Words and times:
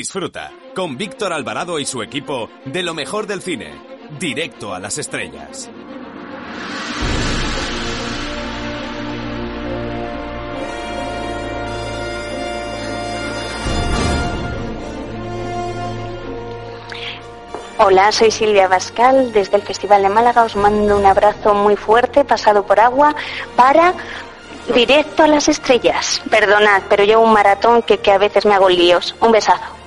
Disfruta 0.00 0.50
con 0.74 0.96
Víctor 0.96 1.30
Alvarado 1.30 1.78
y 1.78 1.84
su 1.84 2.02
equipo 2.02 2.48
de 2.64 2.82
lo 2.82 2.94
mejor 2.94 3.26
del 3.26 3.42
cine, 3.42 3.78
directo 4.18 4.72
a 4.72 4.78
las 4.78 4.96
estrellas. 4.96 5.68
Hola, 17.76 18.10
soy 18.10 18.30
Silvia 18.30 18.68
Bascal. 18.68 19.34
Desde 19.34 19.56
el 19.58 19.62
Festival 19.62 20.00
de 20.00 20.08
Málaga 20.08 20.44
os 20.44 20.56
mando 20.56 20.96
un 20.96 21.04
abrazo 21.04 21.52
muy 21.52 21.76
fuerte, 21.76 22.24
pasado 22.24 22.64
por 22.66 22.80
agua, 22.80 23.14
para 23.54 23.92
directo 24.74 25.24
a 25.24 25.26
las 25.26 25.50
estrellas. 25.50 26.22
Perdonad, 26.30 26.84
pero 26.88 27.04
llevo 27.04 27.22
un 27.22 27.34
maratón 27.34 27.82
que, 27.82 27.98
que 27.98 28.12
a 28.12 28.16
veces 28.16 28.46
me 28.46 28.54
hago 28.54 28.70
líos. 28.70 29.14
Un 29.20 29.32
besazo. 29.32 29.79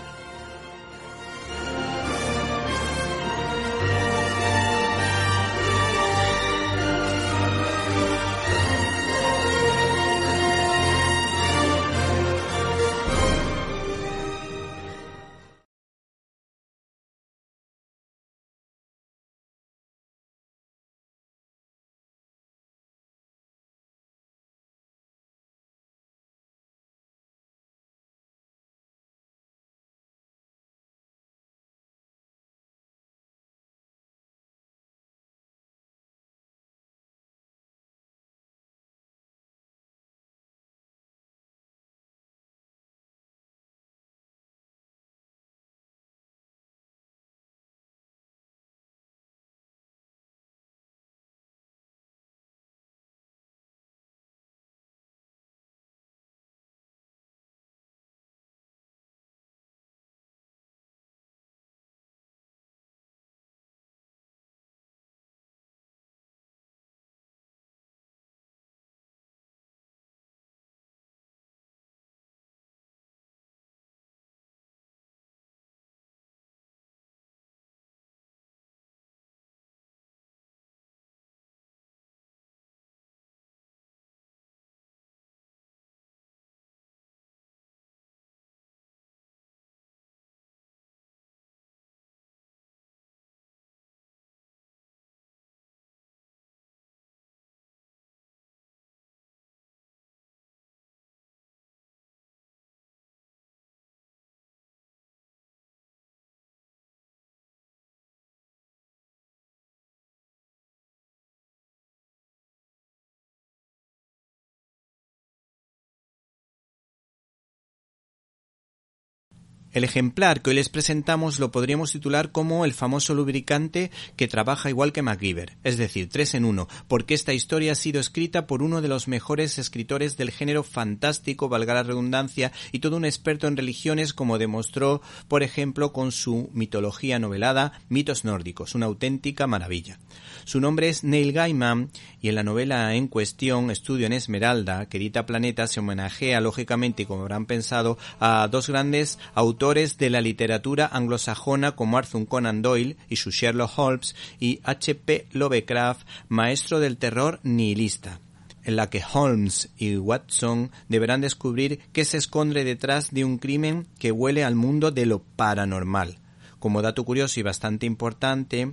El 119.74 119.84
ejemplar 119.84 120.44
que 120.44 120.52
hoy 120.52 120.56
les 120.56 120.70
presentamos 120.70 121.40
lo 121.40 121.52
podríamos 121.52 121.92
titular 121.92 122.32
como 122.32 122.64
el 122.64 122.74
famoso 122.74 123.16
lubricante 123.16 123.90
que 124.16 124.28
trabaja 124.28 124.70
igual 124.70 124.92
que 124.92 125.02
MacGyver, 125.02 125.58
es 125.64 125.78
decir, 125.78 126.10
tres 126.10 126.36
en 126.36 126.46
uno, 126.46 126.68
porque 126.88 127.16
esta 127.16 127.34
historia 127.34 127.72
ha 127.72 127.76
sido 127.76 128.00
escrita 128.00 128.46
por 128.46 128.62
uno 128.62 128.84
de 128.84 128.88
los 128.88 129.08
mejores 129.08 129.58
escritores 129.58 130.16
del 130.16 130.30
género 130.30 130.62
fantástico, 130.62 131.50
valga 131.50 131.74
la 131.74 131.82
redundancia, 131.82 132.52
y 132.72 132.80
todo 132.80 132.98
un 132.98 133.06
experto 133.06 133.48
en 133.48 133.58
religiones 133.58 134.14
como 134.14 134.38
demostró, 134.38 135.02
por 135.28 135.42
ejemplo, 135.42 135.92
con 135.92 136.12
su 136.12 136.52
mitología 136.54 137.18
novelada 137.18 137.82
Mitos 137.90 138.26
nórdicos, 138.26 138.76
una 138.76 138.86
auténtica 138.86 139.48
maravilla. 139.48 139.98
Su 140.44 140.62
nombre 140.62 140.90
es 140.90 141.04
Neil 141.04 141.34
Gaiman 141.34 141.90
y 142.24 142.30
en 142.30 142.36
la 142.36 142.44
novela 142.44 142.96
en 142.96 143.10
cuestión, 143.10 143.70
Estudio 143.70 144.06
en 144.06 144.14
Esmeralda, 144.14 144.86
que 144.86 144.96
edita 144.96 145.26
Planeta, 145.26 145.68
se 145.68 145.82
homenajea 145.82 146.40
lógicamente, 146.40 147.06
como 147.06 147.24
habrán 147.24 147.46
pensado, 147.46 147.98
a 148.22 148.48
dos 148.50 148.70
grandes 148.70 149.20
autores 149.36 149.98
de 149.98 150.10
la 150.10 150.22
literatura 150.22 150.90
anglosajona 150.94 151.74
como 151.74 151.98
Arthur 151.98 152.26
Conan 152.26 152.62
Doyle 152.62 152.96
y 153.10 153.18
su 153.18 153.30
Sherlock 153.30 153.78
Holmes 153.78 154.16
y 154.40 154.62
H.P. 154.64 155.28
Lovecraft, 155.34 156.08
maestro 156.30 156.80
del 156.80 156.96
terror 156.96 157.42
nihilista 157.44 158.22
en 158.64 158.78
la 158.78 158.90
que 158.90 159.04
Holmes 159.14 159.70
y 159.78 159.98
Watson 159.98 160.72
deberán 160.88 161.20
descubrir 161.20 161.82
qué 161.92 162.06
se 162.06 162.16
esconde 162.16 162.64
detrás 162.64 163.12
de 163.12 163.26
un 163.26 163.38
crimen 163.38 163.86
que 164.00 164.14
huele 164.14 164.46
al 164.46 164.56
mundo 164.56 164.92
de 164.92 165.06
lo 165.06 165.20
paranormal. 165.20 166.20
Como 166.60 166.82
dato 166.82 167.04
curioso 167.04 167.42
y 167.42 167.44
bastante 167.44 167.86
importante, 167.86 168.72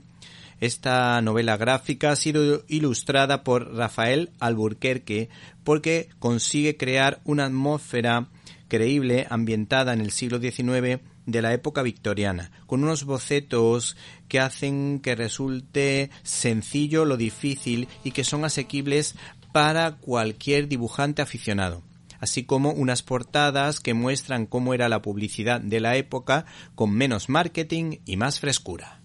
esta 0.61 1.21
novela 1.23 1.57
gráfica 1.57 2.13
ha 2.13 2.17
sido 2.17 2.65
ilustrada 2.69 3.43
por 3.45 3.75
Rafael 3.75 4.31
Alburquerque 4.41 5.31
porque 5.65 6.11
consigue 6.19 6.77
crear 6.77 7.21
una 7.25 7.47
atmósfera 7.47 8.29
creíble 8.69 9.27
ambientada 9.31 9.93
en 9.93 10.01
el 10.01 10.11
siglo 10.11 10.39
XIX 10.39 11.01
de 11.27 11.43
la 11.43 11.53
época 11.53 11.83
victoriana, 11.83 12.51
con 12.67 12.85
unos 12.85 13.05
bocetos 13.05 13.97
que 14.29 14.41
hacen 14.41 15.01
que 15.01 15.15
resulte 15.15 16.11
sencillo 16.23 17.05
lo 17.05 17.17
difícil 17.17 17.89
y 18.05 18.13
que 18.13 18.25
son 18.25 18.45
asequibles 18.45 19.17
para 19.53 19.97
cualquier 19.97 20.69
dibujante 20.69 21.23
aficionado 21.23 21.83
así 22.21 22.45
como 22.45 22.71
unas 22.73 23.03
portadas 23.03 23.81
que 23.81 23.95
muestran 23.95 24.47
cómo 24.47 24.75
era 24.75 24.89
la 24.89 25.01
publicidad 25.03 25.61
de 25.61 25.81
la 25.81 25.97
época 25.97 26.45
con 26.75 26.93
menos 26.93 27.31
marketing 27.31 27.97
y 28.05 28.17
más 28.19 28.41
frescura. 28.41 29.00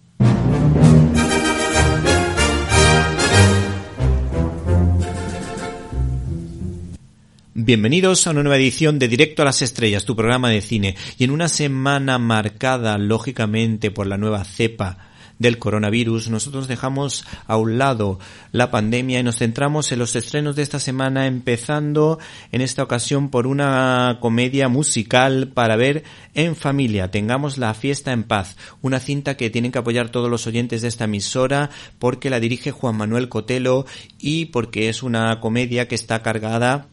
Bienvenidos 7.58 8.26
a 8.26 8.32
una 8.32 8.42
nueva 8.42 8.58
edición 8.58 8.98
de 8.98 9.08
Directo 9.08 9.40
a 9.40 9.46
las 9.46 9.62
Estrellas, 9.62 10.04
tu 10.04 10.14
programa 10.14 10.50
de 10.50 10.60
cine. 10.60 10.94
Y 11.16 11.24
en 11.24 11.30
una 11.30 11.48
semana 11.48 12.18
marcada, 12.18 12.98
lógicamente, 12.98 13.90
por 13.90 14.06
la 14.06 14.18
nueva 14.18 14.44
cepa 14.44 14.98
del 15.38 15.58
coronavirus, 15.58 16.28
nosotros 16.28 16.68
dejamos 16.68 17.24
a 17.46 17.56
un 17.56 17.78
lado 17.78 18.18
la 18.52 18.70
pandemia 18.70 19.20
y 19.20 19.22
nos 19.22 19.38
centramos 19.38 19.90
en 19.90 20.00
los 20.00 20.14
estrenos 20.16 20.54
de 20.54 20.64
esta 20.64 20.78
semana, 20.78 21.26
empezando 21.26 22.18
en 22.52 22.60
esta 22.60 22.82
ocasión 22.82 23.30
por 23.30 23.46
una 23.46 24.18
comedia 24.20 24.68
musical 24.68 25.48
para 25.54 25.76
ver 25.76 26.04
en 26.34 26.56
familia. 26.56 27.10
Tengamos 27.10 27.56
la 27.56 27.72
fiesta 27.72 28.12
en 28.12 28.24
paz, 28.24 28.58
una 28.82 29.00
cinta 29.00 29.38
que 29.38 29.48
tienen 29.48 29.72
que 29.72 29.78
apoyar 29.78 30.10
todos 30.10 30.30
los 30.30 30.46
oyentes 30.46 30.82
de 30.82 30.88
esta 30.88 31.04
emisora 31.04 31.70
porque 31.98 32.28
la 32.28 32.38
dirige 32.38 32.70
Juan 32.70 32.98
Manuel 32.98 33.30
Cotelo 33.30 33.86
y 34.18 34.44
porque 34.46 34.90
es 34.90 35.02
una 35.02 35.40
comedia 35.40 35.88
que 35.88 35.94
está 35.94 36.20
cargada 36.22 36.88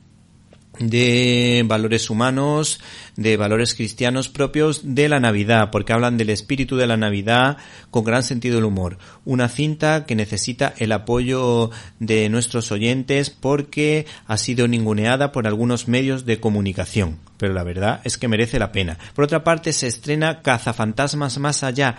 de 0.80 1.64
valores 1.68 2.10
humanos, 2.10 2.80
de 3.16 3.38
valores 3.38 3.76
cristianos 3.76 4.28
propios 4.28 4.82
de 4.96 5.08
la 5.08 5.20
Navidad, 5.20 5.70
porque 5.72 5.94
hablan 5.94 6.18
del 6.18 6.32
espíritu 6.32 6.78
de 6.78 6.88
la 6.88 6.98
Navidad 6.98 7.58
con 7.92 8.04
gran 8.04 8.24
sentido 8.24 8.56
del 8.56 8.66
humor. 8.66 8.98
Una 9.24 9.50
cinta 9.50 10.06
que 10.06 10.16
necesita 10.16 10.74
el 10.78 10.92
apoyo 10.92 11.70
de 12.00 12.28
nuestros 12.30 12.72
oyentes 12.72 13.30
porque 13.30 14.08
ha 14.26 14.38
sido 14.38 14.68
ninguneada 14.68 15.32
por 15.32 15.48
algunos 15.48 15.88
medios 15.88 16.26
de 16.26 16.40
comunicación, 16.40 17.20
pero 17.38 17.54
la 17.54 17.64
verdad 17.64 18.02
es 18.04 18.18
que 18.18 18.28
merece 18.28 18.58
la 18.58 18.72
pena. 18.72 18.98
Por 19.14 19.26
otra 19.26 19.44
parte, 19.44 19.74
se 19.74 19.88
estrena 19.88 20.42
Cazafantasmas 20.42 21.38
más 21.38 21.64
allá, 21.64 21.98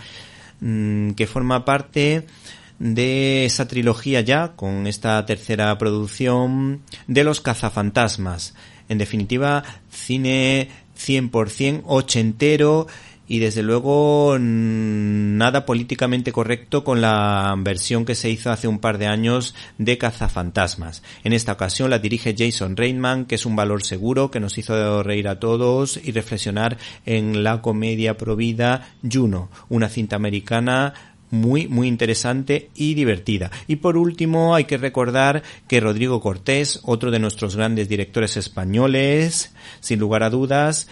mm, 0.59 1.11
que 1.11 1.27
forma 1.27 1.63
parte 1.63 2.27
de 2.79 3.45
esa 3.45 3.67
trilogía 3.67 4.21
ya, 4.21 4.53
con 4.55 4.87
esta 4.87 5.25
tercera 5.25 5.77
producción 5.77 6.81
de 7.07 7.23
los 7.23 7.41
cazafantasmas. 7.41 8.55
En 8.89 8.97
definitiva, 8.97 9.63
cine 9.89 10.69
100% 10.97 11.83
ochentero 11.85 12.87
y 13.27 13.39
desde 13.39 13.63
luego 13.63 14.37
nada 14.39 15.65
políticamente 15.65 16.31
correcto 16.31 16.83
con 16.83 17.01
la 17.01 17.55
versión 17.57 18.05
que 18.05 18.15
se 18.15 18.29
hizo 18.29 18.51
hace 18.51 18.67
un 18.67 18.79
par 18.79 18.97
de 18.97 19.07
años 19.07 19.55
de 19.77 19.97
Cazafantasmas. 19.97 21.01
En 21.23 21.33
esta 21.33 21.53
ocasión 21.53 21.89
la 21.89 21.99
dirige 21.99 22.35
Jason 22.37 22.77
Reitman, 22.77 23.25
que 23.25 23.35
es 23.35 23.45
un 23.45 23.55
valor 23.55 23.83
seguro 23.83 24.29
que 24.29 24.39
nos 24.39 24.57
hizo 24.57 25.01
reír 25.01 25.27
a 25.27 25.39
todos 25.39 25.99
y 26.03 26.11
reflexionar 26.11 26.77
en 27.05 27.43
la 27.43 27.61
comedia 27.61 28.17
provida 28.17 28.89
Juno, 29.09 29.49
una 29.69 29.89
cinta 29.89 30.15
americana 30.15 31.14
muy, 31.31 31.67
muy 31.67 31.87
interesante 31.87 32.69
y 32.75 32.93
divertida. 32.93 33.51
Y 33.67 33.77
por 33.77 33.97
último, 33.97 34.55
hay 34.55 34.65
que 34.65 34.77
recordar 34.77 35.43
que 35.67 35.79
Rodrigo 35.79 36.21
Cortés, 36.21 36.79
otro 36.83 37.11
de 37.11 37.19
nuestros 37.19 37.55
grandes 37.55 37.89
directores 37.89 38.37
españoles, 38.37 39.53
sin 39.79 39.99
lugar 39.99 40.23
a 40.23 40.29
dudas, 40.29 40.87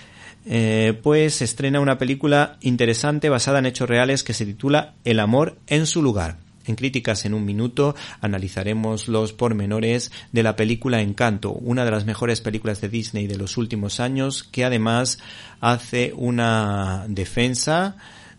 eh, 0.46 1.00
pues 1.02 1.42
estrena 1.42 1.80
una 1.80 1.98
película 1.98 2.58
interesante 2.62 3.30
basada 3.30 3.60
en 3.60 3.66
hechos 3.66 3.90
reales 3.90 4.24
que 4.24 4.34
se 4.34 4.46
titula 4.46 4.96
El 5.06 5.20
amor 5.20 5.58
en 5.68 5.86
su 5.86 6.02
lugar. 6.02 6.38
En 6.66 6.76
Críticas 6.76 7.26
en 7.26 7.34
un 7.34 7.46
Minuto 7.46 7.96
analizaremos 8.22 9.08
los 9.08 9.34
pormenores 9.34 10.12
de 10.32 10.44
la 10.44 10.56
película 10.56 11.02
Encanto, 11.02 11.52
una 11.52 11.84
de 11.84 11.92
las 11.92 12.06
mejores 12.06 12.42
películas 12.42 12.80
de 12.82 12.90
Disney 12.90 13.28
de 13.28 13.38
los 13.38 13.58
últimos 13.58 14.00
años, 14.00 14.44
que 14.44 14.64
además 14.64 15.20
hace 15.60 16.14
una 16.16 17.06
defensa 17.08 17.98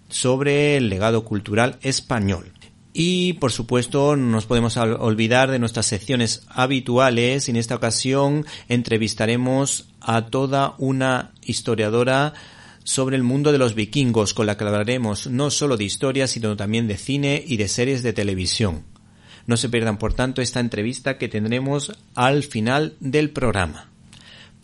sobre 0.09 0.77
el 0.77 0.89
legado 0.89 1.25
cultural 1.25 1.79
español. 1.83 2.53
Y 2.93 3.35
por 3.35 3.51
supuesto 3.51 4.15
no 4.15 4.31
nos 4.31 4.47
podemos 4.47 4.77
olvidar 4.77 5.51
de 5.51 5.59
nuestras 5.59 5.87
secciones 5.87 6.47
habituales. 6.49 7.49
En 7.49 7.57
esta 7.57 7.75
ocasión 7.75 8.47
entrevistaremos 8.69 9.89
a 10.01 10.27
toda 10.27 10.77
una 10.79 11.33
historiadora 11.43 12.35
sobre 12.85 13.17
el 13.17 13.25
mundo 13.25 13.51
de 13.51 13.59
los 13.59 13.75
vikingos, 13.75 14.33
con 14.33 14.47
la 14.47 14.57
que 14.57 14.65
hablaremos 14.65 15.27
no 15.27 15.51
solo 15.51 15.77
de 15.77 15.85
historia, 15.85 16.29
sino 16.29 16.57
también 16.57 16.87
de 16.87 16.97
cine 16.97 17.43
y 17.45 17.57
de 17.57 17.67
series 17.67 18.03
de 18.05 18.13
televisión. 18.13 18.85
No 19.47 19.57
se 19.57 19.69
pierdan, 19.69 19.99
por 19.99 20.15
tanto, 20.15 20.41
esta 20.41 20.61
entrevista 20.61 21.19
que 21.19 21.29
tendremos 21.29 21.93
al 22.15 22.45
final 22.45 22.95
del 23.01 23.31
programa. 23.31 23.91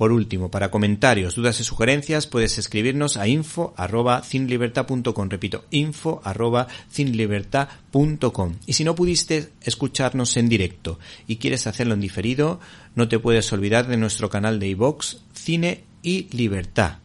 Por 0.01 0.13
último, 0.13 0.51
para 0.51 0.71
comentarios, 0.71 1.35
dudas 1.35 1.61
y 1.61 1.65
sugerencias 1.65 2.27
puedes 2.27 2.57
escribirnos 2.57 3.19
a 3.19 3.29
info 3.29 3.75
arroba 3.77 4.23
Repito, 5.29 5.67
info 5.71 6.23
arroba 6.25 6.69
Y 8.65 8.73
si 8.73 8.85
no 8.85 8.95
pudiste 8.95 9.51
escucharnos 9.61 10.39
en 10.39 10.49
directo 10.49 10.99
y 11.27 11.37
quieres 11.37 11.67
hacerlo 11.67 11.93
en 11.93 12.01
diferido, 12.01 12.61
no 12.95 13.09
te 13.09 13.19
puedes 13.19 13.53
olvidar 13.53 13.89
de 13.89 13.99
nuestro 13.99 14.31
canal 14.31 14.59
de 14.59 14.69
iVox 14.69 15.19
Cine 15.35 15.85
y 16.03 16.35
Libertad 16.35 17.01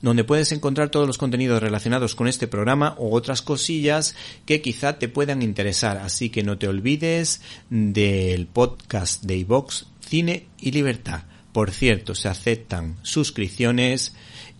donde 0.00 0.24
puedes 0.24 0.50
encontrar 0.52 0.88
todos 0.88 1.06
los 1.06 1.18
contenidos 1.18 1.62
relacionados 1.62 2.14
con 2.14 2.26
este 2.26 2.46
programa 2.46 2.94
o 2.98 3.14
otras 3.14 3.42
cosillas 3.42 4.14
que 4.46 4.62
quizá 4.62 4.98
te 4.98 5.08
puedan 5.08 5.42
interesar. 5.42 5.98
Así 5.98 6.30
que 6.30 6.42
no 6.42 6.56
te 6.58 6.68
olvides 6.68 7.42
del 7.68 8.46
podcast 8.46 9.22
de 9.24 9.36
iVox 9.36 9.86
Cine 10.00 10.46
y 10.58 10.72
Libertad. 10.72 11.24
Por 11.54 11.70
cierto, 11.70 12.16
se 12.16 12.28
aceptan 12.28 12.96
suscripciones 13.02 14.12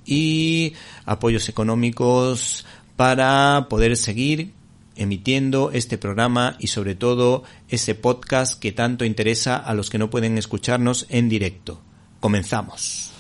y 0.07 0.75
apoyos 1.05 1.49
económicos 1.49 2.65
para 2.95 3.67
poder 3.69 3.97
seguir 3.97 4.53
emitiendo 4.95 5.73
este 5.73 5.99
programa 5.99 6.55
y 6.61 6.69
sobre 6.69 6.95
todo 6.95 7.43
ese 7.69 7.97
podcast 7.97 8.61
que 8.61 8.71
tanto 8.71 9.05
interesa 9.05 9.57
a 9.57 9.75
los 9.75 9.91
que 9.91 9.99
no 9.99 10.09
pueden 10.09 10.39
escucharnos 10.39 11.07
en 11.09 11.29
directo. 11.29 11.81
Comenzamos. 12.21 13.11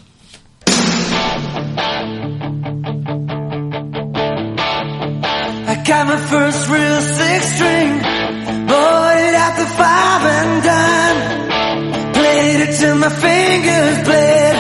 Fingers 13.11 14.05
bled. 14.05 14.57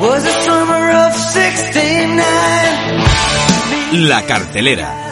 Was 0.00 0.24
the 0.24 0.32
summer 0.44 0.90
of 0.90 1.14
69. 1.14 4.08
La 4.08 4.26
cartelera. 4.26 5.08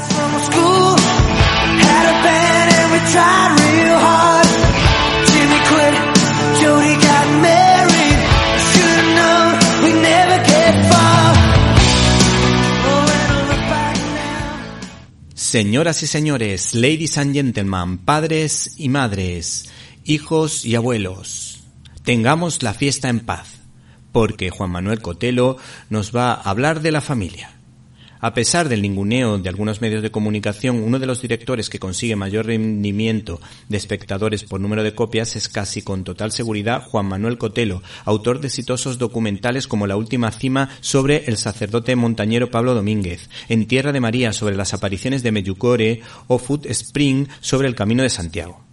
Señoras 15.56 16.02
y 16.02 16.06
señores, 16.06 16.74
ladies 16.74 17.16
and 17.16 17.32
gentlemen, 17.32 17.98
padres 17.98 18.74
y 18.76 18.90
madres, 18.90 19.70
hijos 20.04 20.66
y 20.66 20.74
abuelos, 20.74 21.45
Tengamos 22.06 22.62
la 22.62 22.72
fiesta 22.72 23.08
en 23.08 23.18
paz, 23.18 23.62
porque 24.12 24.50
Juan 24.50 24.70
Manuel 24.70 25.02
Cotelo 25.02 25.56
nos 25.90 26.14
va 26.14 26.34
a 26.34 26.50
hablar 26.50 26.80
de 26.80 26.92
la 26.92 27.00
familia. 27.00 27.50
A 28.20 28.32
pesar 28.32 28.68
del 28.68 28.82
ninguneo 28.82 29.38
de 29.38 29.48
algunos 29.48 29.80
medios 29.80 30.02
de 30.02 30.12
comunicación, 30.12 30.84
uno 30.84 31.00
de 31.00 31.06
los 31.06 31.20
directores 31.20 31.68
que 31.68 31.80
consigue 31.80 32.14
mayor 32.14 32.46
rendimiento 32.46 33.40
de 33.68 33.76
espectadores 33.76 34.44
por 34.44 34.60
número 34.60 34.84
de 34.84 34.94
copias 34.94 35.34
es 35.34 35.48
casi 35.48 35.82
con 35.82 36.04
total 36.04 36.30
seguridad 36.30 36.84
Juan 36.84 37.06
Manuel 37.06 37.38
Cotelo, 37.38 37.82
autor 38.04 38.38
de 38.38 38.46
exitosos 38.46 38.98
documentales 38.98 39.66
como 39.66 39.88
La 39.88 39.96
Última 39.96 40.30
Cima 40.30 40.70
sobre 40.82 41.24
el 41.26 41.36
sacerdote 41.36 41.96
montañero 41.96 42.52
Pablo 42.52 42.74
Domínguez, 42.74 43.28
En 43.48 43.66
Tierra 43.66 43.90
de 43.90 43.98
María 43.98 44.32
sobre 44.32 44.54
las 44.54 44.74
apariciones 44.74 45.24
de 45.24 45.32
Meyucore 45.32 46.02
o 46.28 46.38
Foot 46.38 46.66
Spring 46.66 47.26
sobre 47.40 47.66
el 47.66 47.74
Camino 47.74 48.04
de 48.04 48.10
Santiago. 48.10 48.65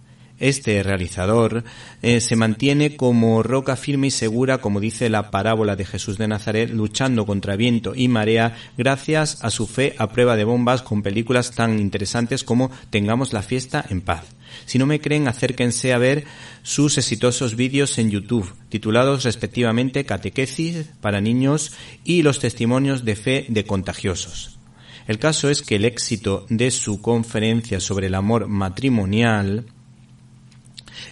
Este 0.44 0.82
realizador 0.82 1.64
eh, 2.02 2.20
se 2.20 2.36
mantiene 2.36 2.96
como 2.96 3.42
roca 3.42 3.76
firme 3.76 4.08
y 4.08 4.10
segura, 4.10 4.58
como 4.58 4.78
dice 4.78 5.08
la 5.08 5.30
parábola 5.30 5.74
de 5.74 5.86
Jesús 5.86 6.18
de 6.18 6.28
Nazaret, 6.28 6.68
luchando 6.68 7.24
contra 7.24 7.56
viento 7.56 7.94
y 7.94 8.08
marea 8.08 8.54
gracias 8.76 9.38
a 9.42 9.48
su 9.48 9.66
fe 9.66 9.94
a 9.96 10.10
prueba 10.10 10.36
de 10.36 10.44
bombas 10.44 10.82
con 10.82 11.02
películas 11.02 11.52
tan 11.52 11.78
interesantes 11.78 12.44
como 12.44 12.70
Tengamos 12.90 13.32
la 13.32 13.40
fiesta 13.40 13.86
en 13.88 14.02
paz. 14.02 14.26
Si 14.66 14.78
no 14.78 14.84
me 14.84 15.00
creen, 15.00 15.28
acérquense 15.28 15.94
a 15.94 15.98
ver 15.98 16.26
sus 16.62 16.98
exitosos 16.98 17.56
vídeos 17.56 17.96
en 17.96 18.10
YouTube, 18.10 18.52
titulados 18.68 19.24
respectivamente 19.24 20.04
Catequesis 20.04 20.90
para 21.00 21.22
niños 21.22 21.72
y 22.04 22.20
los 22.20 22.38
testimonios 22.38 23.06
de 23.06 23.16
fe 23.16 23.46
de 23.48 23.64
contagiosos. 23.64 24.58
El 25.06 25.18
caso 25.18 25.48
es 25.48 25.62
que 25.62 25.76
el 25.76 25.86
éxito 25.86 26.44
de 26.50 26.70
su 26.70 27.00
conferencia 27.00 27.80
sobre 27.80 28.08
el 28.08 28.14
amor 28.14 28.46
matrimonial 28.46 29.64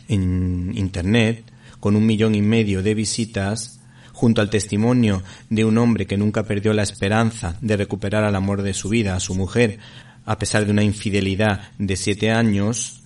en 0.09 0.73
Internet, 0.77 1.45
con 1.81 1.97
un 1.97 2.07
millón 2.07 2.35
y 2.35 2.43
medio 2.43 2.83
de 2.83 2.95
visitas, 2.95 3.81
junto 4.13 4.41
al 4.41 4.51
testimonio 4.51 5.23
de 5.51 5.65
un 5.65 5.79
hombre 5.79 6.07
que 6.07 6.17
nunca 6.17 6.45
perdió 6.45 6.73
la 6.73 6.83
esperanza 6.83 7.57
de 7.61 7.77
recuperar 7.77 8.25
al 8.25 8.37
amor 8.37 8.63
de 8.63 8.75
su 8.75 8.89
vida, 8.89 9.17
a 9.17 9.21
su 9.21 9.35
mujer, 9.35 9.79
a 10.25 10.39
pesar 10.39 10.65
de 10.65 10.71
una 10.71 10.85
infidelidad 10.85 11.73
de 11.79 11.97
siete 11.97 12.31
años, 12.31 13.03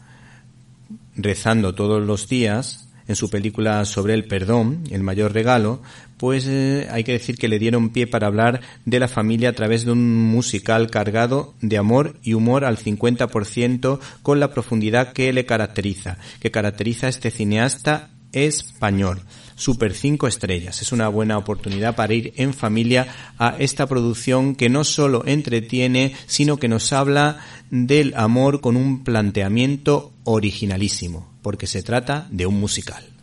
rezando 1.17 1.75
todos 1.75 2.05
los 2.05 2.29
días, 2.29 2.86
en 3.09 3.17
su 3.17 3.31
película 3.31 3.85
sobre 3.85 4.15
el 4.15 4.25
perdón, 4.25 4.85
el 4.91 5.03
mayor 5.03 5.33
regalo, 5.33 5.81
pues 6.17 6.47
eh, 6.47 6.89
hay 6.91 7.05
que 7.05 7.13
decir 7.13 7.37
que 7.37 7.49
le 7.49 7.59
dieron 7.59 7.91
pie 7.91 8.07
para 8.07 8.27
hablar 8.27 8.61
de 8.85 9.01
la 9.01 9.09
familia 9.09 9.51
a 9.51 9.55
través 9.55 9.85
de 9.85 9.93
un 9.93 10.15
musical 10.15 10.91
cargado 10.91 11.55
de 11.61 11.79
amor 11.79 12.17
y 12.23 12.35
humor 12.35 12.65
al 12.65 12.79
50% 12.79 14.01
con 14.23 14.41
la 14.41 14.51
profundidad 14.53 15.13
que 15.13 15.33
le 15.33 15.47
caracteriza, 15.47 16.19
que 16.41 16.51
caracteriza 16.51 17.07
a 17.07 17.11
este 17.11 17.31
cineasta 17.31 18.11
español. 18.33 19.21
Super 19.57 19.95
5 19.95 20.29
estrellas. 20.29 20.83
Es 20.83 20.93
una 20.93 21.09
buena 21.09 21.39
oportunidad 21.39 21.97
para 21.97 22.15
ir 22.15 22.33
en 22.37 22.55
familia 22.55 23.09
a 23.39 23.57
esta 23.59 23.87
producción 23.87 24.55
que 24.55 24.69
no 24.69 24.85
solo 24.85 25.25
entretiene, 25.27 26.15
sino 26.27 26.59
que 26.59 26.69
nos 26.69 26.93
habla 26.93 27.41
del 27.71 28.15
amor 28.17 28.61
con 28.61 28.77
un 28.77 29.03
planteamiento 29.03 30.13
originalísimo, 30.25 31.29
porque 31.43 31.67
se 31.67 31.83
trata 31.83 32.29
de 32.31 32.47
un 32.47 32.61
musical. 32.61 33.16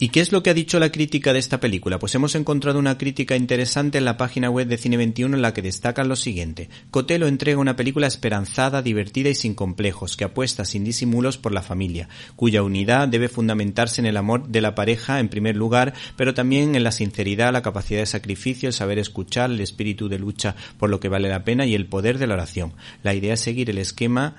¿Y 0.00 0.10
qué 0.10 0.20
es 0.20 0.30
lo 0.30 0.44
que 0.44 0.50
ha 0.50 0.54
dicho 0.54 0.78
la 0.78 0.92
crítica 0.92 1.32
de 1.32 1.40
esta 1.40 1.58
película? 1.58 1.98
Pues 1.98 2.14
hemos 2.14 2.36
encontrado 2.36 2.78
una 2.78 2.98
crítica 2.98 3.34
interesante 3.34 3.98
en 3.98 4.04
la 4.04 4.16
página 4.16 4.48
web 4.48 4.68
de 4.68 4.78
Cine 4.78 4.96
21 4.96 5.34
en 5.34 5.42
la 5.42 5.52
que 5.52 5.60
destacan 5.60 6.06
lo 6.08 6.14
siguiente. 6.14 6.68
Cotelo 6.92 7.26
entrega 7.26 7.58
una 7.58 7.74
película 7.74 8.06
esperanzada, 8.06 8.80
divertida 8.80 9.28
y 9.28 9.34
sin 9.34 9.54
complejos, 9.56 10.16
que 10.16 10.22
apuesta 10.22 10.64
sin 10.64 10.84
disimulos 10.84 11.36
por 11.36 11.50
la 11.50 11.62
familia, 11.62 12.08
cuya 12.36 12.62
unidad 12.62 13.08
debe 13.08 13.28
fundamentarse 13.28 14.00
en 14.00 14.06
el 14.06 14.16
amor 14.16 14.46
de 14.46 14.60
la 14.60 14.76
pareja 14.76 15.18
en 15.18 15.30
primer 15.30 15.56
lugar, 15.56 15.94
pero 16.14 16.32
también 16.32 16.76
en 16.76 16.84
la 16.84 16.92
sinceridad, 16.92 17.52
la 17.52 17.62
capacidad 17.62 17.98
de 17.98 18.06
sacrificio, 18.06 18.68
el 18.68 18.74
saber 18.74 19.00
escuchar, 19.00 19.50
el 19.50 19.60
espíritu 19.60 20.08
de 20.08 20.20
lucha 20.20 20.54
por 20.78 20.90
lo 20.90 21.00
que 21.00 21.08
vale 21.08 21.28
la 21.28 21.42
pena 21.42 21.66
y 21.66 21.74
el 21.74 21.86
poder 21.86 22.18
de 22.18 22.28
la 22.28 22.34
oración. 22.34 22.72
La 23.02 23.14
idea 23.14 23.34
es 23.34 23.40
seguir 23.40 23.68
el 23.68 23.78
esquema 23.78 24.36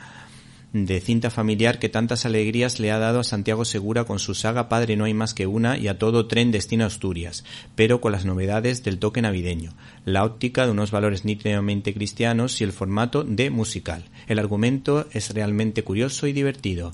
de 0.73 1.01
cinta 1.01 1.31
familiar 1.31 1.79
que 1.79 1.89
tantas 1.89 2.25
alegrías 2.25 2.79
le 2.79 2.91
ha 2.91 2.99
dado 2.99 3.19
a 3.19 3.23
Santiago 3.23 3.65
Segura 3.65 4.03
con 4.03 4.19
su 4.19 4.35
saga 4.35 4.69
Padre 4.69 4.95
no 4.97 5.05
hay 5.05 5.15
más 5.15 5.33
que 5.33 5.47
una 5.47 5.77
y 5.77 5.87
a 5.87 5.97
todo 5.97 6.27
tren 6.27 6.51
destino 6.51 6.85
Asturias, 6.85 7.43
pero 7.75 8.01
con 8.01 8.11
las 8.11 8.25
novedades 8.25 8.83
del 8.83 8.99
toque 8.99 9.21
navideño, 9.21 9.73
la 10.05 10.23
óptica 10.23 10.65
de 10.65 10.71
unos 10.71 10.91
valores 10.91 11.25
nítidamente 11.25 11.93
cristianos 11.93 12.61
y 12.61 12.63
el 12.63 12.71
formato 12.71 13.23
de 13.23 13.49
musical. 13.49 14.05
El 14.27 14.37
argumento 14.37 15.07
es 15.11 15.33
realmente 15.33 15.83
curioso 15.83 16.27
y 16.27 16.33
divertido. 16.33 16.93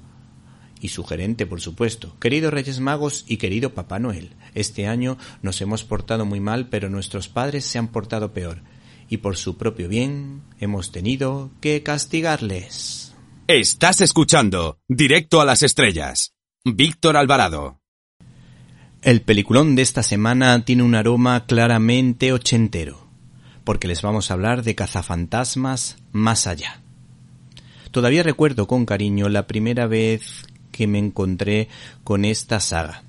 Y 0.79 0.89
sugerente, 0.89 1.46
por 1.46 1.62
supuesto. 1.62 2.15
Queridos 2.20 2.53
Reyes 2.53 2.79
Magos 2.79 3.25
y 3.27 3.38
querido 3.38 3.74
Papá 3.74 4.00
Noel, 4.00 4.32
este 4.53 4.88
año 4.88 5.17
nos 5.41 5.60
hemos 5.62 5.84
portado 5.84 6.25
muy 6.25 6.39
mal, 6.39 6.67
pero 6.70 6.89
nuestros 6.89 7.27
padres 7.27 7.65
se 7.65 7.77
han 7.77 7.88
portado 7.88 8.34
peor. 8.34 8.62
Y 9.10 9.17
por 9.17 9.36
su 9.36 9.58
propio 9.58 9.89
bien 9.89 10.41
hemos 10.60 10.91
tenido 10.91 11.51
que 11.60 11.84
castigarles. 11.84 13.04
Estás 13.47 14.01
escuchando 14.01 14.79
Directo 14.87 15.39
a 15.39 15.45
las 15.45 15.61
Estrellas. 15.61 16.33
Víctor 16.63 17.15
Alvarado. 17.15 17.79
El 19.03 19.21
peliculón 19.21 19.75
de 19.75 19.83
esta 19.83 20.01
semana 20.01 20.65
tiene 20.65 20.81
un 20.81 20.95
aroma 20.95 21.45
claramente 21.45 22.33
ochentero, 22.33 23.05
porque 23.63 23.87
les 23.87 24.01
vamos 24.01 24.31
a 24.31 24.33
hablar 24.33 24.63
de 24.63 24.73
cazafantasmas 24.73 25.97
más 26.11 26.47
allá. 26.47 26.81
Todavía 27.91 28.23
recuerdo 28.23 28.65
con 28.65 28.87
cariño 28.87 29.29
la 29.29 29.45
primera 29.45 29.85
vez 29.85 30.47
que 30.71 30.87
me 30.87 30.97
encontré 30.97 31.69
con 32.03 32.25
esta 32.25 32.59
saga. 32.59 33.03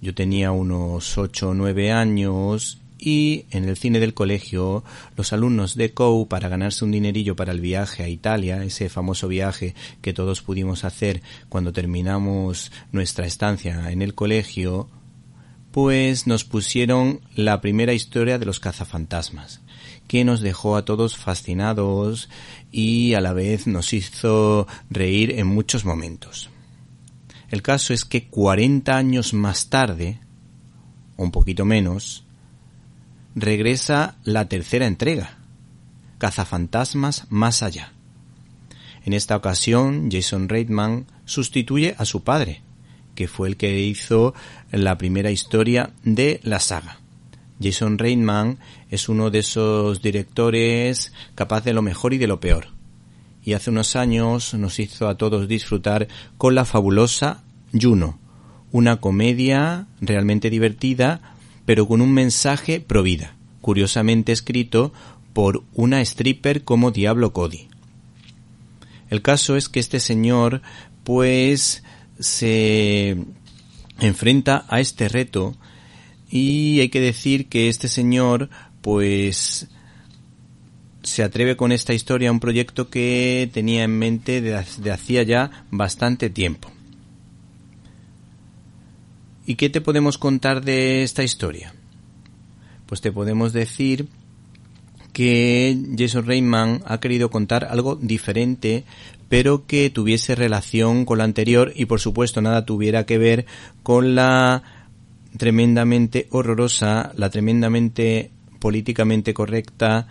Yo 0.00 0.14
tenía 0.14 0.50
unos 0.50 1.18
ocho 1.18 1.50
o 1.50 1.54
nueve 1.54 1.92
años 1.92 2.80
y 3.04 3.44
en 3.50 3.68
el 3.68 3.76
cine 3.76 4.00
del 4.00 4.14
colegio 4.14 4.82
los 5.16 5.34
alumnos 5.34 5.74
de 5.74 5.92
COU 5.92 6.26
para 6.26 6.48
ganarse 6.48 6.84
un 6.84 6.90
dinerillo 6.90 7.36
para 7.36 7.52
el 7.52 7.60
viaje 7.60 8.02
a 8.02 8.08
Italia, 8.08 8.64
ese 8.64 8.88
famoso 8.88 9.28
viaje 9.28 9.74
que 10.00 10.14
todos 10.14 10.40
pudimos 10.40 10.84
hacer 10.84 11.22
cuando 11.50 11.72
terminamos 11.72 12.72
nuestra 12.92 13.26
estancia 13.26 13.90
en 13.92 14.00
el 14.00 14.14
colegio, 14.14 14.88
pues 15.70 16.26
nos 16.26 16.44
pusieron 16.44 17.20
la 17.34 17.60
primera 17.60 17.92
historia 17.92 18.38
de 18.38 18.46
los 18.46 18.58
cazafantasmas, 18.58 19.60
que 20.08 20.24
nos 20.24 20.40
dejó 20.40 20.76
a 20.76 20.86
todos 20.86 21.16
fascinados 21.16 22.30
y 22.72 23.12
a 23.14 23.20
la 23.20 23.34
vez 23.34 23.66
nos 23.66 23.92
hizo 23.92 24.66
reír 24.88 25.32
en 25.32 25.46
muchos 25.46 25.84
momentos. 25.84 26.48
El 27.50 27.60
caso 27.60 27.92
es 27.92 28.04
que 28.04 28.28
40 28.28 28.96
años 28.96 29.34
más 29.34 29.68
tarde, 29.68 30.20
un 31.16 31.30
poquito 31.30 31.64
menos, 31.64 32.23
regresa 33.34 34.16
la 34.24 34.48
tercera 34.48 34.86
entrega, 34.86 35.38
Cazafantasmas 36.18 37.26
más 37.28 37.62
allá. 37.62 37.92
En 39.04 39.12
esta 39.12 39.36
ocasión, 39.36 40.08
Jason 40.10 40.48
Reitman 40.48 41.06
sustituye 41.24 41.94
a 41.98 42.04
su 42.04 42.22
padre, 42.22 42.62
que 43.14 43.28
fue 43.28 43.48
el 43.48 43.56
que 43.56 43.80
hizo 43.80 44.34
la 44.70 44.96
primera 44.96 45.30
historia 45.30 45.90
de 46.04 46.40
la 46.42 46.60
saga. 46.60 47.00
Jason 47.62 47.98
Reitman 47.98 48.58
es 48.90 49.08
uno 49.08 49.30
de 49.30 49.40
esos 49.40 50.02
directores 50.02 51.12
capaz 51.34 51.62
de 51.64 51.74
lo 51.74 51.82
mejor 51.82 52.14
y 52.14 52.18
de 52.18 52.26
lo 52.26 52.40
peor. 52.40 52.68
Y 53.44 53.52
hace 53.52 53.70
unos 53.70 53.94
años 53.94 54.54
nos 54.54 54.78
hizo 54.78 55.08
a 55.08 55.16
todos 55.16 55.48
disfrutar 55.48 56.08
con 56.38 56.54
la 56.54 56.64
fabulosa 56.64 57.42
Juno, 57.78 58.18
una 58.72 58.96
comedia 59.00 59.86
realmente 60.00 60.48
divertida 60.48 61.33
pero 61.66 61.86
con 61.86 62.00
un 62.00 62.12
mensaje 62.12 62.80
pro 62.80 63.02
vida, 63.02 63.36
curiosamente 63.60 64.32
escrito 64.32 64.92
por 65.32 65.64
una 65.74 66.00
stripper 66.00 66.64
como 66.64 66.90
Diablo 66.90 67.32
Cody. 67.32 67.68
El 69.10 69.22
caso 69.22 69.56
es 69.56 69.68
que 69.68 69.80
este 69.80 70.00
señor, 70.00 70.62
pues, 71.02 71.82
se 72.18 73.16
enfrenta 74.00 74.64
a 74.68 74.80
este 74.80 75.08
reto 75.08 75.54
y 76.30 76.80
hay 76.80 76.88
que 76.88 77.00
decir 77.00 77.48
que 77.48 77.68
este 77.68 77.88
señor, 77.88 78.48
pues, 78.80 79.68
se 81.02 81.22
atreve 81.22 81.56
con 81.56 81.70
esta 81.70 81.94
historia 81.94 82.30
a 82.30 82.32
un 82.32 82.40
proyecto 82.40 82.88
que 82.88 83.48
tenía 83.52 83.84
en 83.84 83.98
mente 83.98 84.40
de, 84.40 84.54
hacía 84.56 85.22
ya 85.22 85.66
bastante 85.70 86.30
tiempo. 86.30 86.73
¿Y 89.46 89.56
qué 89.56 89.68
te 89.68 89.80
podemos 89.80 90.18
contar 90.18 90.64
de 90.64 91.02
esta 91.02 91.22
historia? 91.22 91.74
Pues 92.86 93.00
te 93.00 93.12
podemos 93.12 93.52
decir 93.52 94.08
que 95.12 95.78
Jason 95.96 96.26
Reitman 96.26 96.82
ha 96.86 96.98
querido 96.98 97.30
contar 97.30 97.64
algo 97.64 97.96
diferente, 97.96 98.84
pero 99.28 99.66
que 99.66 99.90
tuviese 99.90 100.34
relación 100.34 101.04
con 101.04 101.18
la 101.18 101.24
anterior 101.24 101.72
y 101.74 101.84
por 101.84 102.00
supuesto 102.00 102.40
nada 102.40 102.64
tuviera 102.64 103.06
que 103.06 103.18
ver 103.18 103.46
con 103.82 104.14
la 104.14 104.62
tremendamente 105.36 106.26
horrorosa, 106.30 107.12
la 107.16 107.30
tremendamente 107.30 108.30
políticamente 108.58 109.34
correcta 109.34 110.08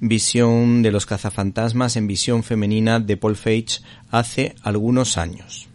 visión 0.00 0.82
de 0.82 0.90
los 0.90 1.06
cazafantasmas 1.06 1.96
en 1.96 2.08
visión 2.08 2.42
femenina 2.42 2.98
de 2.98 3.16
Paul 3.16 3.36
Feig 3.36 3.66
hace 4.10 4.56
algunos 4.62 5.16
años. 5.16 5.68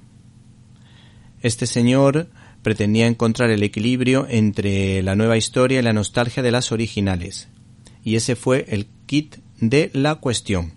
Este 1.41 1.65
señor 1.65 2.27
pretendía 2.61 3.07
encontrar 3.07 3.49
el 3.49 3.63
equilibrio 3.63 4.27
entre 4.29 5.01
la 5.03 5.15
nueva 5.15 5.37
historia 5.37 5.79
y 5.79 5.83
la 5.83 5.93
nostalgia 5.93 6.43
de 6.43 6.51
las 6.51 6.71
originales. 6.71 7.47
Y 8.03 8.15
ese 8.15 8.35
fue 8.35 8.65
el 8.69 8.87
kit 9.05 9.37
de 9.59 9.89
la 9.93 10.15
cuestión. 10.15 10.73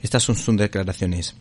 Estas 0.00 0.22
son 0.22 0.36
sus 0.36 0.56
declaraciones. 0.56 1.36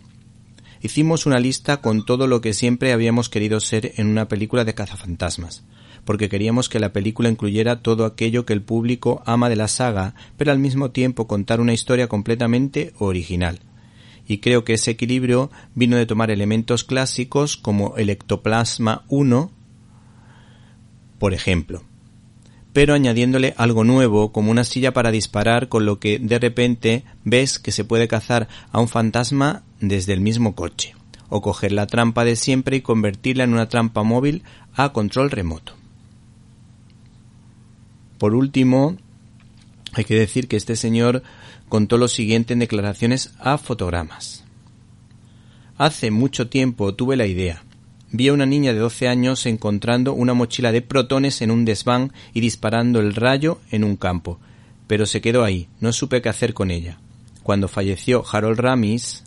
Hicimos 0.81 1.25
una 1.25 1.39
lista 1.39 1.77
con 1.77 2.05
todo 2.05 2.27
lo 2.27 2.41
que 2.41 2.53
siempre 2.53 2.91
habíamos 2.91 3.29
querido 3.29 3.59
ser 3.59 3.93
en 3.97 4.07
una 4.07 4.27
película 4.27 4.65
de 4.65 4.73
cazafantasmas, 4.73 5.63
porque 6.05 6.27
queríamos 6.27 6.69
que 6.69 6.79
la 6.79 6.91
película 6.91 7.29
incluyera 7.29 7.81
todo 7.81 8.05
aquello 8.05 8.45
que 8.45 8.53
el 8.53 8.63
público 8.63 9.21
ama 9.25 9.49
de 9.49 9.55
la 9.55 9.67
saga, 9.67 10.15
pero 10.37 10.51
al 10.51 10.59
mismo 10.59 10.91
tiempo 10.91 11.27
contar 11.27 11.61
una 11.61 11.73
historia 11.73 12.07
completamente 12.07 12.93
original 12.97 13.59
y 14.31 14.37
creo 14.37 14.63
que 14.63 14.75
ese 14.75 14.91
equilibrio 14.91 15.51
vino 15.75 15.97
de 15.97 16.05
tomar 16.05 16.31
elementos 16.31 16.85
clásicos 16.85 17.57
como 17.57 17.97
el 17.97 18.09
ectoplasma 18.09 19.03
1 19.09 19.51
por 21.19 21.33
ejemplo, 21.33 21.83
pero 22.71 22.93
añadiéndole 22.93 23.53
algo 23.57 23.83
nuevo 23.83 24.31
como 24.31 24.49
una 24.49 24.63
silla 24.63 24.93
para 24.93 25.11
disparar 25.11 25.67
con 25.67 25.85
lo 25.85 25.99
que 25.99 26.17
de 26.17 26.39
repente 26.39 27.03
ves 27.25 27.59
que 27.59 27.73
se 27.73 27.83
puede 27.83 28.07
cazar 28.07 28.47
a 28.71 28.79
un 28.79 28.87
fantasma 28.87 29.63
desde 29.81 30.13
el 30.13 30.21
mismo 30.21 30.55
coche, 30.55 30.95
o 31.27 31.41
coger 31.41 31.73
la 31.73 31.87
trampa 31.87 32.23
de 32.23 32.37
siempre 32.37 32.77
y 32.77 32.81
convertirla 32.81 33.43
en 33.43 33.51
una 33.51 33.67
trampa 33.67 34.01
móvil 34.01 34.43
a 34.73 34.93
control 34.93 35.29
remoto. 35.29 35.73
Por 38.17 38.33
último, 38.33 38.95
hay 39.91 40.05
que 40.05 40.15
decir 40.15 40.47
que 40.47 40.55
este 40.55 40.77
señor 40.77 41.21
contó 41.71 41.97
lo 41.97 42.09
siguiente 42.09 42.51
en 42.51 42.59
declaraciones 42.59 43.31
a 43.39 43.57
fotogramas. 43.57 44.43
Hace 45.77 46.11
mucho 46.11 46.49
tiempo 46.49 46.93
tuve 46.95 47.15
la 47.15 47.27
idea, 47.27 47.63
vi 48.11 48.27
a 48.27 48.33
una 48.33 48.45
niña 48.45 48.73
de 48.73 48.79
12 48.79 49.07
años 49.07 49.45
encontrando 49.45 50.11
una 50.11 50.33
mochila 50.33 50.73
de 50.73 50.81
protones 50.81 51.41
en 51.41 51.49
un 51.49 51.63
desván 51.63 52.11
y 52.33 52.41
disparando 52.41 52.99
el 52.99 53.15
rayo 53.15 53.61
en 53.71 53.85
un 53.85 53.95
campo, 53.95 54.37
pero 54.87 55.05
se 55.05 55.21
quedó 55.21 55.45
ahí, 55.45 55.69
no 55.79 55.93
supe 55.93 56.21
qué 56.21 56.27
hacer 56.27 56.53
con 56.53 56.71
ella. 56.71 56.99
Cuando 57.41 57.69
falleció 57.69 58.25
Harold 58.29 58.59
Ramis, 58.59 59.23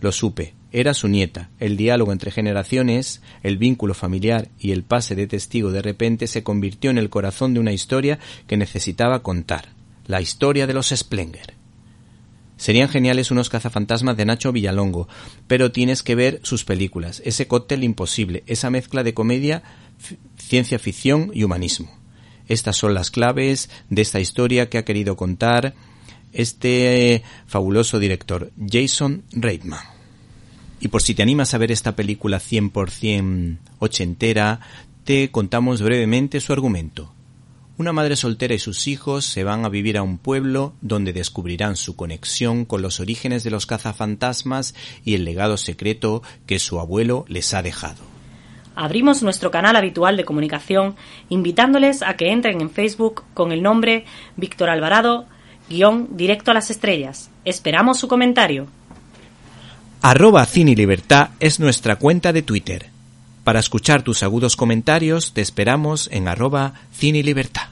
lo 0.00 0.10
supe, 0.10 0.54
era 0.72 0.92
su 0.92 1.06
nieta. 1.06 1.50
El 1.60 1.76
diálogo 1.76 2.10
entre 2.10 2.32
generaciones, 2.32 3.22
el 3.44 3.58
vínculo 3.58 3.94
familiar 3.94 4.48
y 4.58 4.72
el 4.72 4.82
pase 4.82 5.14
de 5.14 5.28
testigo 5.28 5.70
de 5.70 5.82
repente 5.82 6.26
se 6.26 6.42
convirtió 6.42 6.90
en 6.90 6.98
el 6.98 7.10
corazón 7.10 7.54
de 7.54 7.60
una 7.60 7.72
historia 7.72 8.18
que 8.48 8.56
necesitaba 8.56 9.22
contar, 9.22 9.68
la 10.08 10.20
historia 10.20 10.66
de 10.66 10.74
los 10.74 10.88
Splenger. 10.88 11.59
Serían 12.60 12.90
geniales 12.90 13.30
unos 13.30 13.48
cazafantasmas 13.48 14.18
de 14.18 14.26
Nacho 14.26 14.52
Villalongo, 14.52 15.08
pero 15.46 15.72
tienes 15.72 16.02
que 16.02 16.14
ver 16.14 16.40
sus 16.42 16.66
películas, 16.66 17.22
ese 17.24 17.48
cóctel 17.48 17.82
imposible, 17.84 18.44
esa 18.46 18.68
mezcla 18.68 19.02
de 19.02 19.14
comedia, 19.14 19.62
ciencia 20.36 20.78
ficción 20.78 21.30
y 21.32 21.44
humanismo. 21.44 21.90
Estas 22.48 22.76
son 22.76 22.92
las 22.92 23.10
claves 23.10 23.70
de 23.88 24.02
esta 24.02 24.20
historia 24.20 24.68
que 24.68 24.76
ha 24.76 24.84
querido 24.84 25.16
contar 25.16 25.72
este 26.34 27.22
fabuloso 27.46 27.98
director, 27.98 28.52
Jason 28.70 29.22
Reitman. 29.32 29.80
Y 30.80 30.88
por 30.88 31.00
si 31.00 31.14
te 31.14 31.22
animas 31.22 31.54
a 31.54 31.58
ver 31.58 31.72
esta 31.72 31.96
película 31.96 32.40
100% 32.40 33.56
ochentera, 33.78 34.60
te 35.04 35.30
contamos 35.30 35.80
brevemente 35.80 36.40
su 36.40 36.52
argumento. 36.52 37.10
Una 37.80 37.94
madre 37.94 38.14
soltera 38.14 38.52
y 38.52 38.58
sus 38.58 38.86
hijos 38.88 39.24
se 39.24 39.42
van 39.42 39.64
a 39.64 39.70
vivir 39.70 39.96
a 39.96 40.02
un 40.02 40.18
pueblo 40.18 40.74
donde 40.82 41.14
descubrirán 41.14 41.76
su 41.76 41.96
conexión 41.96 42.66
con 42.66 42.82
los 42.82 43.00
orígenes 43.00 43.42
de 43.42 43.50
los 43.50 43.64
cazafantasmas 43.64 44.74
y 45.02 45.14
el 45.14 45.24
legado 45.24 45.56
secreto 45.56 46.22
que 46.44 46.58
su 46.58 46.78
abuelo 46.78 47.24
les 47.26 47.54
ha 47.54 47.62
dejado. 47.62 48.02
Abrimos 48.74 49.22
nuestro 49.22 49.50
canal 49.50 49.76
habitual 49.76 50.18
de 50.18 50.26
comunicación 50.26 50.94
invitándoles 51.30 52.02
a 52.02 52.18
que 52.18 52.30
entren 52.30 52.60
en 52.60 52.68
Facebook 52.68 53.24
con 53.32 53.50
el 53.50 53.62
nombre 53.62 54.04
Víctor 54.36 54.68
Alvarado, 54.68 55.24
guion 55.70 56.18
directo 56.18 56.50
a 56.50 56.54
las 56.54 56.70
estrellas. 56.70 57.30
Esperamos 57.46 57.98
su 57.98 58.08
comentario. 58.08 58.66
Arroba 60.02 60.44
Cine 60.44 60.74
Libertad 60.74 61.30
es 61.40 61.58
nuestra 61.58 61.96
cuenta 61.96 62.34
de 62.34 62.42
Twitter. 62.42 62.90
Para 63.44 63.60
escuchar 63.60 64.02
tus 64.02 64.22
agudos 64.22 64.56
comentarios 64.56 65.32
te 65.32 65.40
esperamos 65.40 66.08
en 66.12 66.28
arroba 66.28 66.74
Cine 66.92 67.22
Libertad. 67.22 67.68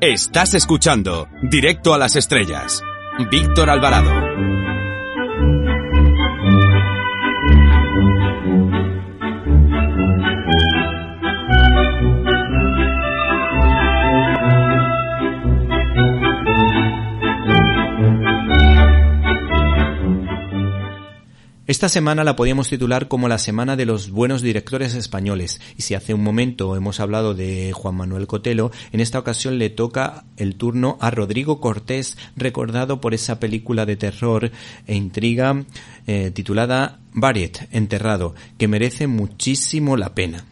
Estás 0.00 0.54
escuchando 0.54 1.28
Directo 1.42 1.92
a 1.92 1.98
las 1.98 2.16
Estrellas. 2.16 2.82
Víctor 3.30 3.68
Alvarado. 3.68 4.49
Esta 21.70 21.88
semana 21.88 22.24
la 22.24 22.34
podíamos 22.34 22.68
titular 22.68 23.06
como 23.06 23.28
la 23.28 23.38
Semana 23.38 23.76
de 23.76 23.86
los 23.86 24.10
Buenos 24.10 24.42
Directores 24.42 24.96
Españoles, 24.96 25.60
y 25.76 25.82
si 25.82 25.94
hace 25.94 26.14
un 26.14 26.20
momento 26.24 26.74
hemos 26.74 26.98
hablado 26.98 27.32
de 27.32 27.70
Juan 27.72 27.94
Manuel 27.94 28.26
Cotelo, 28.26 28.72
en 28.90 28.98
esta 28.98 29.20
ocasión 29.20 29.56
le 29.56 29.70
toca 29.70 30.24
el 30.36 30.56
turno 30.56 30.98
a 31.00 31.12
Rodrigo 31.12 31.60
Cortés, 31.60 32.18
recordado 32.34 33.00
por 33.00 33.14
esa 33.14 33.38
película 33.38 33.86
de 33.86 33.94
terror 33.94 34.50
e 34.88 34.96
intriga 34.96 35.64
eh, 36.08 36.32
titulada 36.34 36.98
Bariet, 37.12 37.68
Enterrado, 37.70 38.34
que 38.58 38.66
merece 38.66 39.06
muchísimo 39.06 39.96
la 39.96 40.12
pena 40.12 40.46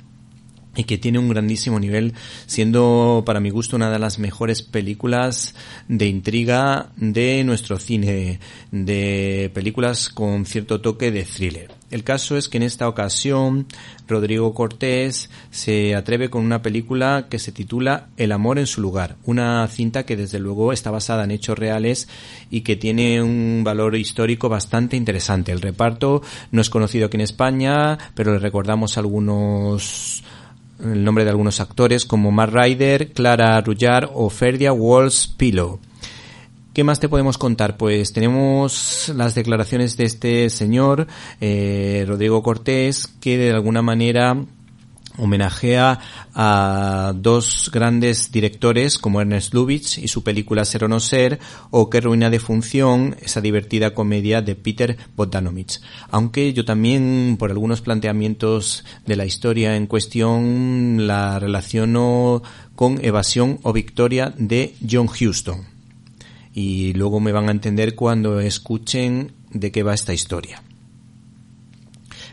y 0.79 0.85
que 0.85 0.97
tiene 0.97 1.19
un 1.19 1.29
grandísimo 1.29 1.81
nivel, 1.81 2.15
siendo 2.47 3.25
para 3.27 3.41
mi 3.41 3.51
gusto 3.51 3.75
una 3.75 3.91
de 3.91 3.99
las 3.99 4.21
mejores 4.21 4.63
películas 4.63 5.57
de 5.89 6.07
intriga 6.07 6.91
de 6.97 7.43
nuestro 7.43 7.81
cine, 7.81 8.39
de 8.71 9.51
películas 9.53 10.09
con 10.09 10.47
cierto 10.47 10.81
toque 10.81 11.11
de 11.11 11.25
thriller. 11.25 11.73
El 11.91 12.05
caso 12.05 12.37
es 12.37 12.49
que 12.49 12.59
en 12.59 12.63
esta 12.63 12.87
ocasión 12.87 13.67
Rodrigo 14.07 14.55
Cortés 14.55 15.31
se 15.51 15.97
atreve 15.97 16.31
con 16.31 16.45
una 16.45 16.63
película 16.63 17.27
que 17.29 17.41
se 17.41 17.51
titula 17.51 18.09
El 18.17 18.31
amor 18.31 18.61
en 18.61 18.67
su 18.67 18.81
lugar, 18.81 19.17
una 19.25 19.67
cinta 19.67 20.05
que 20.05 20.17
desde 20.17 20.39
luego 20.39 20.73
está 20.73 20.93
basada 20.93 21.25
en 21.25 21.33
hechos 21.33 21.59
reales 21.59 22.09
y 22.51 22.61
que 22.61 22.77
tiene 22.77 23.21
un 23.21 23.63
valor 23.65 23.97
histórico 23.97 24.49
bastante 24.49 24.97
interesante. 24.97 25.51
El 25.51 25.61
reparto 25.61 26.23
no 26.53 26.61
es 26.61 26.71
conocido 26.71 27.07
aquí 27.07 27.17
en 27.17 27.23
España, 27.23 27.99
pero 28.15 28.33
le 28.33 28.39
recordamos 28.39 28.97
algunos 28.97 30.23
el 30.83 31.05
nombre 31.05 31.25
de 31.25 31.31
algunos 31.31 31.61
actores 31.61 32.05
como 32.05 32.31
Matt 32.31 32.51
Ryder, 32.53 33.13
Clara 33.13 33.61
Rullar 33.61 34.11
o 34.13 34.31
Ferdia 34.31 34.73
Walls 34.73 35.27
Pillow. 35.27 35.81
¿Qué 36.73 36.85
más 36.85 37.01
te 37.01 37.09
podemos 37.09 37.39
contar? 37.39 37.77
Pues 37.77 38.13
tenemos 38.13 39.11
las 39.17 39.35
declaraciones 39.35 39.97
de 39.97 40.05
este 40.05 40.49
señor, 40.49 41.09
eh, 41.41 42.05
Rodrigo 42.07 42.43
Cortés, 42.43 43.09
que 43.21 43.37
de 43.37 43.51
alguna 43.51 43.83
manera 43.83 44.37
homenajea 45.19 46.01
a 46.35 47.13
dos 47.15 47.71
grandes 47.73 48.31
directores 48.33 48.99
como 48.99 49.21
Ernest 49.21 49.53
Lubitsch 49.55 49.99
y 49.99 50.09
su 50.09 50.23
película 50.23 50.65
Ser 50.65 50.85
o 50.85 50.89
no 50.89 51.01
ser 51.01 51.39
o 51.71 51.91
Qué 51.91 52.01
ruina 52.01 52.31
de 52.31 52.39
función, 52.39 53.17
esa 53.21 53.41
divertida 53.41 53.95
comedia 53.95 54.43
de 54.43 54.55
Peter 54.55 54.97
Bogdanovich. 55.17 55.81
Aunque 56.11 56.53
yo 56.53 56.65
también 56.65 57.37
por 57.39 57.51
algunos 57.51 57.81
planteamientos 57.81 58.85
de 59.07 59.17
la 59.17 59.27
historia 59.27 59.77
en 59.77 59.87
cuestión 59.87 61.07
la 61.07 61.39
relaciono 61.39 62.43
con 62.75 63.05
Evasión 63.05 63.59
o 63.63 63.73
Victoria 63.73 64.33
de 64.37 64.75
John 64.89 65.09
Huston. 65.09 65.67
Y 66.55 66.93
luego 66.95 67.21
me 67.21 67.33
van 67.33 67.49
a 67.49 67.53
entender 67.53 67.95
cuando 67.95 68.41
escuchen 68.41 69.33
de 69.51 69.73
qué 69.73 69.83
va 69.83 69.95
esta 69.95 70.15
historia. 70.15 70.63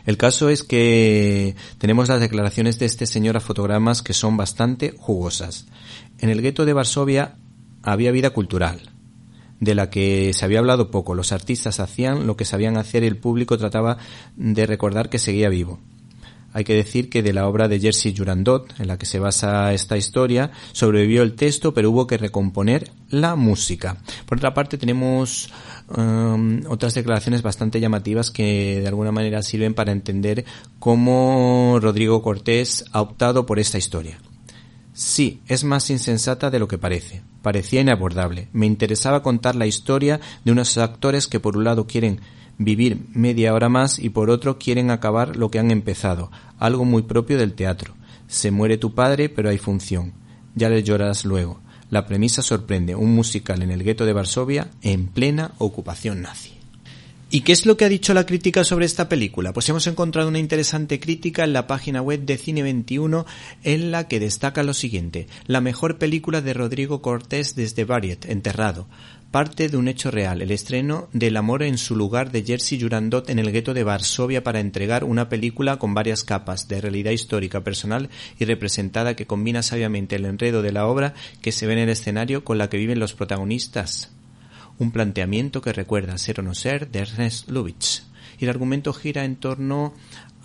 El 0.06 0.16
caso 0.16 0.48
es 0.48 0.62
que 0.62 1.56
tenemos 1.78 2.08
las 2.08 2.20
declaraciones 2.20 2.78
de 2.78 2.86
este 2.86 3.06
señor 3.06 3.36
a 3.36 3.40
fotogramas 3.40 4.02
que 4.02 4.14
son 4.14 4.36
bastante 4.36 4.94
jugosas. 4.96 5.66
En 6.20 6.30
el 6.30 6.42
gueto 6.42 6.64
de 6.64 6.72
Varsovia 6.72 7.34
había 7.82 8.12
vida 8.12 8.30
cultural, 8.30 8.80
de 9.58 9.74
la 9.74 9.90
que 9.90 10.32
se 10.32 10.44
había 10.44 10.60
hablado 10.60 10.92
poco. 10.92 11.16
Los 11.16 11.32
artistas 11.32 11.80
hacían 11.80 12.26
lo 12.26 12.36
que 12.36 12.44
sabían 12.44 12.76
hacer 12.76 13.02
y 13.02 13.08
el 13.08 13.16
público 13.16 13.58
trataba 13.58 13.98
de 14.36 14.64
recordar 14.66 15.10
que 15.10 15.18
seguía 15.18 15.48
vivo. 15.48 15.80
Hay 16.52 16.64
que 16.64 16.74
decir 16.74 17.10
que 17.10 17.22
de 17.22 17.34
la 17.34 17.48
obra 17.48 17.68
de 17.68 17.78
Jerzy 17.78 18.16
Jurandot, 18.16 18.80
en 18.80 18.86
la 18.86 18.96
que 18.96 19.04
se 19.04 19.18
basa 19.18 19.74
esta 19.74 19.98
historia, 19.98 20.52
sobrevivió 20.72 21.22
el 21.22 21.34
texto, 21.34 21.74
pero 21.74 21.90
hubo 21.90 22.06
que 22.06 22.16
recomponer 22.16 22.90
la 23.10 23.36
música. 23.36 23.98
Por 24.24 24.38
otra 24.38 24.54
parte, 24.54 24.78
tenemos 24.78 25.50
um, 25.88 26.62
otras 26.68 26.94
declaraciones 26.94 27.42
bastante 27.42 27.80
llamativas 27.80 28.30
que 28.30 28.80
de 28.80 28.88
alguna 28.88 29.12
manera 29.12 29.42
sirven 29.42 29.74
para 29.74 29.92
entender 29.92 30.44
cómo 30.78 31.78
Rodrigo 31.80 32.22
Cortés 32.22 32.84
ha 32.92 33.00
optado 33.00 33.46
por 33.46 33.58
esta 33.58 33.78
historia. 33.78 34.18
Sí, 34.92 35.42
es 35.46 35.62
más 35.62 35.90
insensata 35.90 36.50
de 36.50 36.58
lo 36.58 36.68
que 36.68 36.78
parece. 36.78 37.22
Parecía 37.42 37.82
inabordable. 37.82 38.48
Me 38.52 38.64
interesaba 38.64 39.22
contar 39.22 39.54
la 39.54 39.66
historia 39.66 40.20
de 40.44 40.52
unos 40.52 40.78
actores 40.78 41.26
que 41.26 41.38
por 41.38 41.56
un 41.58 41.64
lado 41.64 41.86
quieren 41.86 42.20
vivir 42.58 43.06
media 43.12 43.52
hora 43.52 43.68
más 43.68 43.98
y 43.98 44.08
por 44.08 44.30
otro 44.30 44.58
quieren 44.58 44.90
acabar 44.90 45.36
lo 45.36 45.50
que 45.50 45.58
han 45.58 45.70
empezado, 45.70 46.30
algo 46.58 46.86
muy 46.86 47.02
propio 47.02 47.36
del 47.36 47.52
teatro. 47.52 47.94
Se 48.26 48.50
muere 48.50 48.78
tu 48.78 48.94
padre, 48.94 49.28
pero 49.28 49.50
hay 49.50 49.58
función. 49.58 50.14
Ya 50.54 50.70
le 50.70 50.82
lloras 50.82 51.24
luego. 51.24 51.60
La 51.90 52.06
premisa 52.06 52.42
sorprende, 52.42 52.96
un 52.96 53.14
musical 53.14 53.62
en 53.62 53.70
el 53.70 53.84
gueto 53.84 54.04
de 54.04 54.12
Varsovia 54.12 54.68
en 54.82 55.06
plena 55.06 55.52
ocupación 55.58 56.22
nazi. 56.22 56.52
¿Y 57.28 57.40
qué 57.40 57.52
es 57.52 57.66
lo 57.66 57.76
que 57.76 57.84
ha 57.84 57.88
dicho 57.88 58.14
la 58.14 58.24
crítica 58.24 58.64
sobre 58.64 58.86
esta 58.86 59.08
película? 59.08 59.52
Pues 59.52 59.68
hemos 59.68 59.86
encontrado 59.88 60.28
una 60.28 60.38
interesante 60.38 61.00
crítica 61.00 61.42
en 61.42 61.52
la 61.52 61.66
página 61.66 62.00
web 62.00 62.20
de 62.20 62.38
Cine21 62.38 63.24
en 63.64 63.90
la 63.90 64.06
que 64.06 64.20
destaca 64.20 64.62
lo 64.62 64.74
siguiente. 64.74 65.26
La 65.46 65.60
mejor 65.60 65.98
película 65.98 66.40
de 66.40 66.54
Rodrigo 66.54 67.02
Cortés 67.02 67.56
desde 67.56 67.84
Variet, 67.84 68.26
Enterrado 68.26 68.86
parte 69.30 69.68
de 69.68 69.76
un 69.76 69.88
hecho 69.88 70.10
real, 70.10 70.40
el 70.40 70.50
estreno 70.50 71.08
del 71.12 71.36
Amor 71.36 71.62
en 71.62 71.78
su 71.78 71.96
lugar 71.96 72.30
de 72.30 72.42
Jerzy 72.42 72.80
Jurandot 72.80 73.28
en 73.28 73.38
el 73.38 73.52
gueto 73.52 73.74
de 73.74 73.84
Varsovia 73.84 74.42
para 74.42 74.60
entregar 74.60 75.04
una 75.04 75.28
película 75.28 75.78
con 75.78 75.94
varias 75.94 76.24
capas 76.24 76.68
de 76.68 76.80
realidad 76.80 77.10
histórica 77.10 77.62
personal 77.62 78.08
y 78.38 78.44
representada 78.44 79.16
que 79.16 79.26
combina 79.26 79.62
sabiamente 79.62 80.16
el 80.16 80.24
enredo 80.24 80.62
de 80.62 80.72
la 80.72 80.86
obra 80.86 81.14
que 81.42 81.52
se 81.52 81.66
ve 81.66 81.74
en 81.74 81.80
el 81.80 81.88
escenario 81.88 82.44
con 82.44 82.58
la 82.58 82.68
que 82.68 82.78
viven 82.78 82.98
los 82.98 83.14
protagonistas. 83.14 84.12
Un 84.78 84.92
planteamiento 84.92 85.60
que 85.60 85.72
recuerda 85.72 86.18
Ser 86.18 86.40
o 86.40 86.42
no 86.42 86.54
ser 86.54 86.90
de 86.90 87.00
Ernest 87.00 87.48
Lubitsch. 87.48 88.02
Y 88.38 88.44
el 88.44 88.50
argumento 88.50 88.92
gira 88.92 89.24
en 89.24 89.36
torno 89.36 89.94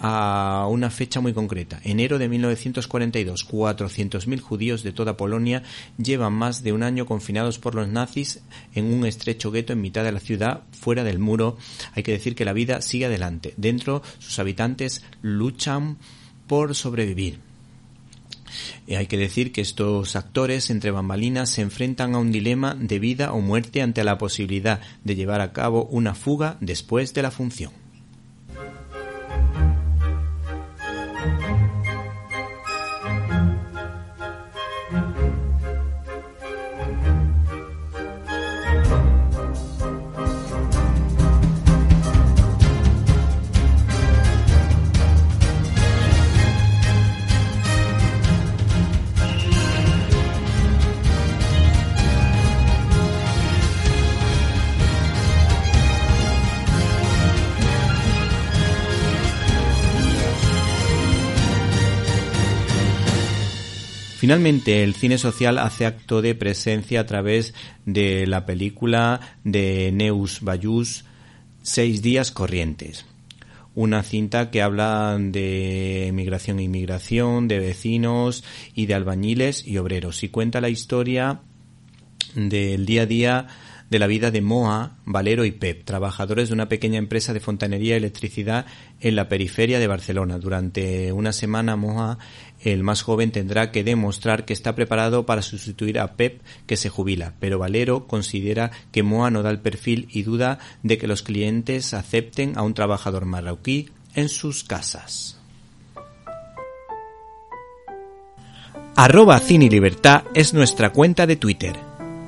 a 0.03 0.65
una 0.67 0.89
fecha 0.89 1.21
muy 1.21 1.31
concreta. 1.31 1.79
Enero 1.83 2.17
de 2.17 2.27
1942, 2.27 3.47
400.000 3.47 4.39
judíos 4.41 4.81
de 4.81 4.91
toda 4.91 5.15
Polonia 5.15 5.61
llevan 5.97 6.33
más 6.33 6.63
de 6.63 6.73
un 6.73 6.81
año 6.81 7.05
confinados 7.05 7.59
por 7.59 7.75
los 7.75 7.87
nazis 7.87 8.41
en 8.73 8.91
un 8.91 9.05
estrecho 9.05 9.51
gueto 9.51 9.73
en 9.73 9.81
mitad 9.81 10.03
de 10.03 10.11
la 10.11 10.19
ciudad, 10.19 10.63
fuera 10.71 11.03
del 11.03 11.19
muro. 11.19 11.57
Hay 11.93 12.01
que 12.01 12.13
decir 12.13 12.35
que 12.35 12.45
la 12.45 12.53
vida 12.53 12.81
sigue 12.81 13.05
adelante. 13.05 13.53
Dentro, 13.57 14.01
sus 14.17 14.39
habitantes 14.39 15.03
luchan 15.21 15.97
por 16.47 16.73
sobrevivir. 16.73 17.39
Y 18.87 18.95
hay 18.95 19.05
que 19.05 19.17
decir 19.17 19.51
que 19.51 19.61
estos 19.61 20.15
actores 20.15 20.71
entre 20.71 20.91
bambalinas 20.91 21.51
se 21.51 21.61
enfrentan 21.61 22.15
a 22.15 22.17
un 22.17 22.31
dilema 22.31 22.75
de 22.75 22.97
vida 22.99 23.33
o 23.33 23.39
muerte 23.39 23.83
ante 23.83 24.03
la 24.03 24.17
posibilidad 24.17 24.81
de 25.03 25.15
llevar 25.15 25.41
a 25.41 25.53
cabo 25.53 25.85
una 25.85 26.15
fuga 26.15 26.57
después 26.59 27.13
de 27.13 27.21
la 27.21 27.31
función. 27.31 27.80
Finalmente, 64.21 64.83
el 64.83 64.93
cine 64.93 65.17
social 65.17 65.57
hace 65.57 65.87
acto 65.87 66.21
de 66.21 66.35
presencia 66.35 66.99
a 66.99 67.05
través 67.07 67.55
de 67.87 68.27
la 68.27 68.45
película 68.45 69.19
de 69.43 69.89
Neus 69.91 70.41
Bayús, 70.41 71.05
Seis 71.63 72.03
días 72.03 72.29
corrientes. 72.29 73.07
Una 73.73 74.03
cinta 74.03 74.51
que 74.51 74.61
habla 74.61 75.17
de 75.19 76.05
emigración 76.05 76.59
e 76.59 76.63
inmigración, 76.63 77.47
de 77.47 77.57
vecinos 77.57 78.43
y 78.75 78.85
de 78.85 78.93
albañiles 78.93 79.65
y 79.65 79.79
obreros. 79.79 80.21
Y 80.23 80.29
cuenta 80.29 80.61
la 80.61 80.69
historia 80.69 81.39
del 82.35 82.85
día 82.85 83.01
a 83.01 83.05
día 83.07 83.47
de 83.91 83.99
la 83.99 84.07
vida 84.07 84.31
de 84.31 84.39
Moa, 84.39 84.95
Valero 85.03 85.43
y 85.43 85.51
Pep, 85.51 85.83
trabajadores 85.83 86.47
de 86.47 86.53
una 86.53 86.69
pequeña 86.69 86.97
empresa 86.97 87.33
de 87.33 87.41
fontanería 87.41 87.95
y 87.95 87.97
electricidad 87.97 88.65
en 89.01 89.17
la 89.17 89.27
periferia 89.27 89.79
de 89.79 89.87
Barcelona. 89.87 90.39
Durante 90.39 91.11
una 91.11 91.33
semana 91.33 91.75
Moa, 91.75 92.17
el 92.63 92.83
más 92.83 93.01
joven, 93.01 93.31
tendrá 93.31 93.71
que 93.71 93.83
demostrar 93.83 94.45
que 94.45 94.53
está 94.53 94.75
preparado 94.75 95.25
para 95.25 95.41
sustituir 95.41 95.99
a 95.99 96.15
Pep, 96.15 96.41
que 96.65 96.77
se 96.77 96.89
jubila, 96.89 97.33
pero 97.39 97.59
Valero 97.59 98.07
considera 98.07 98.71
que 98.91 99.03
Moa 99.03 99.31
no 99.31 99.43
da 99.43 99.49
el 99.49 99.59
perfil 99.59 100.07
y 100.11 100.23
duda 100.23 100.59
de 100.83 100.97
que 100.97 101.07
los 101.07 101.23
clientes 101.23 101.93
acepten 101.93 102.57
a 102.57 102.61
un 102.61 102.73
trabajador 102.73 103.25
marroquí 103.25 103.89
en 104.15 104.29
sus 104.29 104.63
casas. 104.63 105.37
Arroba 108.95 109.39
Cine 109.39 109.69
Libertad 109.69 110.23
es 110.33 110.53
nuestra 110.53 110.91
cuenta 110.91 111.25
de 111.25 111.37
Twitter. 111.37 111.75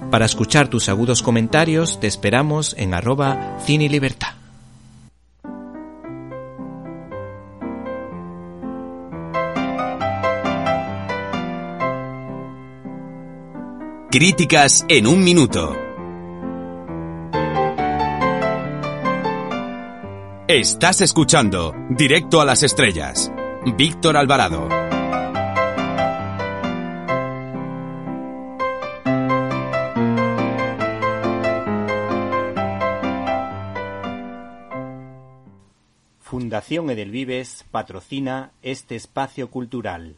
Para 0.09 0.25
escuchar 0.25 0.69
tus 0.69 0.89
agudos 0.89 1.21
comentarios 1.21 1.99
te 1.99 2.07
esperamos 2.07 2.75
en 2.77 2.93
arroba 2.93 3.57
Cine 3.65 3.89
Libertad. 3.89 4.42
Críticas 14.13 14.85
en 14.89 15.07
un 15.07 15.23
minuto. 15.23 15.75
Estás 20.47 21.01
escuchando 21.01 21.73
Directo 21.89 22.39
a 22.39 22.45
las 22.45 22.61
Estrellas. 22.61 23.31
Víctor 23.75 24.15
Alvarado. 24.15 24.69
Fundación 36.19 36.91
Edelvives 36.91 37.65
patrocina 37.71 38.51
este 38.61 38.95
espacio 38.95 39.49
cultural. 39.49 40.17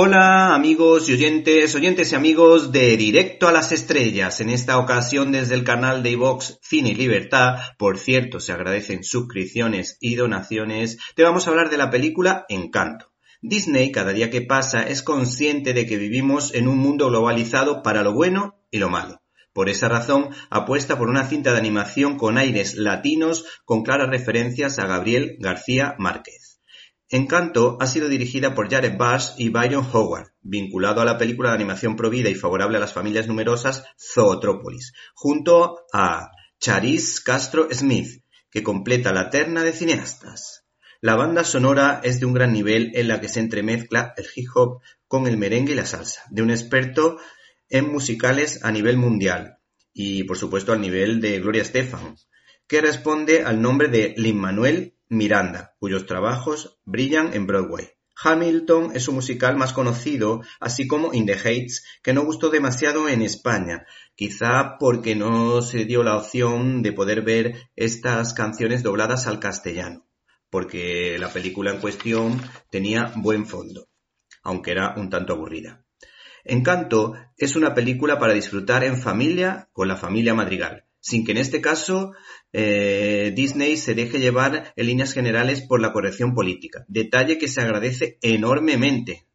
Hola 0.00 0.54
amigos 0.54 1.08
y 1.08 1.14
oyentes, 1.14 1.74
oyentes 1.74 2.12
y 2.12 2.14
amigos 2.14 2.70
de 2.70 2.96
Directo 2.96 3.48
a 3.48 3.52
las 3.52 3.72
Estrellas, 3.72 4.40
en 4.40 4.48
esta 4.48 4.78
ocasión 4.78 5.32
desde 5.32 5.56
el 5.56 5.64
canal 5.64 6.04
de 6.04 6.12
iVox 6.12 6.60
Cine 6.62 6.90
y 6.90 6.94
Libertad, 6.94 7.56
por 7.78 7.98
cierto 7.98 8.38
se 8.38 8.52
agradecen 8.52 9.02
suscripciones 9.02 9.98
y 10.00 10.14
donaciones, 10.14 10.98
te 11.16 11.24
vamos 11.24 11.48
a 11.48 11.50
hablar 11.50 11.68
de 11.68 11.78
la 11.78 11.90
película 11.90 12.46
Encanto. 12.48 13.10
Disney 13.40 13.90
cada 13.90 14.12
día 14.12 14.30
que 14.30 14.40
pasa 14.40 14.84
es 14.84 15.02
consciente 15.02 15.74
de 15.74 15.84
que 15.84 15.96
vivimos 15.96 16.54
en 16.54 16.68
un 16.68 16.78
mundo 16.78 17.08
globalizado 17.08 17.82
para 17.82 18.04
lo 18.04 18.14
bueno 18.14 18.62
y 18.70 18.78
lo 18.78 18.90
malo. 18.90 19.20
Por 19.52 19.68
esa 19.68 19.88
razón, 19.88 20.28
apuesta 20.48 20.96
por 20.96 21.08
una 21.08 21.26
cinta 21.26 21.50
de 21.50 21.58
animación 21.58 22.16
con 22.18 22.38
aires 22.38 22.76
latinos 22.76 23.46
con 23.64 23.82
claras 23.82 24.10
referencias 24.10 24.78
a 24.78 24.86
Gabriel 24.86 25.38
García 25.40 25.96
Márquez. 25.98 26.47
Encanto 27.10 27.78
ha 27.80 27.86
sido 27.86 28.08
dirigida 28.08 28.54
por 28.54 28.70
Jared 28.70 28.98
Bush 28.98 29.30
y 29.38 29.48
Byron 29.48 29.86
Howard, 29.92 30.32
vinculado 30.42 31.00
a 31.00 31.06
la 31.06 31.16
película 31.16 31.50
de 31.50 31.54
animación 31.54 31.96
provida 31.96 32.28
y 32.28 32.34
favorable 32.34 32.76
a 32.76 32.80
las 32.80 32.92
familias 32.92 33.26
numerosas 33.26 33.84
Zootrópolis, 33.98 34.92
junto 35.14 35.86
a 35.92 36.30
Charis 36.60 37.20
Castro 37.20 37.68
Smith, 37.72 38.22
que 38.50 38.62
completa 38.62 39.12
la 39.12 39.30
terna 39.30 39.62
de 39.62 39.72
cineastas. 39.72 40.66
La 41.00 41.16
banda 41.16 41.44
sonora 41.44 42.00
es 42.02 42.20
de 42.20 42.26
un 42.26 42.34
gran 42.34 42.52
nivel 42.52 42.92
en 42.94 43.08
la 43.08 43.20
que 43.20 43.28
se 43.28 43.40
entremezcla 43.40 44.12
el 44.16 44.26
hip 44.34 44.48
hop 44.54 44.82
con 45.06 45.26
el 45.26 45.38
merengue 45.38 45.72
y 45.72 45.76
la 45.76 45.86
salsa, 45.86 46.24
de 46.30 46.42
un 46.42 46.50
experto 46.50 47.18
en 47.70 47.90
musicales 47.90 48.64
a 48.64 48.70
nivel 48.70 48.98
mundial 48.98 49.58
y 49.92 50.24
por 50.24 50.36
supuesto 50.36 50.72
al 50.72 50.80
nivel 50.80 51.20
de 51.20 51.40
Gloria 51.40 51.62
Estefan, 51.62 52.16
que 52.66 52.80
responde 52.80 53.42
al 53.44 53.62
nombre 53.62 53.88
de 53.88 54.14
Lin-Manuel 54.16 54.97
Miranda, 55.08 55.74
cuyos 55.78 56.06
trabajos 56.06 56.80
brillan 56.84 57.32
en 57.32 57.46
Broadway. 57.46 57.88
Hamilton 58.22 58.90
es 58.94 59.04
su 59.04 59.12
musical 59.12 59.56
más 59.56 59.72
conocido, 59.72 60.42
así 60.58 60.88
como 60.88 61.14
In 61.14 61.24
the 61.24 61.36
Heights, 61.36 61.84
que 62.02 62.12
no 62.12 62.24
gustó 62.24 62.50
demasiado 62.50 63.08
en 63.08 63.22
España, 63.22 63.86
quizá 64.16 64.76
porque 64.78 65.14
no 65.14 65.62
se 65.62 65.84
dio 65.84 66.02
la 66.02 66.16
opción 66.16 66.82
de 66.82 66.92
poder 66.92 67.22
ver 67.22 67.70
estas 67.76 68.34
canciones 68.34 68.82
dobladas 68.82 69.28
al 69.28 69.38
castellano, 69.38 70.04
porque 70.50 71.16
la 71.18 71.32
película 71.32 71.70
en 71.70 71.80
cuestión 71.80 72.42
tenía 72.70 73.12
buen 73.14 73.46
fondo, 73.46 73.88
aunque 74.42 74.72
era 74.72 74.94
un 74.96 75.10
tanto 75.10 75.34
aburrida. 75.34 75.84
Encanto 76.44 77.14
es 77.36 77.54
una 77.54 77.74
película 77.74 78.18
para 78.18 78.32
disfrutar 78.32 78.82
en 78.82 78.96
familia 78.96 79.68
con 79.72 79.86
la 79.86 79.96
familia 79.96 80.34
Madrigal, 80.34 80.86
sin 81.00 81.24
que 81.24 81.32
en 81.32 81.38
este 81.38 81.60
caso 81.60 82.14
eh, 82.52 83.32
Disney 83.34 83.76
se 83.76 83.94
deje 83.94 84.18
llevar 84.18 84.72
en 84.74 84.86
líneas 84.86 85.12
generales 85.12 85.62
por 85.62 85.80
la 85.80 85.92
corrección 85.92 86.34
política, 86.34 86.84
detalle 86.88 87.38
que 87.38 87.48
se 87.48 87.60
agradece 87.60 88.18
enormemente. 88.22 89.26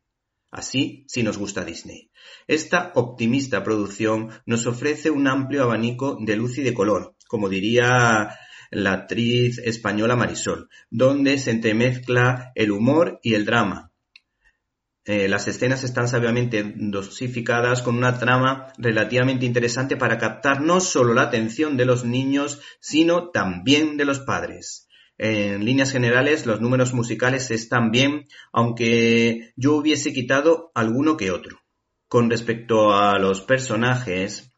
Así 0.52 1.06
si 1.08 1.24
nos 1.24 1.38
gusta 1.38 1.66
Disney. 1.66 2.12
Esta 2.48 2.92
optimista 2.96 3.64
producción 3.64 4.30
nos 4.46 4.68
ofrece 4.68 5.10
un 5.10 5.28
amplio 5.28 5.64
abanico 5.64 6.18
de 6.20 6.36
luz 6.36 6.58
y 6.60 6.62
de 6.64 6.74
color, 6.74 7.16
como 7.28 7.50
diría 7.50 8.38
la 8.70 8.94
actriz 8.94 9.60
española 9.60 10.16
Marisol, 10.16 10.70
donde 10.90 11.38
se 11.38 11.52
entremezcla 11.52 12.52
el 12.56 12.72
humor 12.72 13.20
y 13.24 13.34
el 13.36 13.46
drama, 13.46 13.93
eh, 15.06 15.28
las 15.28 15.50
escenas 15.50 15.84
están 15.84 16.08
sabiamente 16.08 16.64
dosificadas 16.76 17.82
con 17.82 17.98
una 17.98 18.20
trama 18.20 18.72
relativamente 18.78 19.46
interesante 19.46 19.98
para 19.98 20.18
captar 20.18 20.62
no 20.62 20.80
solo 20.80 21.14
la 21.14 21.24
atención 21.24 21.76
de 21.76 21.86
los 21.86 22.06
niños, 22.06 22.62
sino 22.80 23.30
también 23.30 23.98
de 23.98 24.06
los 24.06 24.20
padres. 24.20 24.88
En 25.18 25.66
líneas 25.66 25.92
generales, 25.92 26.46
los 26.46 26.62
números 26.62 26.94
musicales 26.94 27.52
están 27.52 27.92
bien, 27.92 28.28
aunque 28.52 29.52
yo 29.58 29.76
hubiese 29.76 30.14
quitado 30.14 30.72
alguno 30.74 31.18
que 31.18 31.32
otro. 31.32 31.60
Con 32.08 32.30
respecto 32.30 32.94
a 32.94 33.20
los 33.20 33.42
personajes, 33.42 34.54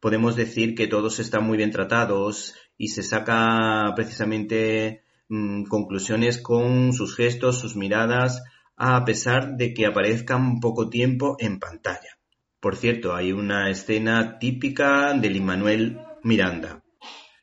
podemos 0.00 0.34
decir 0.34 0.74
que 0.74 0.86
todos 0.86 1.18
están 1.18 1.44
muy 1.44 1.58
bien 1.58 1.70
tratados 1.70 2.54
y 2.78 2.88
se 2.88 3.02
saca 3.02 3.92
precisamente 3.94 5.02
mm, 5.28 5.64
conclusiones 5.64 6.38
con 6.38 6.94
sus 6.94 7.14
gestos, 7.14 7.58
sus 7.58 7.76
miradas, 7.76 8.42
a 8.82 9.04
pesar 9.04 9.58
de 9.58 9.74
que 9.74 9.84
aparezcan 9.84 10.58
poco 10.58 10.88
tiempo 10.88 11.36
en 11.38 11.58
pantalla. 11.58 12.16
Por 12.60 12.76
cierto, 12.76 13.14
hay 13.14 13.30
una 13.30 13.68
escena 13.68 14.38
típica 14.38 15.12
de 15.12 15.28
Lin-Manuel 15.28 15.98
Miranda, 16.22 16.82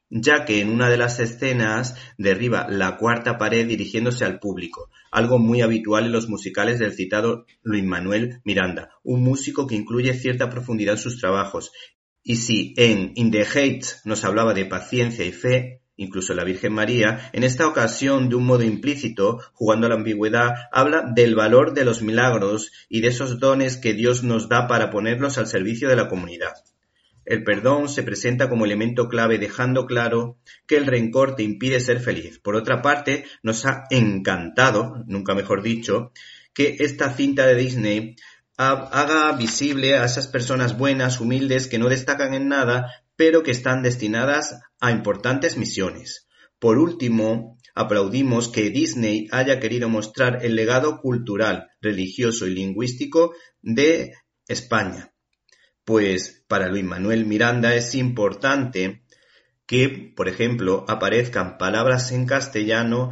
ya 0.09 0.45
que 0.45 0.61
en 0.61 0.71
una 0.71 0.89
de 0.89 0.97
las 0.97 1.19
escenas 1.19 1.95
derriba 2.17 2.65
la 2.67 2.97
cuarta 2.97 3.37
pared 3.37 3.67
dirigiéndose 3.67 4.25
al 4.25 4.39
público, 4.39 4.89
algo 5.11 5.37
muy 5.37 5.61
habitual 5.61 6.05
en 6.05 6.11
los 6.11 6.27
musicales 6.27 6.79
del 6.79 6.93
citado 6.93 7.45
Luis 7.61 7.83
Manuel 7.83 8.41
Miranda, 8.43 8.89
un 9.03 9.21
músico 9.21 9.67
que 9.67 9.75
incluye 9.75 10.15
cierta 10.15 10.49
profundidad 10.49 10.95
en 10.95 11.01
sus 11.01 11.19
trabajos. 11.19 11.71
Y 12.23 12.37
si 12.37 12.73
en 12.77 13.11
In 13.13 13.29
the 13.29 13.45
Heights 13.45 14.01
nos 14.05 14.25
hablaba 14.25 14.55
de 14.55 14.65
paciencia 14.65 15.23
y 15.23 15.31
fe, 15.31 15.83
incluso 15.97 16.33
la 16.33 16.43
Virgen 16.43 16.73
María, 16.73 17.29
en 17.33 17.43
esta 17.43 17.67
ocasión 17.67 18.29
de 18.29 18.35
un 18.35 18.45
modo 18.45 18.63
implícito, 18.63 19.39
jugando 19.53 19.87
a 19.87 19.89
la 19.89 19.95
ambigüedad, 19.95 20.53
habla 20.71 21.03
del 21.13 21.35
valor 21.35 21.73
de 21.73 21.83
los 21.83 22.01
milagros 22.01 22.71
y 22.87 23.01
de 23.01 23.09
esos 23.09 23.39
dones 23.39 23.77
que 23.77 23.93
Dios 23.93 24.23
nos 24.23 24.47
da 24.47 24.67
para 24.67 24.89
ponerlos 24.89 25.37
al 25.37 25.47
servicio 25.47 25.89
de 25.89 25.95
la 25.95 26.07
comunidad. 26.07 26.53
El 27.25 27.43
perdón 27.43 27.89
se 27.89 28.03
presenta 28.03 28.47
como 28.47 28.63
elemento 28.63 29.09
clave 29.09 29.37
dejando 29.37 29.85
claro 29.85 30.37
que 30.65 30.77
el 30.77 30.85
rencor 30.85 31.35
te 31.35 31.43
impide 31.43 31.81
ser 31.81 31.99
feliz. 31.99 32.39
Por 32.39 32.55
otra 32.55 32.81
parte, 32.81 33.25
nos 33.43 33.65
ha 33.65 33.83
encantado, 33.89 35.03
nunca 35.07 35.35
mejor 35.35 35.61
dicho, 35.61 36.13
que 36.53 36.77
esta 36.79 37.11
cinta 37.11 37.45
de 37.45 37.55
Disney 37.55 38.15
haga 38.57 39.33
visible 39.33 39.97
a 39.97 40.05
esas 40.05 40.27
personas 40.27 40.77
buenas, 40.77 41.19
humildes, 41.19 41.67
que 41.67 41.77
no 41.77 41.89
destacan 41.89 42.33
en 42.33 42.47
nada, 42.47 42.91
pero 43.17 43.43
que 43.43 43.51
están 43.51 43.83
destinadas 43.83 44.61
a 44.79 44.91
importantes 44.91 45.57
misiones. 45.57 46.27
Por 46.59 46.77
último, 46.77 47.57
aplaudimos 47.75 48.47
que 48.47 48.69
Disney 48.69 49.27
haya 49.31 49.59
querido 49.59 49.89
mostrar 49.89 50.45
el 50.45 50.55
legado 50.55 51.01
cultural, 51.01 51.69
religioso 51.81 52.47
y 52.47 52.53
lingüístico 52.53 53.33
de 53.61 54.13
España. 54.47 55.13
Pues 55.83 56.43
para 56.47 56.69
Luis 56.69 56.83
Manuel 56.83 57.25
Miranda 57.25 57.75
es 57.75 57.95
importante 57.95 59.03
que, 59.65 60.13
por 60.15 60.29
ejemplo, 60.29 60.85
aparezcan 60.87 61.57
palabras 61.57 62.11
en 62.11 62.25
castellano 62.25 63.11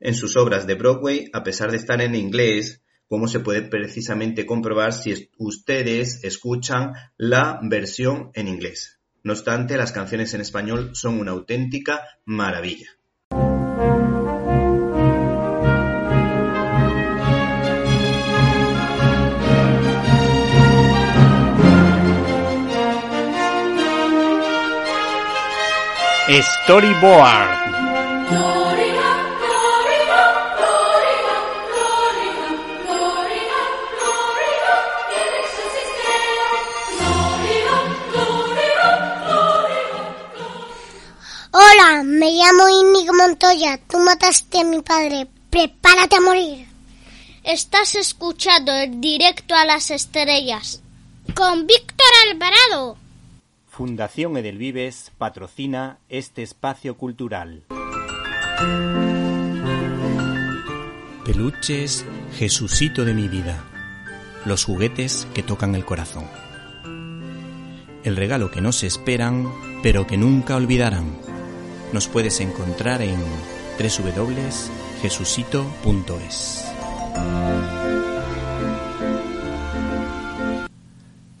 en 0.00 0.14
sus 0.14 0.36
obras 0.36 0.66
de 0.66 0.74
Broadway 0.74 1.28
a 1.32 1.42
pesar 1.42 1.70
de 1.70 1.76
estar 1.76 2.00
en 2.00 2.14
inglés, 2.14 2.82
como 3.08 3.26
se 3.28 3.40
puede 3.40 3.62
precisamente 3.62 4.46
comprobar 4.46 4.92
si 4.92 5.30
ustedes 5.38 6.22
escuchan 6.22 6.92
la 7.16 7.58
versión 7.62 8.30
en 8.34 8.48
inglés. 8.48 8.97
No 9.28 9.34
obstante, 9.34 9.76
las 9.76 9.92
canciones 9.92 10.32
en 10.32 10.40
español 10.40 10.92
son 10.94 11.20
una 11.20 11.32
auténtica 11.32 12.00
maravilla. 12.24 12.88
Storyboard. 26.30 27.67
Me 42.18 42.32
llamo 42.32 42.68
Inigo 42.68 43.14
Montoya. 43.14 43.78
Tú 43.88 43.98
mataste 43.98 44.60
a 44.60 44.64
mi 44.64 44.82
padre. 44.82 45.28
Prepárate 45.50 46.16
a 46.16 46.20
morir. 46.20 46.66
Estás 47.44 47.94
escuchando 47.94 48.72
el 48.72 49.00
directo 49.00 49.54
a 49.54 49.64
las 49.64 49.90
estrellas 49.90 50.82
con 51.34 51.66
Víctor 51.66 52.06
Alvarado. 52.30 52.96
Fundación 53.68 54.36
Edelvives 54.36 55.12
patrocina 55.16 55.98
este 56.08 56.42
espacio 56.42 56.96
cultural. 56.96 57.62
Peluches, 61.24 62.04
Jesucito 62.36 63.04
de 63.04 63.14
mi 63.14 63.28
vida. 63.28 63.64
Los 64.44 64.64
juguetes 64.64 65.28
que 65.34 65.42
tocan 65.42 65.74
el 65.74 65.84
corazón. 65.84 66.26
El 68.02 68.16
regalo 68.16 68.50
que 68.50 68.60
no 68.60 68.72
se 68.72 68.86
esperan, 68.86 69.48
pero 69.82 70.06
que 70.06 70.16
nunca 70.16 70.56
olvidarán. 70.56 71.27
Nos 71.92 72.08
puedes 72.08 72.40
encontrar 72.40 73.02
en 73.02 73.20
www.jesucito.es. 73.78 76.64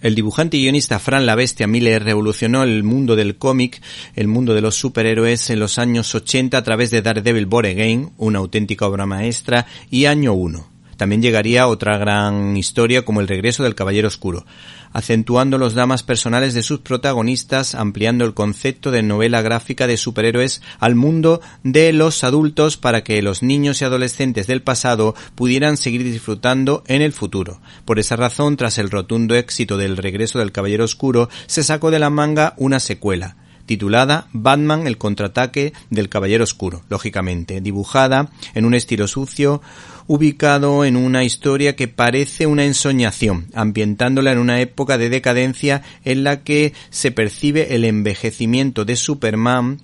El 0.00 0.14
dibujante 0.14 0.56
y 0.56 0.62
guionista 0.62 1.00
Fran 1.00 1.26
La 1.26 1.34
Bestia 1.34 1.66
Miller 1.66 2.04
revolucionó 2.04 2.62
el 2.62 2.84
mundo 2.84 3.16
del 3.16 3.36
cómic, 3.36 3.82
el 4.14 4.28
mundo 4.28 4.54
de 4.54 4.60
los 4.60 4.76
superhéroes 4.76 5.50
en 5.50 5.58
los 5.58 5.76
años 5.78 6.14
80 6.14 6.56
a 6.56 6.62
través 6.62 6.92
de 6.92 7.02
Daredevil 7.02 7.46
Born 7.46 7.66
Again, 7.66 8.12
una 8.16 8.38
auténtica 8.38 8.86
obra 8.86 9.06
maestra, 9.06 9.66
y 9.90 10.04
Año 10.04 10.34
1. 10.34 10.77
También 10.98 11.22
llegaría 11.22 11.66
otra 11.66 11.96
gran 11.96 12.58
historia 12.58 13.06
como 13.06 13.22
El 13.22 13.28
regreso 13.28 13.62
del 13.62 13.74
Caballero 13.74 14.08
Oscuro 14.08 14.44
acentuando 14.92 15.58
los 15.58 15.74
dramas 15.74 16.02
personales 16.02 16.54
de 16.54 16.62
sus 16.62 16.80
protagonistas, 16.80 17.74
ampliando 17.74 18.24
el 18.24 18.34
concepto 18.34 18.90
de 18.90 19.02
novela 19.02 19.42
gráfica 19.42 19.86
de 19.86 19.96
superhéroes 19.96 20.62
al 20.78 20.94
mundo 20.94 21.40
de 21.62 21.92
los 21.92 22.24
adultos 22.24 22.76
para 22.76 23.04
que 23.04 23.22
los 23.22 23.42
niños 23.42 23.80
y 23.80 23.84
adolescentes 23.84 24.46
del 24.46 24.62
pasado 24.62 25.14
pudieran 25.34 25.76
seguir 25.76 26.04
disfrutando 26.04 26.82
en 26.86 27.02
el 27.02 27.12
futuro. 27.12 27.60
Por 27.84 27.98
esa 27.98 28.16
razón, 28.16 28.56
tras 28.56 28.78
el 28.78 28.90
rotundo 28.90 29.34
éxito 29.34 29.76
del 29.76 29.96
regreso 29.96 30.38
del 30.38 30.52
Caballero 30.52 30.84
Oscuro, 30.84 31.28
se 31.46 31.64
sacó 31.64 31.90
de 31.90 31.98
la 31.98 32.10
manga 32.10 32.54
una 32.56 32.80
secuela 32.80 33.36
titulada 33.66 34.28
Batman 34.32 34.86
el 34.86 34.96
contraataque 34.96 35.74
del 35.90 36.08
Caballero 36.08 36.42
Oscuro, 36.42 36.82
lógicamente, 36.88 37.60
dibujada 37.60 38.30
en 38.54 38.64
un 38.64 38.72
estilo 38.72 39.06
sucio, 39.06 39.60
ubicado 40.08 40.84
en 40.84 40.96
una 40.96 41.22
historia 41.22 41.76
que 41.76 41.86
parece 41.86 42.46
una 42.46 42.64
ensoñación, 42.64 43.46
ambientándola 43.54 44.32
en 44.32 44.38
una 44.38 44.60
época 44.60 44.98
de 44.98 45.10
decadencia 45.10 45.82
en 46.04 46.24
la 46.24 46.42
que 46.42 46.72
se 46.90 47.12
percibe 47.12 47.74
el 47.76 47.84
envejecimiento 47.84 48.84
de 48.84 48.96
Superman 48.96 49.78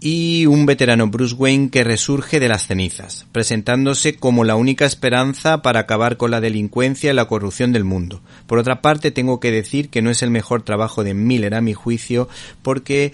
y 0.00 0.46
un 0.46 0.64
veterano 0.64 1.08
Bruce 1.08 1.34
Wayne 1.34 1.70
que 1.70 1.84
resurge 1.84 2.40
de 2.40 2.48
las 2.48 2.66
cenizas, 2.66 3.26
presentándose 3.32 4.14
como 4.14 4.44
la 4.44 4.56
única 4.56 4.86
esperanza 4.86 5.60
para 5.60 5.80
acabar 5.80 6.16
con 6.16 6.30
la 6.30 6.40
delincuencia 6.40 7.10
y 7.10 7.14
la 7.14 7.26
corrupción 7.26 7.72
del 7.72 7.84
mundo. 7.84 8.22
Por 8.46 8.58
otra 8.58 8.80
parte, 8.80 9.10
tengo 9.10 9.38
que 9.38 9.50
decir 9.50 9.90
que 9.90 10.00
no 10.00 10.10
es 10.10 10.22
el 10.22 10.30
mejor 10.30 10.62
trabajo 10.62 11.04
de 11.04 11.14
Miller 11.14 11.54
a 11.54 11.60
mi 11.60 11.74
juicio, 11.74 12.28
porque 12.62 13.12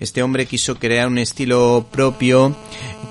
este 0.00 0.22
hombre 0.22 0.46
quiso 0.46 0.78
crear 0.78 1.08
un 1.08 1.18
estilo 1.18 1.86
propio 1.90 2.54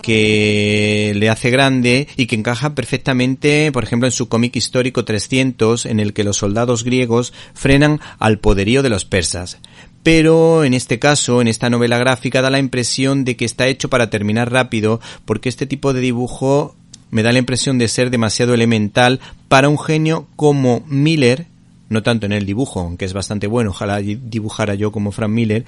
que 0.03 1.13
le 1.15 1.29
hace 1.29 1.49
grande 1.49 2.07
y 2.15 2.27
que 2.27 2.35
encaja 2.35 2.75
perfectamente, 2.75 3.71
por 3.71 3.83
ejemplo, 3.83 4.07
en 4.07 4.11
su 4.11 4.27
cómic 4.29 4.55
histórico 4.55 5.05
300, 5.05 5.87
en 5.87 5.99
el 5.99 6.13
que 6.13 6.25
los 6.25 6.37
soldados 6.37 6.83
griegos 6.83 7.33
frenan 7.55 7.99
al 8.19 8.37
poderío 8.37 8.83
de 8.83 8.89
los 8.89 9.05
persas. 9.05 9.57
Pero 10.03 10.65
en 10.65 10.73
este 10.73 10.99
caso, 10.99 11.41
en 11.41 11.47
esta 11.47 11.69
novela 11.69 11.97
gráfica, 11.97 12.41
da 12.41 12.49
la 12.49 12.59
impresión 12.59 13.23
de 13.23 13.37
que 13.37 13.45
está 13.45 13.67
hecho 13.67 13.89
para 13.89 14.09
terminar 14.09 14.51
rápido, 14.51 14.99
porque 15.23 15.49
este 15.49 15.65
tipo 15.65 15.93
de 15.93 16.01
dibujo 16.01 16.75
me 17.09 17.23
da 17.23 17.31
la 17.31 17.39
impresión 17.39 17.77
de 17.77 17.87
ser 17.87 18.09
demasiado 18.09 18.53
elemental 18.53 19.21
para 19.47 19.69
un 19.69 19.79
genio 19.79 20.27
como 20.35 20.83
Miller, 20.87 21.45
no 21.87 22.03
tanto 22.03 22.25
en 22.25 22.33
el 22.33 22.45
dibujo, 22.45 22.81
aunque 22.81 23.05
es 23.05 23.13
bastante 23.13 23.47
bueno, 23.47 23.69
ojalá 23.69 23.99
dibujara 23.99 24.75
yo 24.75 24.91
como 24.91 25.11
Frank 25.11 25.31
Miller, 25.31 25.63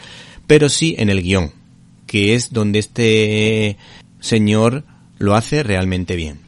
pero 0.47 0.67
sí 0.67 0.95
en 0.97 1.09
el 1.09 1.21
guion, 1.21 1.53
que 2.05 2.35
es 2.35 2.51
donde 2.51 2.79
este 2.79 3.77
señor 4.25 4.83
lo 5.19 5.35
hace 5.35 5.61
realmente 5.61 6.15
bien. 6.15 6.39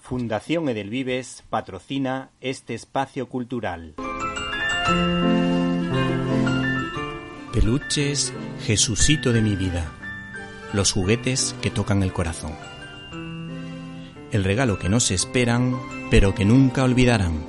Fundación 0.00 0.68
Edelvives 0.68 1.42
patrocina 1.50 2.30
este 2.40 2.74
espacio 2.74 3.28
cultural. 3.28 3.94
Peluches, 7.52 8.32
Jesucito 8.64 9.32
de 9.32 9.42
mi 9.42 9.56
vida. 9.56 9.90
Los 10.72 10.92
juguetes 10.92 11.56
que 11.60 11.72
tocan 11.72 12.04
el 12.04 12.12
corazón. 12.12 12.52
El 14.30 14.44
regalo 14.44 14.78
que 14.78 14.88
no 14.88 15.00
se 15.00 15.14
esperan, 15.14 15.76
pero 16.08 16.36
que 16.36 16.44
nunca 16.44 16.84
olvidarán. 16.84 17.44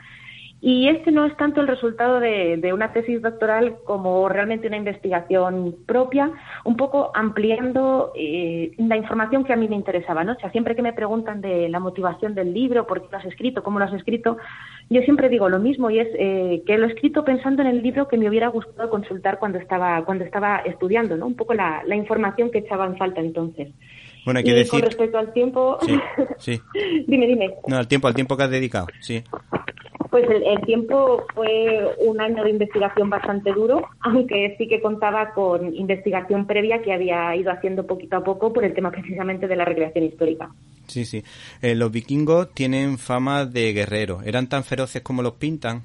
Y 0.62 0.88
este 0.88 1.10
no 1.10 1.24
es 1.24 1.34
tanto 1.38 1.62
el 1.62 1.68
resultado 1.68 2.20
de, 2.20 2.70
una 2.74 2.92
tesis 2.92 3.22
doctoral 3.22 3.76
como 3.84 4.28
realmente 4.28 4.66
una 4.66 4.76
investigación 4.76 5.74
propia, 5.86 6.30
un 6.64 6.76
poco 6.76 7.10
ampliando 7.14 8.12
eh, 8.14 8.72
la 8.76 8.96
información 8.96 9.44
que 9.44 9.54
a 9.54 9.56
mí 9.56 9.68
me 9.68 9.76
interesaba. 9.76 10.22
¿no? 10.22 10.32
O 10.32 10.36
sea, 10.36 10.50
siempre 10.50 10.76
que 10.76 10.82
me 10.82 10.92
preguntan 10.92 11.40
de 11.40 11.68
la 11.70 11.80
motivación 11.80 12.34
del 12.34 12.52
libro, 12.52 12.86
por 12.86 13.00
qué 13.00 13.08
lo 13.10 13.18
has 13.18 13.24
escrito, 13.24 13.62
cómo 13.62 13.78
lo 13.78 13.86
has 13.86 13.94
escrito, 13.94 14.36
yo 14.90 15.00
siempre 15.02 15.28
digo 15.28 15.48
lo 15.48 15.60
mismo 15.60 15.88
y 15.88 16.00
es 16.00 16.08
eh, 16.14 16.62
que 16.66 16.76
lo 16.76 16.86
he 16.86 16.92
escrito 16.92 17.24
pensando 17.24 17.62
en 17.62 17.68
el 17.68 17.80
libro 17.80 18.08
que 18.08 18.18
me 18.18 18.28
hubiera 18.28 18.48
gustado 18.48 18.90
consultar 18.90 19.38
cuando 19.38 19.58
estaba, 19.58 20.04
cuando 20.04 20.24
estaba 20.24 20.58
estudiando, 20.66 21.16
¿no? 21.16 21.26
un 21.26 21.36
poco 21.36 21.54
la, 21.54 21.84
información 21.94 22.50
que 22.50 22.58
echaba 22.58 22.86
en 22.86 22.96
falta 22.96 23.20
entonces. 23.20 23.68
Bueno, 24.24 24.38
hay 24.38 24.44
que 24.44 24.54
decir... 24.54 24.80
con 24.80 24.82
respecto 24.82 25.18
al 25.18 25.32
tiempo... 25.32 25.78
Sí, 25.82 25.98
sí. 26.38 26.60
dime, 27.06 27.26
dime. 27.26 27.54
No, 27.66 27.76
al 27.76 27.88
tiempo, 27.88 28.08
al 28.08 28.14
tiempo 28.14 28.36
que 28.36 28.42
has 28.42 28.50
dedicado, 28.50 28.86
sí. 29.00 29.22
Pues 30.10 30.24
el, 30.28 30.60
tiempo 30.62 31.24
fue 31.34 31.88
un 31.98 32.20
año 32.20 32.42
de 32.42 32.50
investigación 32.50 33.08
bastante 33.08 33.52
duro, 33.52 33.86
aunque 34.00 34.56
sí 34.58 34.66
que 34.66 34.80
contaba 34.80 35.30
con 35.32 35.72
investigación 35.72 36.48
previa 36.48 36.82
que 36.82 36.92
había 36.92 37.34
ido 37.36 37.52
haciendo 37.52 37.86
poquito 37.86 38.16
a 38.16 38.24
poco 38.24 38.52
por 38.52 38.64
el 38.64 38.74
tema 38.74 38.90
precisamente 38.90 39.46
de 39.46 39.54
la 39.54 39.64
recreación 39.64 40.04
histórica. 40.04 40.50
Sí, 40.88 41.04
sí. 41.04 41.22
Eh, 41.62 41.76
los 41.76 41.92
vikingos 41.92 42.52
tienen 42.52 42.98
fama 42.98 43.44
de 43.44 43.72
guerreros. 43.72 44.26
¿Eran 44.26 44.48
tan 44.48 44.64
feroces 44.64 45.00
como 45.02 45.22
los 45.22 45.34
pintan? 45.34 45.82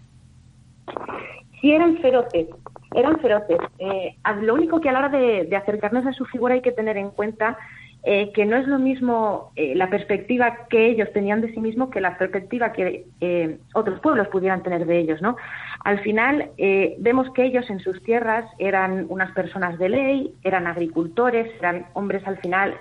Sí, 1.61 1.71
eran 1.71 1.99
feroces. 1.99 2.47
Eran 2.95 3.19
feroces. 3.19 3.57
Eh, 3.77 4.15
lo 4.41 4.55
único 4.55 4.81
que 4.81 4.89
a 4.89 4.93
la 4.93 4.99
hora 4.99 5.09
de 5.09 5.55
acercarnos 5.55 6.03
a 6.07 6.13
su 6.13 6.25
figura 6.25 6.55
hay 6.55 6.61
que 6.61 6.71
tener 6.71 6.97
en 6.97 7.11
cuenta 7.11 7.59
eh, 8.07 8.31
que 8.33 8.45
no 8.45 8.55
es 8.55 8.67
lo 8.67 8.77
mismo 8.77 9.51
eh, 9.55 9.73
la 9.73 9.89
perspectiva 9.89 10.67
que 10.69 10.85
ellos 10.85 11.11
tenían 11.11 11.41
de 11.41 11.51
sí 11.51 11.59
mismos 11.59 11.89
que 11.89 11.99
la 11.99 12.19
perspectiva 12.19 12.71
que 12.71 13.05
eh, 13.19 13.57
otros 13.73 13.99
pueblos 13.99 14.27
pudieran 14.27 14.61
tener 14.61 14.85
de 14.85 14.99
ellos, 14.99 15.23
¿no? 15.23 15.37
Al 15.83 15.99
final 16.01 16.51
vemos 16.99 17.31
que 17.33 17.45
ellos 17.45 17.69
en 17.69 17.79
sus 17.79 18.01
tierras 18.03 18.45
eran 18.59 19.05
unas 19.09 19.31
personas 19.31 19.77
de 19.79 19.89
ley, 19.89 20.33
eran 20.43 20.67
agricultores, 20.67 21.51
eran 21.59 21.85
hombres 21.93 22.25
al 22.27 22.37
final 22.37 22.75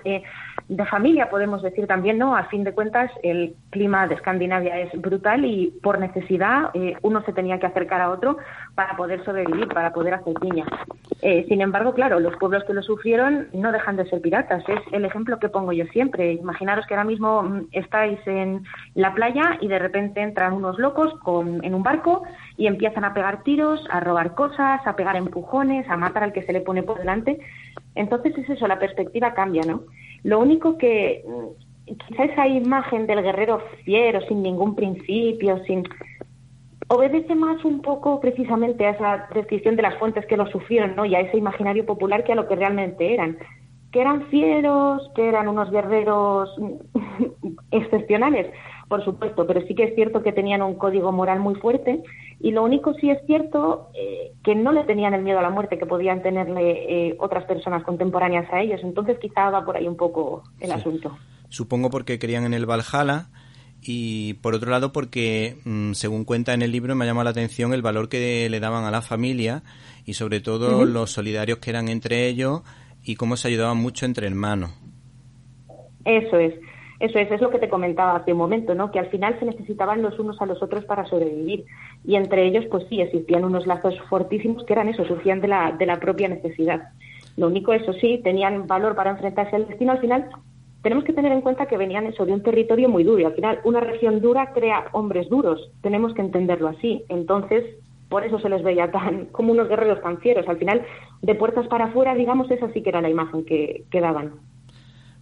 de 0.67 0.85
familia, 0.85 1.29
podemos 1.29 1.61
decir 1.61 1.87
también, 1.87 2.17
¿no? 2.17 2.35
A 2.35 2.45
fin 2.45 2.63
de 2.63 2.73
cuentas, 2.73 3.11
el 3.23 3.55
clima 3.69 4.07
de 4.07 4.15
Escandinavia 4.15 4.79
es 4.79 4.99
brutal 4.99 5.45
y 5.45 5.73
por 5.83 5.99
necesidad 5.99 6.71
uno 7.01 7.21
se 7.23 7.33
tenía 7.33 7.59
que 7.59 7.67
acercar 7.67 8.01
a 8.01 8.09
otro 8.09 8.37
para 8.73 8.95
poder 8.95 9.23
sobrevivir, 9.23 9.67
para 9.67 9.93
poder 9.93 10.15
hacer 10.15 10.33
piña. 10.35 10.65
sin 11.47 11.61
embargo, 11.61 11.93
claro, 11.93 12.19
los 12.19 12.35
pueblos 12.37 12.63
que 12.63 12.73
lo 12.73 12.81
sufrieron 12.81 13.47
no 13.53 13.71
dejan 13.71 13.95
de 13.95 14.05
ser 14.09 14.21
piratas, 14.21 14.63
es 14.67 14.79
el 14.91 15.05
ejemplo 15.05 15.39
que 15.39 15.49
pongo 15.49 15.71
yo 15.71 15.85
siempre. 15.85 16.33
Imaginaros 16.33 16.85
que 16.87 16.93
ahora 16.93 17.05
mismo 17.05 17.43
mm, 17.43 17.67
estáis 17.71 18.19
en 18.25 18.63
la 18.93 19.13
playa 19.13 19.57
y 19.61 19.67
de 19.67 19.79
repente 19.79 20.21
entran 20.21 20.53
unos 20.53 20.79
locos 20.79 21.13
con, 21.21 21.63
en 21.63 21.75
un 21.75 21.83
barco 21.83 22.23
y 22.57 22.67
empiezan 22.67 23.05
a 23.05 23.13
pegar 23.13 23.43
tiros, 23.43 23.85
a 23.89 23.99
robar 23.99 24.35
cosas, 24.35 24.85
a 24.85 24.95
pegar 24.95 25.15
empujones, 25.15 25.87
a 25.89 25.97
matar 25.97 26.23
al 26.23 26.33
que 26.33 26.43
se 26.43 26.53
le 26.53 26.61
pone 26.61 26.83
por 26.83 26.97
delante. 26.97 27.39
Entonces 27.95 28.37
es 28.37 28.49
eso, 28.49 28.67
la 28.67 28.79
perspectiva 28.79 29.33
cambia, 29.33 29.63
¿no? 29.63 29.83
Lo 30.25 30.39
único 30.39 30.79
que 30.79 31.23
mm, 31.23 31.93
quizá 32.07 32.23
esa 32.23 32.47
imagen 32.47 33.05
del 33.05 33.21
guerrero 33.21 33.61
fiero, 33.83 34.19
sin 34.27 34.41
ningún 34.41 34.73
principio, 34.73 35.63
sin 35.65 35.83
obedece 36.87 37.35
más 37.35 37.63
un 37.63 37.83
poco 37.83 38.19
precisamente 38.19 38.87
a 38.87 38.89
esa 38.89 39.27
descripción 39.35 39.75
de 39.75 39.83
las 39.83 39.99
fuentes 39.99 40.25
que 40.25 40.35
lo 40.35 40.47
sufrieron, 40.47 40.95
¿no? 40.95 41.05
Y 41.05 41.13
a 41.13 41.19
ese 41.19 41.37
imaginario 41.37 41.85
popular 41.85 42.23
que 42.23 42.31
a 42.31 42.35
lo 42.35 42.47
que 42.47 42.55
realmente 42.55 43.13
eran 43.13 43.37
que 43.91 44.01
eran 44.01 44.25
fieros, 44.29 45.09
que 45.15 45.29
eran 45.29 45.47
unos 45.47 45.69
guerreros 45.69 46.49
excepcionales, 47.71 48.47
por 48.87 49.03
supuesto, 49.03 49.47
pero 49.47 49.61
sí 49.67 49.75
que 49.75 49.83
es 49.85 49.95
cierto 49.95 50.21
que 50.21 50.31
tenían 50.31 50.61
un 50.61 50.75
código 50.75 51.11
moral 51.11 51.39
muy 51.39 51.55
fuerte 51.55 52.03
y 52.39 52.51
lo 52.51 52.63
único 52.63 52.93
sí 52.95 53.09
es 53.09 53.19
cierto 53.25 53.89
eh, 53.93 54.33
que 54.43 54.55
no 54.55 54.71
le 54.71 54.83
tenían 54.83 55.13
el 55.13 55.23
miedo 55.23 55.39
a 55.39 55.41
la 55.41 55.49
muerte 55.49 55.77
que 55.77 55.85
podían 55.85 56.21
tenerle 56.21 57.07
eh, 57.09 57.15
otras 57.19 57.45
personas 57.45 57.83
contemporáneas 57.83 58.51
a 58.51 58.61
ellos. 58.61 58.81
Entonces 58.83 59.17
quizá 59.19 59.49
va 59.49 59.65
por 59.65 59.77
ahí 59.77 59.87
un 59.87 59.97
poco 59.97 60.43
el 60.59 60.71
asunto. 60.71 61.17
Supongo 61.49 61.89
porque 61.89 62.19
creían 62.19 62.45
en 62.45 62.53
el 62.53 62.65
Valhalla 62.65 63.27
y 63.81 64.35
por 64.35 64.55
otro 64.55 64.71
lado 64.71 64.91
porque 64.91 65.57
mm, 65.63 65.93
según 65.93 66.25
cuenta 66.25 66.53
en 66.53 66.61
el 66.61 66.71
libro 66.71 66.95
me 66.95 67.05
ha 67.05 67.07
llamado 67.07 67.25
la 67.25 67.29
atención 67.31 67.73
el 67.73 67.81
valor 67.81 68.09
que 68.09 68.47
le 68.49 68.59
daban 68.59 68.83
a 68.85 68.91
la 68.91 69.01
familia 69.01 69.63
y 70.05 70.13
sobre 70.13 70.39
todo 70.39 70.85
los 70.85 71.11
solidarios 71.11 71.59
que 71.59 71.69
eran 71.69 71.87
entre 71.87 72.27
ellos 72.27 72.61
y 73.03 73.15
cómo 73.15 73.37
se 73.37 73.47
ayudaban 73.47 73.77
mucho 73.77 74.05
entre 74.05 74.27
hermanos. 74.27 74.71
Eso 76.03 76.37
es, 76.37 76.53
eso 76.99 77.19
es, 77.19 77.29
es 77.29 77.41
lo 77.41 77.49
que 77.49 77.59
te 77.59 77.69
comentaba 77.69 78.15
hace 78.15 78.31
un 78.31 78.37
momento, 78.37 78.73
¿no? 78.73 78.91
Que 78.91 78.99
al 78.99 79.07
final 79.07 79.37
se 79.39 79.45
necesitaban 79.45 80.01
los 80.01 80.17
unos 80.17 80.41
a 80.41 80.45
los 80.45 80.61
otros 80.63 80.85
para 80.85 81.05
sobrevivir. 81.05 81.65
Y 82.05 82.15
entre 82.15 82.45
ellos, 82.45 82.65
pues 82.71 82.85
sí, 82.89 83.01
existían 83.01 83.43
unos 83.43 83.67
lazos 83.67 83.99
fortísimos 84.09 84.63
que 84.63 84.73
eran 84.73 84.87
eso, 84.87 85.05
surgían 85.05 85.41
de 85.41 85.49
la, 85.49 85.73
de 85.73 85.85
la 85.85 85.99
propia 85.99 86.29
necesidad. 86.29 86.89
Lo 87.35 87.47
único, 87.47 87.73
eso 87.73 87.91
sí, 87.93 88.21
tenían 88.23 88.67
valor 88.67 88.95
para 88.95 89.11
enfrentarse 89.11 89.55
al 89.55 89.67
destino. 89.67 89.91
Al 89.91 89.99
final, 89.99 90.29
tenemos 90.83 91.03
que 91.03 91.13
tener 91.13 91.33
en 91.33 91.41
cuenta 91.41 91.65
que 91.65 91.77
venían 91.77 92.05
eso 92.05 92.25
de 92.25 92.31
un 92.31 92.43
territorio 92.43 92.87
muy 92.87 93.03
duro. 93.03 93.19
Y 93.19 93.25
al 93.25 93.33
final, 93.33 93.59
una 93.65 93.81
región 93.81 94.21
dura 94.21 94.53
crea 94.53 94.85
hombres 94.93 95.27
duros. 95.29 95.69
Tenemos 95.81 96.13
que 96.13 96.21
entenderlo 96.21 96.69
así. 96.69 97.03
Entonces, 97.09 97.65
por 98.07 98.23
eso 98.23 98.39
se 98.39 98.49
les 98.49 98.63
veía 98.63 98.89
tan 98.91 99.25
como 99.25 99.51
unos 99.51 99.67
guerreros 99.67 100.01
tan 100.01 100.19
fieros. 100.19 100.47
Al 100.47 100.57
final, 100.57 100.85
de 101.21 101.35
puertas 101.35 101.67
para 101.67 101.85
afuera, 101.85 102.15
digamos, 102.15 102.49
esa 102.51 102.71
sí 102.71 102.81
que 102.81 102.89
era 102.89 103.01
la 103.01 103.09
imagen 103.09 103.43
que, 103.43 103.83
que 103.91 103.99
daban. 103.99 104.35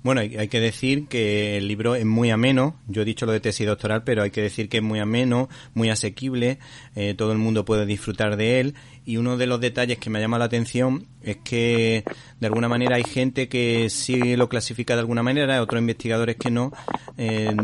Bueno, 0.03 0.19
hay, 0.19 0.49
que 0.49 0.59
decir 0.59 1.07
que 1.07 1.55
el 1.57 1.69
libro 1.69 1.95
es 1.95 2.05
muy 2.05 2.29
ameno. 2.29 2.75
Yo 2.89 3.03
he 3.03 3.05
dicho 3.05 3.25
lo 3.25 3.31
de 3.31 3.39
tesis 3.39 3.65
doctoral, 3.65 4.03
pero 4.03 4.21
hay 4.21 4.31
que 4.31 4.41
decir 4.41 4.67
que 4.67 4.77
es 4.77 4.83
muy 4.83 4.99
ameno, 4.99 5.47
muy 5.73 5.89
asequible. 5.89 6.59
Eh, 6.97 7.13
todo 7.13 7.31
el 7.31 7.37
mundo 7.37 7.63
puede 7.63 7.85
disfrutar 7.85 8.35
de 8.35 8.59
él. 8.59 8.73
Y 9.05 9.15
uno 9.15 9.37
de 9.37 9.47
los 9.47 9.61
detalles 9.61 9.99
que 9.99 10.09
me 10.09 10.19
llama 10.19 10.37
la 10.37 10.45
atención 10.45 11.05
es 11.23 11.37
que 11.37 12.03
de 12.37 12.47
alguna 12.47 12.67
manera 12.67 12.97
hay 12.97 13.03
gente 13.03 13.47
que 13.47 13.89
sí 13.89 14.35
lo 14.35 14.49
clasifica 14.49 14.95
de 14.95 14.99
alguna 14.99 15.23
manera, 15.23 15.61
otros 15.61 15.79
investigadores 15.79 16.35
que 16.35 16.51
no, 16.51 16.73
eh, 17.17 17.55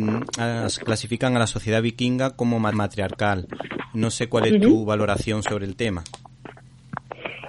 clasifican 0.85 1.35
a 1.35 1.39
la 1.39 1.47
sociedad 1.47 1.81
vikinga 1.81 2.37
como 2.37 2.57
matriarcal. 2.59 3.47
No 3.93 4.11
sé 4.11 4.29
cuál 4.29 4.45
es 4.45 4.61
tu 4.61 4.85
valoración 4.85 5.43
sobre 5.43 5.65
el 5.65 5.75
tema. 5.75 6.03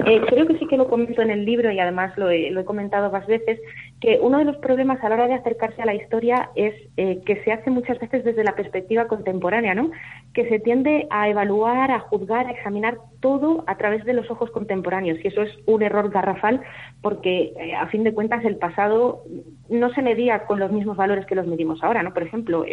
Eh, 0.07 0.20
creo 0.26 0.46
que 0.46 0.59
sí 0.59 0.66
que 0.66 0.76
lo 0.76 0.88
comento 0.88 1.20
en 1.20 1.31
el 1.31 1.44
libro 1.44 1.70
y 1.70 1.79
además 1.79 2.16
lo 2.16 2.31
he, 2.31 2.50
lo 2.50 2.61
he, 2.61 2.64
comentado 2.64 3.12
más 3.12 3.26
veces, 3.26 3.61
que 4.01 4.19
uno 4.21 4.39
de 4.39 4.45
los 4.45 4.57
problemas 4.57 5.03
a 5.05 5.09
la 5.09 5.17
hora 5.17 5.29
de 5.29 5.35
acercarse 5.35 5.83
a 5.83 5.87
la 5.87 5.95
historia 5.95 6.51
es 6.55 6.75
eh, 6.97 7.21
que 7.27 7.45
se 7.45 7.53
hace 7.53 7.71
muchas 7.71 7.99
veces 7.99 8.25
desde 8.25 8.45
la 8.45 8.55
perspectiva 8.55 9.07
contemporánea, 9.07 9.75
¿no? 9.75 9.91
Que 10.33 10.49
se 10.49 10.59
tiende 10.59 11.07
a 11.11 11.29
evaluar, 11.29 11.91
a 11.91 12.01
juzgar, 12.01 12.47
a 12.47 12.53
examinar 12.53 12.99
todo 13.21 13.63
a 13.67 13.77
través 13.77 14.05
de 14.05 14.15
los 14.15 14.31
ojos 14.31 14.51
contemporáneos 14.51 15.19
y 15.23 15.29
eso 15.29 15.43
es 15.43 15.51
un 15.67 15.83
error 15.83 16.11
garrafal 16.11 16.63
porque 17.03 17.53
eh, 17.59 17.75
a 17.75 17.87
fin 17.89 18.03
de 18.03 18.15
cuentas 18.15 18.45
el 18.45 18.57
pasado 18.57 19.23
no 19.69 19.93
se 19.93 20.03
medía 20.03 20.47
con 20.47 20.59
los 20.59 20.73
mismos 20.73 20.97
valores 20.97 21.27
que 21.27 21.35
los 21.35 21.47
medimos 21.47 21.83
ahora, 21.83 22.03
¿no? 22.03 22.15
Por 22.15 22.23
ejemplo, 22.23 22.65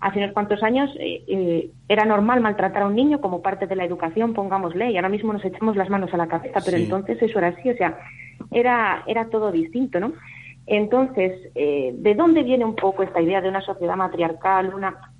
hace 0.00 0.18
unos 0.18 0.32
cuantos 0.32 0.62
años 0.62 0.90
eh, 0.98 1.22
eh, 1.26 1.70
era 1.88 2.04
normal 2.04 2.40
maltratar 2.40 2.82
a 2.82 2.86
un 2.86 2.94
niño 2.94 3.20
como 3.20 3.42
parte 3.42 3.66
de 3.66 3.76
la 3.76 3.84
educación, 3.84 4.34
pongámosle, 4.34 4.90
y 4.90 4.96
ahora 4.96 5.08
mismo 5.08 5.32
nos 5.32 5.44
echamos 5.44 5.76
las 5.76 5.90
manos 5.90 6.12
a 6.14 6.16
la 6.16 6.28
cabeza, 6.28 6.60
pero 6.64 6.76
entonces 6.76 7.20
eso 7.20 7.38
era 7.38 7.48
así, 7.48 7.70
o 7.70 7.76
sea, 7.76 7.98
era, 8.50 9.02
era 9.06 9.28
todo 9.28 9.50
distinto, 9.50 9.98
¿no? 10.00 10.12
Entonces, 10.68 11.32
eh, 11.54 11.94
¿de 11.96 12.14
dónde 12.14 12.42
viene 12.42 12.64
un 12.64 12.76
poco 12.76 13.02
esta 13.02 13.22
idea 13.22 13.40
de 13.40 13.48
una 13.48 13.62
sociedad 13.62 13.96
matriarcal? 13.96 14.74
Una... 14.74 15.12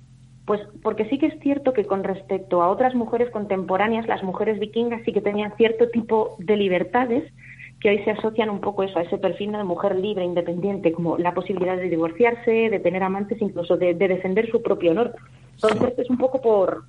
Pues 0.45 0.61
porque 0.81 1.05
sí 1.09 1.17
que 1.17 1.27
es 1.27 1.39
cierto 1.41 1.73
que 1.73 1.85
con 1.85 2.03
respecto 2.03 2.61
a 2.61 2.69
otras 2.69 2.93
mujeres 2.95 3.31
contemporáneas, 3.31 4.07
las 4.07 4.23
mujeres 4.23 4.59
vikingas 4.59 5.01
sí 5.05 5.11
que 5.11 5.21
tenían 5.21 5.55
cierto 5.57 5.89
tipo 5.89 6.35
de 6.39 6.55
libertades, 6.55 7.31
que 7.79 7.89
hoy 7.89 8.03
se 8.03 8.11
asocian 8.11 8.49
un 8.49 8.61
poco 8.61 8.83
eso, 8.83 8.99
a 8.99 9.03
ese 9.03 9.17
perfil 9.17 9.53
de 9.53 9.63
mujer 9.63 9.95
libre, 9.95 10.23
independiente, 10.23 10.91
como 10.91 11.17
la 11.17 11.33
posibilidad 11.33 11.77
de 11.77 11.89
divorciarse, 11.89 12.69
de 12.69 12.79
tener 12.79 13.01
amantes, 13.03 13.41
incluso 13.41 13.77
de, 13.77 13.93
defender 13.93 14.49
su 14.51 14.61
propio 14.61 14.91
honor. 14.91 15.15
Entonces 15.55 15.97
es 15.97 16.09
un 16.09 16.17
poco 16.17 16.41
por, 16.41 16.83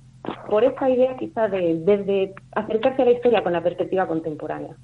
por 0.49 0.63
esta 0.63 0.89
idea 0.89 1.17
quizá 1.17 1.47
de, 1.47 2.33
acercarse 2.51 3.01
a 3.01 3.05
la 3.05 3.11
historia 3.11 3.43
con 3.43 3.53
la 3.53 3.63
perspectiva 3.63 4.07
contemporánea. 4.07 4.75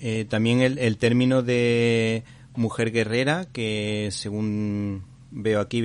Eh, 0.00 0.24
también 0.28 0.60
el, 0.60 0.78
el 0.78 0.98
término 0.98 1.42
de 1.42 2.24
mujer 2.54 2.92
guerrera, 2.92 3.46
que 3.52 4.08
según 4.10 5.04
veo 5.30 5.60
aquí, 5.60 5.82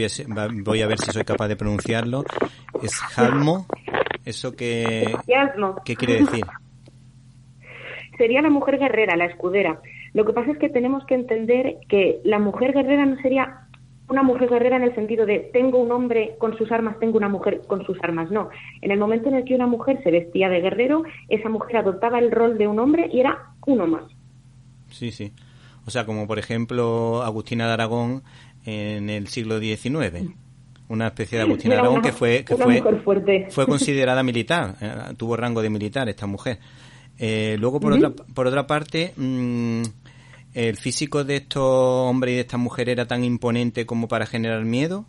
voy 0.63 0.81
a 0.81 0.87
ver 0.87 0.99
si 0.99 1.11
soy 1.11 1.23
capaz 1.23 1.47
de 1.47 1.55
pronunciarlo, 1.55 2.23
es 2.81 2.99
Halmo. 3.15 3.65
¿Eso 4.25 4.55
qué, 4.55 5.15
qué 5.85 5.95
quiere 5.95 6.19
decir? 6.25 6.45
sería 8.17 8.41
la 8.41 8.49
mujer 8.49 8.79
guerrera, 8.79 9.15
la 9.15 9.25
escudera. 9.25 9.79
Lo 10.13 10.25
que 10.25 10.33
pasa 10.33 10.51
es 10.51 10.57
que 10.57 10.69
tenemos 10.69 11.05
que 11.05 11.15
entender 11.15 11.77
que 11.87 12.19
la 12.23 12.39
mujer 12.39 12.73
guerrera 12.73 13.05
no 13.05 13.21
sería 13.21 13.67
una 14.09 14.23
mujer 14.23 14.49
guerrera 14.49 14.77
en 14.77 14.83
el 14.83 14.95
sentido 14.95 15.25
de 15.25 15.49
tengo 15.51 15.79
un 15.79 15.91
hombre 15.91 16.35
con 16.39 16.57
sus 16.57 16.71
armas, 16.71 16.97
tengo 16.99 17.17
una 17.17 17.29
mujer 17.29 17.61
con 17.67 17.85
sus 17.85 17.97
armas. 18.01 18.31
No. 18.31 18.49
En 18.81 18.91
el 18.91 18.99
momento 18.99 19.29
en 19.29 19.35
el 19.35 19.43
que 19.43 19.55
una 19.55 19.67
mujer 19.67 20.01
se 20.03 20.11
vestía 20.11 20.49
de 20.49 20.61
guerrero, 20.61 21.03
esa 21.27 21.49
mujer 21.49 21.77
adoptaba 21.77 22.19
el 22.19 22.31
rol 22.31 22.57
de 22.57 22.67
un 22.67 22.79
hombre 22.79 23.09
y 23.11 23.19
era 23.19 23.53
uno 23.65 23.85
más. 23.85 24.03
Sí, 24.89 25.11
sí. 25.11 25.33
O 25.87 25.89
sea, 25.89 26.05
como 26.05 26.27
por 26.27 26.37
ejemplo 26.37 27.23
Agustina 27.23 27.65
de 27.65 27.73
Aragón 27.73 28.21
en 28.65 29.09
el 29.09 29.27
siglo 29.27 29.57
XIX. 29.57 30.29
Una 30.89 31.07
especie 31.07 31.37
de 31.37 31.45
Agustina 31.45 31.75
de 31.75 31.79
Aragón 31.79 32.01
que 32.01 32.11
fue 32.11 32.43
que 32.43 32.57
fue, 32.57 32.83
fue 33.49 33.65
considerada 33.65 34.21
militar, 34.21 34.75
eh, 34.81 35.13
tuvo 35.15 35.37
rango 35.37 35.61
de 35.61 35.69
militar 35.69 36.09
esta 36.09 36.27
mujer. 36.27 36.59
Eh, 37.17 37.55
luego, 37.59 37.79
por, 37.79 37.93
otra, 37.93 38.11
por 38.11 38.47
otra 38.47 38.67
parte, 38.67 39.13
mm, 39.15 39.81
¿el 40.53 40.75
físico 40.75 41.23
de 41.23 41.37
estos 41.37 41.63
hombres 41.63 42.33
y 42.33 42.35
de 42.35 42.41
estas 42.41 42.59
mujeres 42.59 42.91
era 42.91 43.07
tan 43.07 43.23
imponente 43.23 43.85
como 43.85 44.09
para 44.09 44.25
generar 44.25 44.63
miedo? 44.65 45.05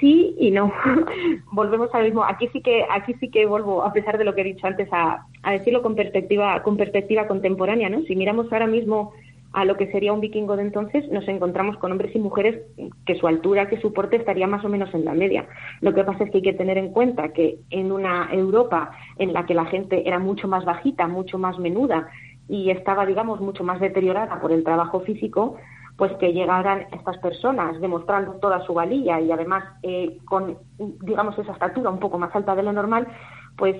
Sí 0.00 0.34
y 0.40 0.50
no. 0.50 0.72
Volvemos 1.52 1.88
al 1.94 2.04
mismo. 2.04 2.24
Aquí 2.24 2.48
sí 2.52 2.60
que 2.60 2.82
aquí 2.90 3.14
sí 3.20 3.30
que 3.30 3.46
vuelvo, 3.46 3.84
a 3.84 3.92
pesar 3.92 4.18
de 4.18 4.24
lo 4.24 4.34
que 4.34 4.40
he 4.40 4.44
dicho 4.44 4.66
antes, 4.66 4.88
a, 4.92 5.24
a 5.44 5.52
decirlo 5.52 5.82
con 5.82 5.94
perspectiva 5.94 6.62
con 6.64 6.76
perspectiva 6.76 7.28
contemporánea, 7.28 7.88
¿no? 7.88 8.02
Si 8.02 8.16
miramos 8.16 8.52
ahora 8.52 8.66
mismo 8.66 9.12
a 9.56 9.64
lo 9.64 9.78
que 9.78 9.90
sería 9.90 10.12
un 10.12 10.20
vikingo 10.20 10.54
de 10.54 10.64
entonces, 10.64 11.10
nos 11.10 11.26
encontramos 11.28 11.78
con 11.78 11.90
hombres 11.90 12.14
y 12.14 12.18
mujeres 12.18 12.60
que 13.06 13.14
su 13.14 13.26
altura, 13.26 13.70
que 13.70 13.80
su 13.80 13.90
porte 13.90 14.16
estaría 14.16 14.46
más 14.46 14.62
o 14.66 14.68
menos 14.68 14.92
en 14.92 15.06
la 15.06 15.14
media. 15.14 15.46
Lo 15.80 15.94
que 15.94 16.04
pasa 16.04 16.24
es 16.24 16.30
que 16.30 16.38
hay 16.38 16.42
que 16.42 16.52
tener 16.52 16.76
en 16.76 16.92
cuenta 16.92 17.30
que 17.32 17.60
en 17.70 17.90
una 17.90 18.28
Europa 18.30 18.90
en 19.16 19.32
la 19.32 19.46
que 19.46 19.54
la 19.54 19.64
gente 19.64 20.06
era 20.06 20.18
mucho 20.18 20.46
más 20.46 20.66
bajita, 20.66 21.08
mucho 21.08 21.38
más 21.38 21.58
menuda 21.58 22.06
y 22.50 22.68
estaba, 22.68 23.06
digamos, 23.06 23.40
mucho 23.40 23.64
más 23.64 23.80
deteriorada 23.80 24.38
por 24.42 24.52
el 24.52 24.62
trabajo 24.62 25.00
físico, 25.00 25.56
pues 25.96 26.12
que 26.20 26.34
llegaran 26.34 26.88
estas 26.92 27.16
personas 27.16 27.80
demostrando 27.80 28.32
toda 28.32 28.60
su 28.66 28.74
valía 28.74 29.22
y 29.22 29.32
además 29.32 29.64
eh, 29.82 30.18
con, 30.26 30.58
digamos, 31.00 31.38
esa 31.38 31.52
estatura 31.52 31.88
un 31.88 31.98
poco 31.98 32.18
más 32.18 32.36
alta 32.36 32.54
de 32.54 32.62
lo 32.62 32.74
normal, 32.74 33.08
pues 33.56 33.76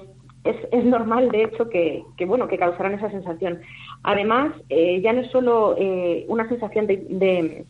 es, 0.49 0.57
es 0.73 0.85
normal, 0.85 1.31
de 1.31 1.45
hecho, 1.45 1.69
que, 1.69 2.03
que, 2.17 2.25
bueno, 2.25 2.49
que 2.49 2.59
causaran 2.59 2.95
esa 2.95 3.11
sensación. 3.11 3.61
Además, 4.03 4.53
eh, 4.69 5.01
ya 5.03 5.13
no 5.13 5.21
es 5.23 5.31
solo 5.31 5.77
eh, 5.79 6.25
una 6.29 6.49
sensación 6.49 6.87
de, 6.87 7.65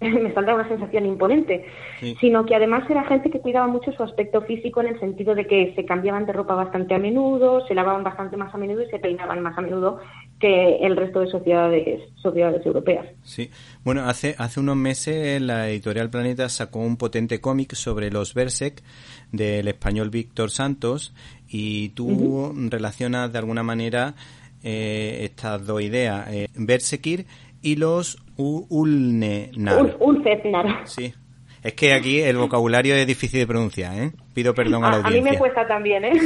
me 0.00 0.32
saldrá 0.32 0.54
una 0.54 0.68
sensación 0.68 1.04
imponente, 1.04 1.66
sino 2.20 2.46
que 2.46 2.54
además 2.54 2.88
era 2.88 3.04
gente 3.04 3.30
que 3.30 3.40
cuidaba 3.40 3.66
mucho 3.66 3.92
su 3.92 4.02
aspecto 4.02 4.40
físico 4.42 4.80
en 4.80 4.88
el 4.88 5.00
sentido 5.00 5.34
de 5.34 5.46
que 5.46 5.74
se 5.74 5.84
cambiaban 5.84 6.24
de 6.24 6.32
ropa 6.32 6.54
bastante 6.54 6.94
a 6.94 6.98
menudo, 6.98 7.66
se 7.66 7.74
lavaban 7.74 8.02
bastante 8.02 8.38
más 8.38 8.54
a 8.54 8.56
menudo 8.56 8.82
y 8.82 8.88
se 8.88 8.98
peinaban 8.98 9.42
más 9.42 9.58
a 9.58 9.60
menudo 9.60 10.00
que 10.38 10.78
el 10.78 10.96
resto 10.96 11.20
de 11.20 11.26
sociedades 11.26 12.00
sociedades 12.16 12.64
europeas. 12.64 13.06
Sí, 13.22 13.50
bueno, 13.84 14.04
hace 14.08 14.34
hace 14.38 14.58
unos 14.60 14.76
meses 14.76 15.40
la 15.42 15.68
editorial 15.68 16.08
Planeta 16.08 16.48
sacó 16.48 16.78
un 16.78 16.96
potente 16.96 17.42
cómic 17.42 17.74
sobre 17.74 18.10
los 18.10 18.32
Berserk 18.32 18.82
del 19.32 19.68
español 19.68 20.08
Víctor 20.08 20.50
Santos 20.50 21.14
y 21.50 21.90
tú 21.90 22.52
relacionas 22.70 23.32
de 23.32 23.38
alguna 23.38 23.62
manera 23.62 24.14
eh, 24.62 25.20
estas 25.22 25.66
dos 25.66 25.82
ideas, 25.82 26.28
eh, 26.30 26.48
Bersekir 26.54 27.26
y 27.62 27.76
los 27.76 28.18
Ulnenar. 28.36 29.96
Ulfetnar. 29.98 30.86
Sí. 30.86 31.12
Es 31.62 31.74
que 31.74 31.92
aquí 31.92 32.20
el 32.20 32.38
vocabulario 32.38 32.94
es 32.94 33.06
difícil 33.06 33.40
de 33.40 33.46
pronunciar, 33.46 33.94
¿eh? 33.98 34.12
Pido 34.32 34.54
perdón 34.54 34.84
a, 34.84 34.90
la 34.90 34.96
audiencia. 34.96 35.20
A 35.20 35.24
mí 35.24 35.30
me 35.30 35.38
cuesta 35.38 35.66
también, 35.66 36.04
¿eh? 36.04 36.12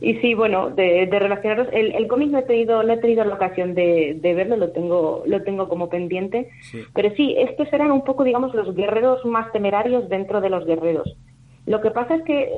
Y 0.00 0.14
sí, 0.16 0.34
bueno, 0.34 0.70
de, 0.70 1.06
de 1.06 1.18
relacionaros, 1.18 1.68
el, 1.72 1.94
el 1.94 2.08
cómic 2.08 2.30
no 2.30 2.38
he 2.40 2.42
tenido, 2.42 2.82
no 2.82 2.92
he 2.92 2.98
tenido 2.98 3.24
la 3.24 3.36
ocasión 3.36 3.74
de, 3.74 4.18
de 4.20 4.34
verlo, 4.34 4.56
lo 4.56 4.70
tengo, 4.70 5.22
lo 5.26 5.42
tengo 5.42 5.68
como 5.68 5.88
pendiente. 5.88 6.50
Pero 6.94 7.14
sí, 7.14 7.34
estos 7.38 7.72
eran 7.72 7.90
un 7.90 8.04
poco, 8.04 8.24
digamos, 8.24 8.54
los 8.54 8.74
guerreros 8.74 9.24
más 9.24 9.50
temerarios 9.52 10.08
dentro 10.08 10.40
de 10.40 10.50
los 10.50 10.66
guerreros. 10.66 11.16
Lo 11.66 11.80
que 11.80 11.90
pasa 11.90 12.16
es 12.16 12.22
que 12.22 12.50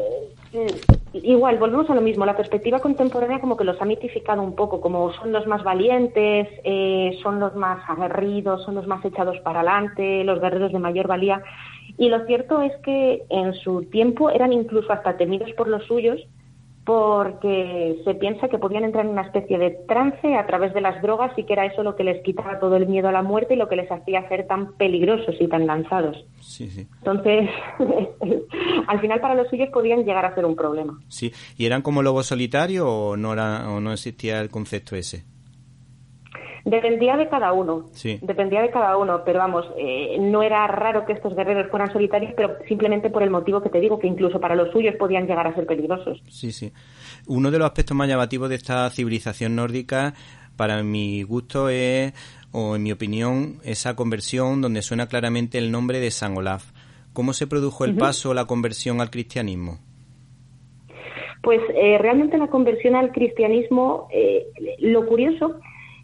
eh, 0.55 0.66
igual, 1.13 1.59
volvemos 1.59 1.91
a 1.91 1.95
lo 1.95 2.01
mismo, 2.01 2.25
la 2.25 2.37
perspectiva 2.37 2.79
contemporánea 2.79 3.41
como 3.41 3.57
que 3.57 3.65
los 3.65 3.81
ha 3.81 3.85
mitificado 3.85 4.43
un 4.43 4.55
poco, 4.55 4.81
como 4.81 5.13
son 5.15 5.33
los 5.33 5.47
más 5.47 5.63
valientes, 5.65 6.49
eh, 6.65 7.19
son 7.23 7.41
los 7.41 7.55
más 7.55 7.83
aguerridos, 7.89 8.65
son 8.65 8.77
los 8.77 8.87
más 8.87 9.05
echados 9.05 9.39
para 9.41 9.61
adelante, 9.61 10.25
los 10.25 10.41
guerreros 10.41 10.73
de 10.73 10.79
mayor 10.79 11.07
valía. 11.07 11.43
Y 11.99 12.09
lo 12.09 12.25
cierto 12.27 12.63
es 12.63 12.73
que 12.83 13.23
en 13.29 13.55
su 13.55 13.83
tiempo 13.85 14.31
eran 14.31 14.53
incluso 14.53 14.93
hasta 14.93 15.17
temidos 15.17 15.53
por 15.53 15.69
los 15.69 15.85
suyos, 15.85 16.21
porque 16.85 18.01
se 18.05 18.14
piensa 18.14 18.49
que 18.49 18.59
podían 18.59 18.85
entrar 18.85 19.05
en 19.05 19.12
una 19.12 19.22
especie 19.22 19.59
de 19.59 19.70
trance 19.87 20.35
a 20.35 20.47
través 20.47 20.72
de 20.72 20.81
las 20.81 21.01
drogas 21.03 21.33
y 21.37 21.45
que 21.45 21.53
era 21.53 21.66
eso 21.66 21.83
lo 21.83 21.95
que 21.95 22.05
les 22.05 22.22
quitaba 22.22 22.59
todo 22.59 22.76
el 22.76 22.87
miedo 22.87 23.09
a 23.09 23.12
la 23.12 23.22
muerte 23.22 23.55
y 23.55 23.57
lo 23.57 23.68
que 23.68 23.76
les 23.76 23.91
hacía 23.91 24.26
ser 24.28 24.47
tan 24.47 24.74
peligrosos 24.74 25.37
y 25.39 25.47
tan 25.47 25.66
lanzados. 25.66 26.24
Sí, 26.41 26.70
sí. 26.70 26.87
Entonces, 26.99 27.51
al 28.87 29.01
final 29.01 29.20
para 29.20 29.35
los 29.35 29.49
suyos 29.49 29.68
podían 29.70 30.05
llegar 30.05 30.24
a 30.24 30.35
ser 30.35 30.45
un 30.45 30.57
problema. 30.57 30.99
Sí, 31.09 31.33
¿y 31.57 31.66
eran 31.66 31.83
como 31.83 32.03
lobos 32.03 32.26
solitarios 32.26 32.87
o 32.89 33.16
no, 33.16 33.35
era, 33.35 33.70
o 33.70 33.81
no 33.81 33.93
existía 33.93 34.41
el 34.41 34.51
concepto 34.51 34.97
ese? 34.97 35.24
Dependía 36.65 37.17
de 37.17 37.29
cada 37.29 37.53
uno. 37.53 37.89
Sí. 37.93 38.19
Dependía 38.23 38.63
de 38.63 38.71
cada 38.71 38.97
uno, 38.97 39.23
pero 39.25 39.39
vamos, 39.39 39.67
eh, 39.79 40.17
no 40.21 40.43
era 40.43 40.67
raro 40.67 41.05
que 41.07 41.13
estos 41.13 41.35
guerreros 41.35 41.71
fueran 41.71 41.93
solitarios, 41.93 42.33
pero 42.37 42.57
simplemente 42.69 43.11
por 43.11 43.23
el 43.23 43.31
motivo 43.31 43.63
que 43.63 43.71
te 43.71 43.81
digo, 43.81 43.99
que 43.99 44.07
incluso 44.07 44.41
para 44.41 44.55
los 44.55 44.71
suyos 44.73 44.95
podían 44.97 45.27
llegar 45.27 45.47
a 45.47 45.55
ser 45.55 45.67
peligrosos. 45.67 46.23
Sí, 46.29 46.53
sí. 46.53 46.73
Uno 47.27 47.51
de 47.51 47.59
los 47.59 47.67
aspectos 47.67 47.97
más 47.97 48.09
llamativos 48.09 48.49
de 48.49 48.57
esta 48.57 48.89
civilización 48.91 49.57
nórdica, 49.57 50.15
para 50.57 50.83
mi 50.83 51.23
gusto, 51.23 51.69
es, 51.69 52.13
o 52.53 52.77
en 52.77 52.83
mi 52.83 52.93
opinión, 52.93 53.59
esa 53.65 53.97
conversión 53.97 54.61
donde 54.61 54.83
suena 54.83 55.07
claramente 55.07 55.59
el 55.59 55.71
nombre 55.71 56.01
de 56.01 56.11
San 56.11 56.37
Olaf. 56.37 56.73
¿Cómo 57.13 57.33
se 57.33 57.47
produjo 57.47 57.85
el 57.85 57.97
paso 57.97 58.35
la 58.35 58.45
conversión 58.45 59.01
al 59.01 59.11
cristianismo? 59.11 59.79
Pues 61.43 61.61
eh, 61.75 61.99
realmente 61.99 62.37
la 62.39 62.49
conversión 62.49 62.95
al 62.95 63.13
cristianismo, 63.13 64.09
eh, 64.13 64.47
lo 64.81 65.07
curioso 65.07 65.59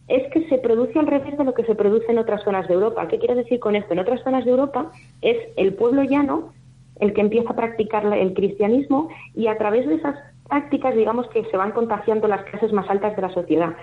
es 0.08 0.30
que 0.32 0.48
se 0.48 0.58
produce 0.58 0.98
al 0.98 1.06
revés 1.06 1.36
de 1.36 1.44
lo 1.44 1.54
que 1.54 1.64
se 1.64 1.74
produce 1.74 2.10
en 2.10 2.18
otras 2.18 2.42
zonas 2.44 2.68
de 2.68 2.74
Europa. 2.74 3.08
¿Qué 3.08 3.18
quiero 3.18 3.34
decir 3.34 3.58
con 3.58 3.76
esto? 3.76 3.92
En 3.92 3.98
otras 3.98 4.22
zonas 4.22 4.44
de 4.44 4.50
Europa 4.50 4.90
es 5.20 5.36
el 5.56 5.74
pueblo 5.74 6.02
llano 6.04 6.52
el 7.00 7.12
que 7.12 7.20
empieza 7.20 7.50
a 7.50 7.56
practicar 7.56 8.06
el 8.16 8.32
cristianismo 8.34 9.08
y 9.34 9.48
a 9.48 9.58
través 9.58 9.86
de 9.86 9.96
esas 9.96 10.16
prácticas, 10.48 10.94
digamos 10.94 11.28
que 11.28 11.44
se 11.44 11.56
van 11.56 11.72
contagiando 11.72 12.28
las 12.28 12.44
clases 12.44 12.72
más 12.72 12.88
altas 12.88 13.16
de 13.16 13.22
la 13.22 13.30
sociedad. 13.30 13.74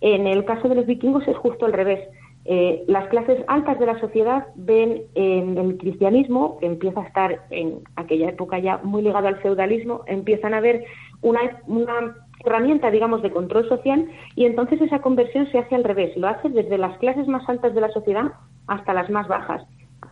En 0.00 0.26
el 0.26 0.44
caso 0.44 0.68
de 0.68 0.74
los 0.74 0.86
vikingos 0.86 1.26
es 1.28 1.36
justo 1.36 1.66
al 1.66 1.72
revés. 1.72 2.00
Eh, 2.48 2.84
las 2.86 3.08
clases 3.08 3.42
altas 3.48 3.78
de 3.78 3.86
la 3.86 3.98
sociedad 3.98 4.46
ven 4.54 5.02
en 5.14 5.58
el 5.58 5.76
cristianismo, 5.78 6.58
que 6.58 6.66
empieza 6.66 7.00
a 7.00 7.06
estar 7.06 7.40
en 7.50 7.80
aquella 7.96 8.30
época 8.30 8.58
ya 8.60 8.78
muy 8.78 9.02
ligado 9.02 9.26
al 9.26 9.38
feudalismo, 9.38 10.02
empiezan 10.06 10.54
a 10.54 10.60
ver 10.60 10.84
una, 11.22 11.40
una 11.66 12.16
herramienta, 12.44 12.90
digamos, 12.90 13.22
de 13.22 13.30
control 13.30 13.68
social 13.68 14.08
y 14.34 14.44
entonces 14.46 14.80
esa 14.80 15.00
conversión 15.00 15.50
se 15.50 15.58
hace 15.58 15.74
al 15.74 15.84
revés, 15.84 16.16
lo 16.16 16.28
hace 16.28 16.48
desde 16.48 16.78
las 16.78 16.98
clases 16.98 17.26
más 17.28 17.48
altas 17.48 17.74
de 17.74 17.80
la 17.80 17.90
sociedad 17.90 18.32
hasta 18.66 18.94
las 18.94 19.10
más 19.10 19.28
bajas. 19.28 19.62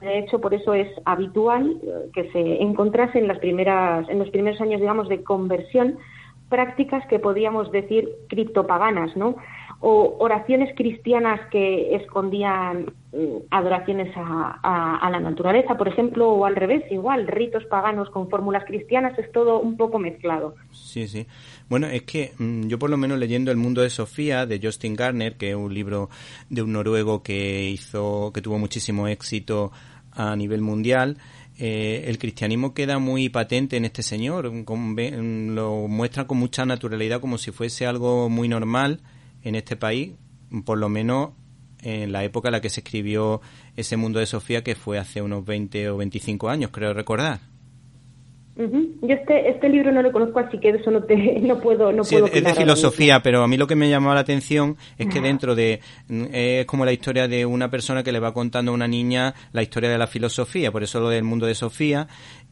De 0.01 0.19
hecho, 0.19 0.41
por 0.41 0.53
eso 0.55 0.75
es 0.75 0.89
habitual 1.05 1.81
eh, 1.83 2.11
que 2.13 2.31
se 2.33 2.63
encontrase 2.63 3.19
en 3.19 3.29
las 3.29 3.39
primeras, 3.39 4.09
en 4.09 4.19
los 4.19 4.31
primeros 4.31 4.61
años, 4.61 4.81
digamos, 4.81 5.09
de 5.09 5.23
conversión 5.23 5.99
prácticas 6.55 7.05
que 7.09 7.19
podíamos 7.19 7.73
decir 7.73 8.09
criptopaganas, 8.29 9.17
¿no? 9.17 9.35
o 9.87 10.17
oraciones 10.19 10.75
cristianas 10.77 11.41
que 11.51 11.95
escondían 11.97 12.95
mm, 13.13 13.37
adoraciones 13.51 14.11
a, 14.17 15.09
la 15.11 15.21
naturaleza, 15.21 15.77
por 15.77 15.89
ejemplo, 15.89 16.31
o 16.31 16.47
al 16.47 16.57
revés, 16.57 16.85
igual, 16.91 17.27
ritos 17.27 17.65
paganos 17.67 18.09
con 18.09 18.31
fórmulas 18.31 18.65
cristianas, 18.65 19.19
es 19.19 19.31
todo 19.31 19.61
un 19.61 19.77
poco 19.77 19.99
mezclado. 19.99 20.55
Sí, 20.71 21.07
sí. 21.07 21.27
Bueno, 21.69 21.87
es 21.87 22.03
que 22.05 22.33
mm, 22.39 22.67
yo 22.69 22.79
por 22.79 22.89
lo 22.89 22.97
menos 22.97 23.19
leyendo 23.19 23.51
El 23.51 23.59
mundo 23.59 23.83
de 23.83 23.91
Sofía 23.91 24.47
de 24.47 24.59
Justin 24.63 24.95
Garner, 24.95 25.37
que 25.37 25.51
es 25.51 25.57
un 25.57 25.75
libro 25.75 26.09
de 26.49 26.63
un 26.63 26.73
noruego 26.73 27.23
que 27.23 27.69
hizo, 27.69 28.31
que 28.33 28.41
tuvo 28.41 28.59
muchísimo 28.59 29.07
éxito 29.07 29.71
a 30.13 30.35
nivel 30.35 30.63
mundial, 30.63 31.19
eh, 31.57 32.05
el 32.07 32.19
cristianismo 32.19 32.75
queda 32.75 32.99
muy 32.99 33.29
patente 33.29 33.77
en 33.77 33.85
este 33.85 34.03
señor, 34.03 34.47
lo 34.47 35.89
muestra 35.89 36.27
con 36.27 36.39
mucha 36.39 36.67
naturalidad 36.67 37.21
como 37.21 37.39
si 37.39 37.53
fuese 37.53 37.87
algo 37.87 38.29
muy 38.29 38.49
normal 38.49 39.01
en 39.43 39.55
este 39.55 39.77
país, 39.77 40.13
por 40.65 40.79
lo 40.79 40.89
menos 40.89 41.31
en 41.83 42.13
la 42.13 42.25
época 42.25 42.49
en 42.49 42.53
la 42.53 42.61
que 42.61 42.71
se 42.71 42.81
escribió 42.81 43.41
ese 43.77 43.97
mundo 43.97 44.19
de 44.19 44.27
Sofía, 44.27 44.65
que 44.65 44.75
fue 44.75 44.99
hace 44.99 45.23
unos 45.23 45.45
20 45.45 45.91
o 45.91 45.97
25 45.99 46.49
años, 46.49 46.71
creo 46.73 46.93
recordar. 46.95 47.54
Yo 48.57 49.15
este, 49.15 49.49
este 49.49 49.69
libro 49.69 49.91
no 49.91 50.01
lo 50.01 50.13
conozco, 50.13 50.39
así 50.39 50.59
que 50.59 50.71
eso 50.71 50.91
no, 50.91 51.03
te, 51.03 51.17
no 51.43 51.61
puedo... 51.61 51.93
No 51.93 52.05
puedo 52.05 52.27
es 52.27 52.45
de 52.45 52.55
filosofía, 52.55 53.21
pero 53.21 53.43
a 53.43 53.49
mí 53.49 53.57
lo 53.57 53.67
que 53.67 53.75
me 53.75 53.91
llamó 53.91 54.15
la 54.15 54.21
atención 54.21 54.77
es 54.97 55.09
que 55.09 55.21
dentro 55.21 55.55
de... 55.55 55.81
Es 56.33 56.67
como 56.67 56.85
la 56.85 56.93
historia 56.93 57.27
de 57.27 57.45
una 57.47 57.71
persona 57.71 58.03
que 58.03 58.13
le 58.13 58.21
va 58.21 58.33
contando 58.33 58.71
a 58.71 58.75
una 58.75 58.87
niña 58.87 59.35
la 59.53 59.63
historia 59.63 59.91
de 59.91 59.99
la 59.99 60.07
filosofía, 60.07 60.71
por 60.71 60.83
eso 60.85 61.01
lo 61.01 61.09
del 61.09 61.25
mundo 61.25 61.47
de 61.47 61.55
Sofía, 61.55 62.07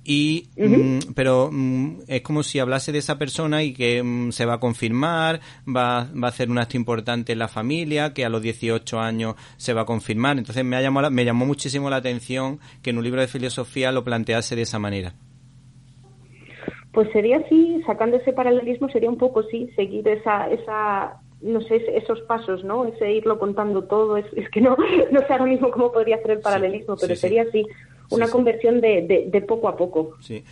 y 0.04 0.48
mm, 0.56 1.12
pero 1.14 1.50
mm, 1.52 2.00
es 2.08 2.22
como 2.22 2.42
si 2.42 2.58
hablase 2.58 2.90
de 2.90 2.98
esa 2.98 3.18
persona 3.18 3.62
y 3.62 3.72
que 3.72 4.02
mm, 4.02 4.32
se 4.32 4.44
va 4.44 4.54
a 4.54 4.60
confirmar, 4.60 5.40
va, 5.64 6.10
va 6.12 6.26
a 6.26 6.30
hacer 6.30 6.50
un 6.50 6.58
acto 6.58 6.76
importante 6.76 7.32
en 7.32 7.38
la 7.38 7.48
familia, 7.48 8.12
que 8.12 8.24
a 8.24 8.28
los 8.28 8.42
18 8.42 8.98
años 8.98 9.36
se 9.56 9.72
va 9.72 9.82
a 9.82 9.86
confirmar. 9.86 10.38
Entonces 10.38 10.64
me, 10.64 10.76
ha 10.76 10.82
llamado, 10.82 11.10
me 11.10 11.24
llamó 11.24 11.46
muchísimo 11.46 11.88
la 11.90 11.96
atención 11.96 12.58
que 12.82 12.90
en 12.90 12.98
un 12.98 13.04
libro 13.04 13.20
de 13.20 13.28
filosofía 13.28 13.92
lo 13.92 14.02
plantease 14.02 14.56
de 14.56 14.62
esa 14.62 14.80
manera. 14.80 15.14
Pues 16.92 17.10
sería 17.12 17.38
así, 17.38 17.82
sacando 17.86 18.18
ese 18.18 18.32
paralelismo, 18.32 18.88
sería 18.90 19.08
un 19.08 19.16
poco 19.16 19.42
sí, 19.44 19.70
seguir 19.76 20.06
esa, 20.08 20.50
esa 20.50 21.20
no 21.42 21.60
sé, 21.62 21.82
esos 21.96 22.20
pasos, 22.22 22.62
¿no? 22.64 22.86
Ese 22.86 23.12
irlo 23.12 23.38
contando 23.38 23.84
todo, 23.84 24.16
es, 24.16 24.26
es 24.36 24.48
que 24.50 24.60
no, 24.60 24.76
no 25.10 25.20
sé 25.20 25.26
ahora 25.30 25.46
mismo 25.46 25.70
cómo 25.70 25.92
podría 25.92 26.16
hacer 26.16 26.32
el 26.32 26.40
paralelismo, 26.40 26.96
pero 26.96 27.16
sería 27.16 27.42
así, 27.42 27.66
una 28.10 28.28
conversión 28.28 28.80
de, 28.80 29.28
de, 29.30 29.40
poco 29.42 29.68
a 29.68 29.76
poco. 29.76 30.16
Sí. 30.20 30.44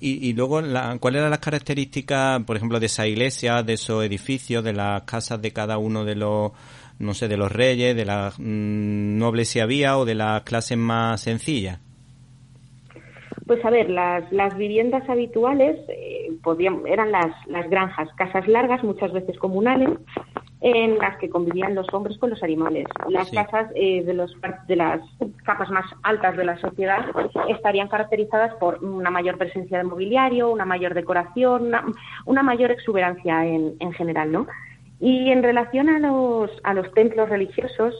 Y, 0.00 0.28
y 0.28 0.32
luego, 0.32 0.60
la, 0.60 0.96
¿cuáles 1.00 1.18
eran 1.18 1.30
las 1.30 1.40
características, 1.40 2.42
por 2.44 2.56
ejemplo, 2.56 2.78
de 2.78 2.86
esa 2.86 3.06
iglesia, 3.06 3.62
de 3.62 3.72
esos 3.74 4.04
edificios, 4.04 4.62
de 4.62 4.72
las 4.72 5.02
casas 5.02 5.42
de 5.42 5.52
cada 5.52 5.78
uno 5.78 6.04
de 6.04 6.14
los, 6.14 6.52
no 6.98 7.14
sé, 7.14 7.28
de 7.28 7.36
los 7.36 7.50
reyes, 7.50 7.96
de 7.96 8.04
las 8.04 8.38
mm, 8.38 9.18
nobles 9.18 9.48
si 9.48 9.60
había 9.60 9.98
o 9.98 10.04
de 10.04 10.14
las 10.14 10.42
clases 10.42 10.78
más 10.78 11.20
sencillas? 11.20 11.80
Pues 13.48 13.64
a 13.64 13.70
ver, 13.70 13.88
las, 13.88 14.30
las 14.30 14.54
viviendas 14.58 15.08
habituales 15.08 15.78
eh, 15.88 16.30
podían, 16.42 16.86
eran 16.86 17.10
las, 17.10 17.34
las 17.46 17.68
granjas, 17.70 18.10
casas 18.14 18.46
largas, 18.46 18.84
muchas 18.84 19.10
veces 19.10 19.38
comunales, 19.38 19.88
en 20.60 20.98
las 20.98 21.16
que 21.16 21.30
convivían 21.30 21.74
los 21.74 21.86
hombres 21.94 22.18
con 22.18 22.28
los 22.28 22.42
animales. 22.42 22.86
Las 23.08 23.30
casas 23.30 23.70
eh, 23.74 24.04
de, 24.04 24.12
los, 24.12 24.36
de 24.66 24.76
las 24.76 25.00
capas 25.44 25.70
más 25.70 25.86
altas 26.02 26.36
de 26.36 26.44
la 26.44 26.58
sociedad 26.58 27.06
estarían 27.48 27.88
caracterizadas 27.88 28.54
por 28.56 28.84
una 28.84 29.08
mayor 29.08 29.38
presencia 29.38 29.78
de 29.78 29.84
mobiliario, 29.84 30.50
una 30.50 30.66
mayor 30.66 30.92
decoración, 30.92 31.72
una, 32.26 32.42
mayor 32.42 32.70
exuberancia 32.70 33.46
en, 33.46 33.76
en 33.80 33.92
general, 33.94 34.30
¿no? 34.30 34.46
Y 35.00 35.30
en 35.30 35.42
relación 35.42 35.88
a 35.88 35.98
los, 36.00 36.50
a 36.64 36.74
los 36.74 36.92
templos 36.92 37.30
religiosos, 37.30 37.94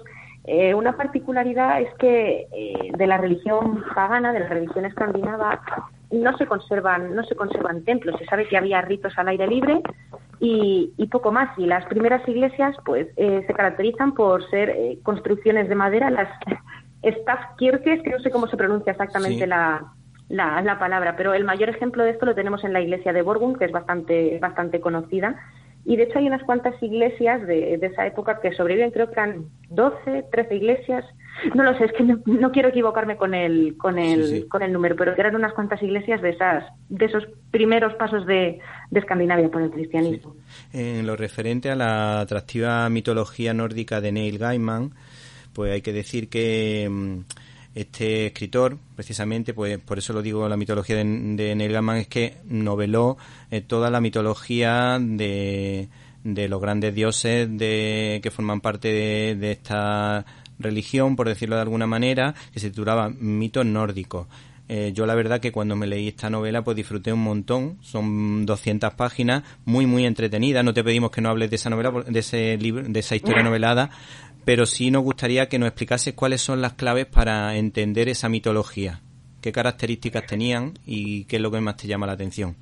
eh, 0.51 0.75
una 0.75 0.97
particularidad 0.97 1.81
es 1.83 1.93
que 1.99 2.49
eh, 2.51 2.91
de 2.97 3.07
la 3.07 3.19
religión 3.19 3.85
pagana, 3.95 4.33
de 4.33 4.41
la 4.41 4.49
religión 4.49 4.87
escandinava, 4.87 5.61
no 6.11 6.35
se 6.39 6.47
conservan, 6.47 7.15
no 7.15 7.23
se 7.25 7.37
conservan 7.37 7.85
templos. 7.85 8.19
Se 8.19 8.25
sabe 8.25 8.49
que 8.49 8.57
había 8.57 8.81
ritos 8.81 9.13
al 9.19 9.29
aire 9.29 9.47
libre 9.47 9.83
y, 10.41 11.07
poco 11.11 11.33
más. 11.33 11.57
Y 11.59 11.67
las 11.67 11.85
primeras 11.87 12.27
iglesias, 12.27 12.75
pues, 12.87 13.09
eh, 13.17 13.45
se 13.47 13.53
caracterizan 13.53 14.15
por 14.15 14.49
ser 14.49 14.75
construcciones 15.03 15.69
de 15.69 15.75
madera, 15.75 16.11
las 16.11 16.29
Stavkirkes, 17.05 18.03
que 18.03 18.11
no 18.11 18.19
sé 18.21 18.31
cómo 18.31 18.47
se 18.49 18.57
pronuncia 18.57 18.93
exactamente 18.93 19.47
la, 19.47 19.93
la, 20.31 20.63
la, 20.63 20.79
palabra, 20.79 21.15
pero 21.15 21.35
el 21.35 21.45
mayor 21.45 21.69
ejemplo 21.69 22.05
de 22.05 22.11
esto 22.11 22.25
lo 22.25 22.35
tenemos 22.35 22.65
en 22.65 22.73
la 22.73 22.81
iglesia 22.81 23.13
de 23.13 23.21
Borgum, 23.23 23.55
que 23.55 23.67
es 23.67 23.73
bastante, 23.73 24.39
bastante 24.41 24.81
conocida 24.81 25.37
y 25.89 25.97
de 25.97 26.03
hecho 26.03 26.19
hay 26.19 26.27
unas 26.27 26.43
cuantas 26.43 26.75
iglesias 26.83 27.47
de, 27.47 27.79
esa 27.81 28.07
época 28.07 28.41
que 28.43 28.53
sobreviven, 28.53 28.91
creo 28.91 29.07
que 29.07 29.15
eran 29.15 29.47
12, 29.71 30.27
13 30.31 30.55
iglesias. 30.55 31.03
No 31.55 31.63
lo 31.63 31.79
sé, 31.79 31.87
es 31.87 31.93
que 31.93 32.05
no, 32.05 32.53
quiero 32.53 32.69
equivocarme 32.69 33.17
con 33.17 33.33
el, 33.33 33.75
con 33.79 33.99
el, 33.99 34.47
con 34.49 34.63
el 34.63 34.71
número, 34.71 34.97
pero 34.97 35.15
eran 35.17 35.35
unas 35.35 35.55
cuantas 35.55 35.83
iglesias 35.83 36.21
de 36.21 36.31
esas, 36.31 36.65
de 36.91 37.07
esos 37.07 37.25
primeros 37.51 37.95
pasos 37.95 38.27
de, 38.27 38.59
de 38.91 39.01
Escandinavia 39.01 39.49
por 39.49 39.63
el 39.63 39.71
cristianismo. 39.71 40.37
En 40.75 41.07
lo 41.07 41.17
referente 41.17 41.71
a 41.71 41.75
la 41.75 42.21
atractiva 42.21 42.87
mitología 42.91 43.55
nórdica 43.55 44.03
de 44.03 44.13
Neil 44.13 44.37
Gaiman, 44.37 44.91
pues 45.55 45.73
hay 45.73 45.81
que 45.81 45.95
decir 45.95 46.29
que 46.29 46.87
mm, 46.91 47.21
este 47.81 48.27
escritor, 48.27 48.77
precisamente, 48.97 49.55
pues 49.55 49.79
por 49.79 49.99
eso 49.99 50.13
lo 50.13 50.21
digo, 50.21 50.49
la 50.49 50.57
mitología 50.57 50.97
de, 50.97 51.05
de 51.05 51.55
Neil 51.55 51.73
Gaiman 51.73 51.99
es 51.99 52.09
que 52.09 52.39
noveló 52.45 53.17
eh, 53.51 53.61
toda 53.61 53.89
la 53.91 54.01
mitología 54.01 54.99
de, 55.01 55.89
de 56.25 56.49
los 56.49 56.61
grandes 56.61 56.95
dioses 56.95 57.49
de, 57.57 58.21
que 58.23 58.31
forman 58.31 58.61
parte 58.61 58.89
de, 58.89 59.53
esta 59.53 60.27
religión, 60.59 61.15
por 61.15 61.29
decirlo 61.29 61.55
de 61.55 61.63
alguna 61.63 61.87
manera, 61.87 62.35
que 62.53 62.59
se 62.59 62.71
titulaba 62.71 63.11
Mitos 63.11 63.65
nórdicos. 63.65 64.27
Eh, 64.71 64.93
yo 64.93 65.07
la 65.07 65.15
verdad 65.15 65.41
que 65.41 65.51
cuando 65.51 65.77
me 65.77 65.87
leí 65.87 66.09
esta 66.09 66.29
novela 66.29 66.63
pues 66.63 66.77
disfruté 66.77 67.11
un 67.11 67.23
montón, 67.23 67.79
son 67.81 68.45
200 68.45 68.93
páginas, 68.95 69.43
muy 69.65 69.87
muy 69.87 70.05
entretenida, 70.05 70.63
no 70.63 70.75
te 70.75 70.85
pedimos 70.85 71.11
que 71.11 71.23
no 71.23 71.31
hables 71.31 71.49
de 71.49 71.57
esa 71.57 71.71
novela, 71.71 71.91
de 72.07 72.19
ese 72.19 72.59
libro, 72.59 72.83
de 72.87 73.01
esa 73.01 73.17
historia 73.17 73.43
novelada, 73.45 73.89
pero 74.45 74.67
sí 74.67 74.91
nos 74.91 75.03
gustaría 75.03 75.49
que 75.49 75.59
nos 75.59 75.69
explicases 75.69 76.15
cuáles 76.15 76.41
son 76.41 76.61
las 76.61 76.75
claves 76.75 77.07
para 77.07 77.57
entender 77.57 78.09
esa 78.09 78.29
mitología, 78.29 79.01
qué 79.41 79.53
características 79.53 80.27
tenían 80.27 80.75
y 80.87 81.25
qué 81.25 81.37
es 81.37 81.43
lo 81.43 81.51
que 81.51 81.61
más 81.61 81.77
te 81.77 81.87
llama 81.87 82.07
la 82.07 82.13
atención. 82.13 82.57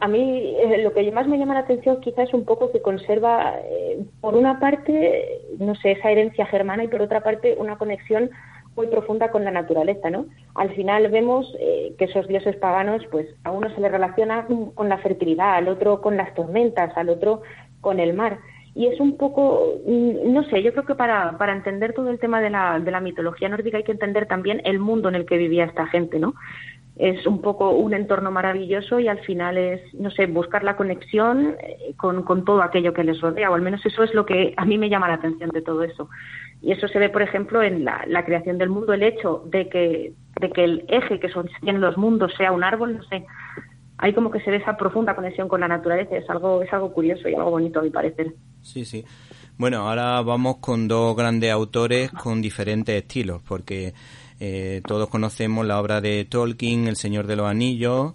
A 0.00 0.06
mí 0.06 0.54
eh, 0.56 0.82
lo 0.84 0.92
que 0.92 1.10
más 1.10 1.26
me 1.26 1.36
llama 1.36 1.54
la 1.54 1.60
atención 1.60 2.00
quizás 2.00 2.28
es 2.28 2.34
un 2.34 2.44
poco 2.44 2.70
que 2.70 2.80
conserva, 2.80 3.54
eh, 3.58 4.04
por 4.20 4.36
una 4.36 4.60
parte, 4.60 5.40
no 5.58 5.74
sé, 5.74 5.92
esa 5.92 6.10
herencia 6.10 6.46
germana 6.46 6.84
y 6.84 6.88
por 6.88 7.02
otra 7.02 7.22
parte 7.22 7.56
una 7.58 7.76
conexión 7.76 8.30
muy 8.76 8.86
profunda 8.86 9.30
con 9.30 9.44
la 9.44 9.50
naturaleza, 9.50 10.10
¿no? 10.10 10.26
Al 10.54 10.72
final 10.74 11.08
vemos 11.10 11.52
eh, 11.58 11.94
que 11.98 12.04
esos 12.04 12.28
dioses 12.28 12.56
paganos, 12.56 13.02
pues 13.10 13.26
a 13.44 13.50
uno 13.50 13.72
se 13.74 13.80
le 13.80 13.88
relaciona 13.88 14.46
con 14.74 14.88
la 14.88 14.98
fertilidad, 14.98 15.54
al 15.56 15.68
otro 15.68 16.00
con 16.00 16.16
las 16.16 16.34
tormentas, 16.34 16.96
al 16.96 17.08
otro 17.08 17.42
con 17.80 17.98
el 17.98 18.14
mar 18.14 18.38
y 18.74 18.86
es 18.86 18.98
un 18.98 19.16
poco, 19.16 19.80
mm, 19.86 20.32
no 20.32 20.42
sé, 20.44 20.62
yo 20.62 20.72
creo 20.72 20.84
que 20.84 20.96
para, 20.96 21.38
para 21.38 21.52
entender 21.52 21.92
todo 21.92 22.10
el 22.10 22.18
tema 22.18 22.40
de 22.40 22.50
la, 22.50 22.80
de 22.80 22.90
la 22.90 23.00
mitología 23.00 23.48
nórdica 23.48 23.76
hay 23.76 23.84
que 23.84 23.92
entender 23.92 24.26
también 24.26 24.60
el 24.64 24.80
mundo 24.80 25.08
en 25.08 25.14
el 25.14 25.26
que 25.26 25.38
vivía 25.38 25.64
esta 25.64 25.86
gente, 25.86 26.18
¿no? 26.18 26.34
Es 26.96 27.26
un 27.26 27.40
poco 27.40 27.70
un 27.70 27.92
entorno 27.92 28.30
maravilloso 28.30 29.00
y 29.00 29.08
al 29.08 29.18
final 29.20 29.58
es, 29.58 29.80
no 29.94 30.10
sé, 30.10 30.26
buscar 30.26 30.62
la 30.64 30.76
conexión 30.76 31.56
eh, 31.60 31.94
con, 31.96 32.22
con 32.22 32.44
todo 32.44 32.62
aquello 32.62 32.92
que 32.92 33.04
les 33.04 33.20
rodea, 33.20 33.50
o 33.50 33.54
al 33.54 33.62
menos 33.62 33.84
eso 33.86 34.02
es 34.02 34.12
lo 34.12 34.26
que 34.26 34.54
a 34.56 34.64
mí 34.64 34.76
me 34.76 34.88
llama 34.88 35.08
la 35.08 35.14
atención 35.14 35.50
de 35.50 35.62
todo 35.62 35.82
eso. 35.84 36.08
Y 36.60 36.72
eso 36.72 36.88
se 36.88 36.98
ve, 36.98 37.10
por 37.10 37.22
ejemplo, 37.22 37.62
en 37.62 37.84
la, 37.84 38.04
la 38.08 38.24
creación 38.24 38.58
del 38.58 38.70
mundo, 38.70 38.92
el 38.92 39.02
hecho 39.02 39.42
de 39.46 39.68
que, 39.68 40.12
de 40.40 40.50
que 40.50 40.64
el 40.64 40.84
eje 40.88 41.20
que 41.20 41.28
sostiene 41.28 41.78
los 41.78 41.96
mundos 41.96 42.32
sea 42.36 42.52
un 42.52 42.64
árbol, 42.64 42.96
no 42.96 43.02
sé, 43.04 43.24
hay 43.98 44.12
como 44.12 44.30
que 44.30 44.40
se 44.40 44.50
ve 44.50 44.56
esa 44.56 44.76
profunda 44.76 45.14
conexión 45.14 45.48
con 45.48 45.60
la 45.60 45.68
naturaleza, 45.68 46.16
es 46.16 46.28
algo, 46.28 46.62
es 46.62 46.72
algo 46.72 46.92
curioso 46.92 47.28
y 47.28 47.34
algo 47.34 47.50
bonito 47.50 47.80
a 47.80 47.82
mi 47.82 47.90
parecer. 47.90 48.34
Sí, 48.62 48.84
sí. 48.84 49.04
Bueno, 49.56 49.88
ahora 49.88 50.20
vamos 50.22 50.56
con 50.56 50.88
dos 50.88 51.16
grandes 51.16 51.52
autores 51.52 52.10
con 52.10 52.42
diferentes 52.42 52.96
estilos, 52.96 53.40
porque 53.46 53.94
eh, 54.40 54.82
todos 54.86 55.08
conocemos 55.08 55.64
la 55.64 55.80
obra 55.80 56.00
de 56.00 56.24
Tolkien, 56.24 56.88
El 56.88 56.96
Señor 56.96 57.26
de 57.28 57.36
los 57.36 57.46
Anillos 57.46 58.14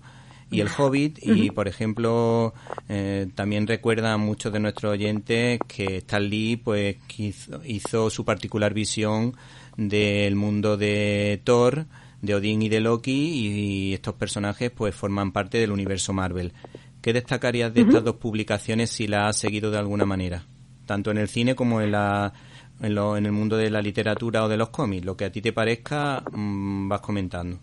y 0.52 0.62
El 0.62 0.68
Hobbit, 0.76 1.20
y 1.22 1.52
por 1.52 1.68
ejemplo, 1.68 2.54
eh, 2.90 3.28
también 3.36 3.68
recuerda 3.68 4.14
a 4.14 4.18
muchos 4.18 4.52
de 4.52 4.60
nuestros 4.60 4.92
oyentes 4.92 5.60
que 5.68 5.98
Stan 5.98 6.28
Lee 6.28 6.58
pues, 6.58 6.98
hizo, 7.18 7.62
hizo 7.64 8.10
su 8.10 8.26
particular 8.26 8.74
visión 8.74 9.36
del 9.78 10.36
mundo 10.36 10.76
de 10.76 11.40
Thor, 11.44 11.86
de 12.22 12.36
Odín 12.36 12.62
y 12.62 12.70
de 12.70 12.80
Loki 12.80 13.12
y 13.12 13.94
estos 13.94 14.16
personajes 14.16 14.72
pues 14.72 14.96
forman 14.96 15.32
parte 15.32 15.58
del 15.58 15.72
universo 15.72 16.14
Marvel. 16.14 16.54
¿Qué 17.02 17.14
destacarías 17.14 17.74
de 17.74 17.82
estas 17.82 18.04
dos 18.04 18.16
publicaciones 18.16 18.90
si 18.90 19.08
las 19.08 19.30
has 19.30 19.38
seguido 19.38 19.72
de 19.72 19.78
alguna 19.78 20.06
manera? 20.06 20.44
Tanto 20.86 21.12
en 21.12 21.18
el 21.18 21.30
cine 21.30 21.56
como 21.56 21.82
en, 21.82 21.92
la, 21.92 22.34
en, 22.82 22.96
lo, 22.96 23.16
en 23.16 23.26
el 23.26 23.32
mundo 23.32 23.56
de 23.56 23.70
la 23.70 23.82
literatura 23.82 24.44
o 24.44 24.50
de 24.50 24.58
los 24.58 24.70
cómics. 24.70 25.06
Lo 25.06 25.16
que 25.16 25.26
a 25.26 25.32
ti 25.32 25.42
te 25.42 25.54
parezca, 25.54 26.22
mm, 26.32 26.90
vas 26.90 27.00
comentando. 27.00 27.60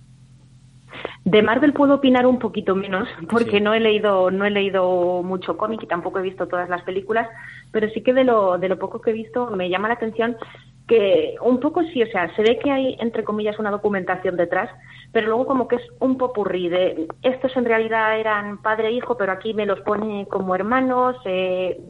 De 1.24 1.42
Marvel 1.42 1.72
puedo 1.72 1.96
opinar 1.96 2.26
un 2.26 2.38
poquito 2.38 2.74
menos 2.74 3.09
porque 3.28 3.61
no 3.61 3.74
he 3.74 3.80
leído 3.80 4.30
no 4.30 4.44
he 4.44 4.50
leído 4.50 5.22
mucho 5.22 5.57
cómic 5.57 5.82
y 5.82 5.86
tampoco 5.86 6.20
he 6.20 6.22
visto 6.22 6.46
todas 6.46 6.68
las 6.68 6.82
películas, 6.82 7.28
pero 7.72 7.90
sí 7.90 8.02
que 8.02 8.14
de 8.14 8.24
lo 8.24 8.59
de 8.59 8.68
lo 8.68 8.78
poco 8.78 9.00
que 9.00 9.11
he 9.11 9.12
visto 9.12 9.50
me 9.50 9.68
llama 9.68 9.88
la 9.88 9.94
atención 9.94 10.36
que 10.87 11.34
un 11.41 11.59
poco 11.59 11.82
sí, 11.84 12.03
o 12.03 12.07
sea, 12.07 12.34
se 12.37 12.43
ve 12.43 12.59
que 12.59 12.70
hay, 12.70 12.97
entre 13.01 13.24
comillas, 13.24 13.59
una 13.59 13.70
documentación 13.70 14.37
detrás, 14.37 14.70
pero 15.12 15.26
luego 15.26 15.47
como 15.47 15.66
que 15.66 15.76
es 15.76 15.82
un 15.99 16.16
popurrí 16.16 16.68
de 16.68 17.09
estos 17.22 17.57
en 17.57 17.64
realidad 17.64 18.18
eran 18.18 18.62
padre 18.62 18.89
e 18.89 18.93
hijo, 18.93 19.16
pero 19.16 19.32
aquí 19.32 19.53
me 19.53 19.66
los 19.66 19.80
pone 19.80 20.26
como 20.28 20.55
hermanos, 20.55 21.16
eh, 21.24 21.80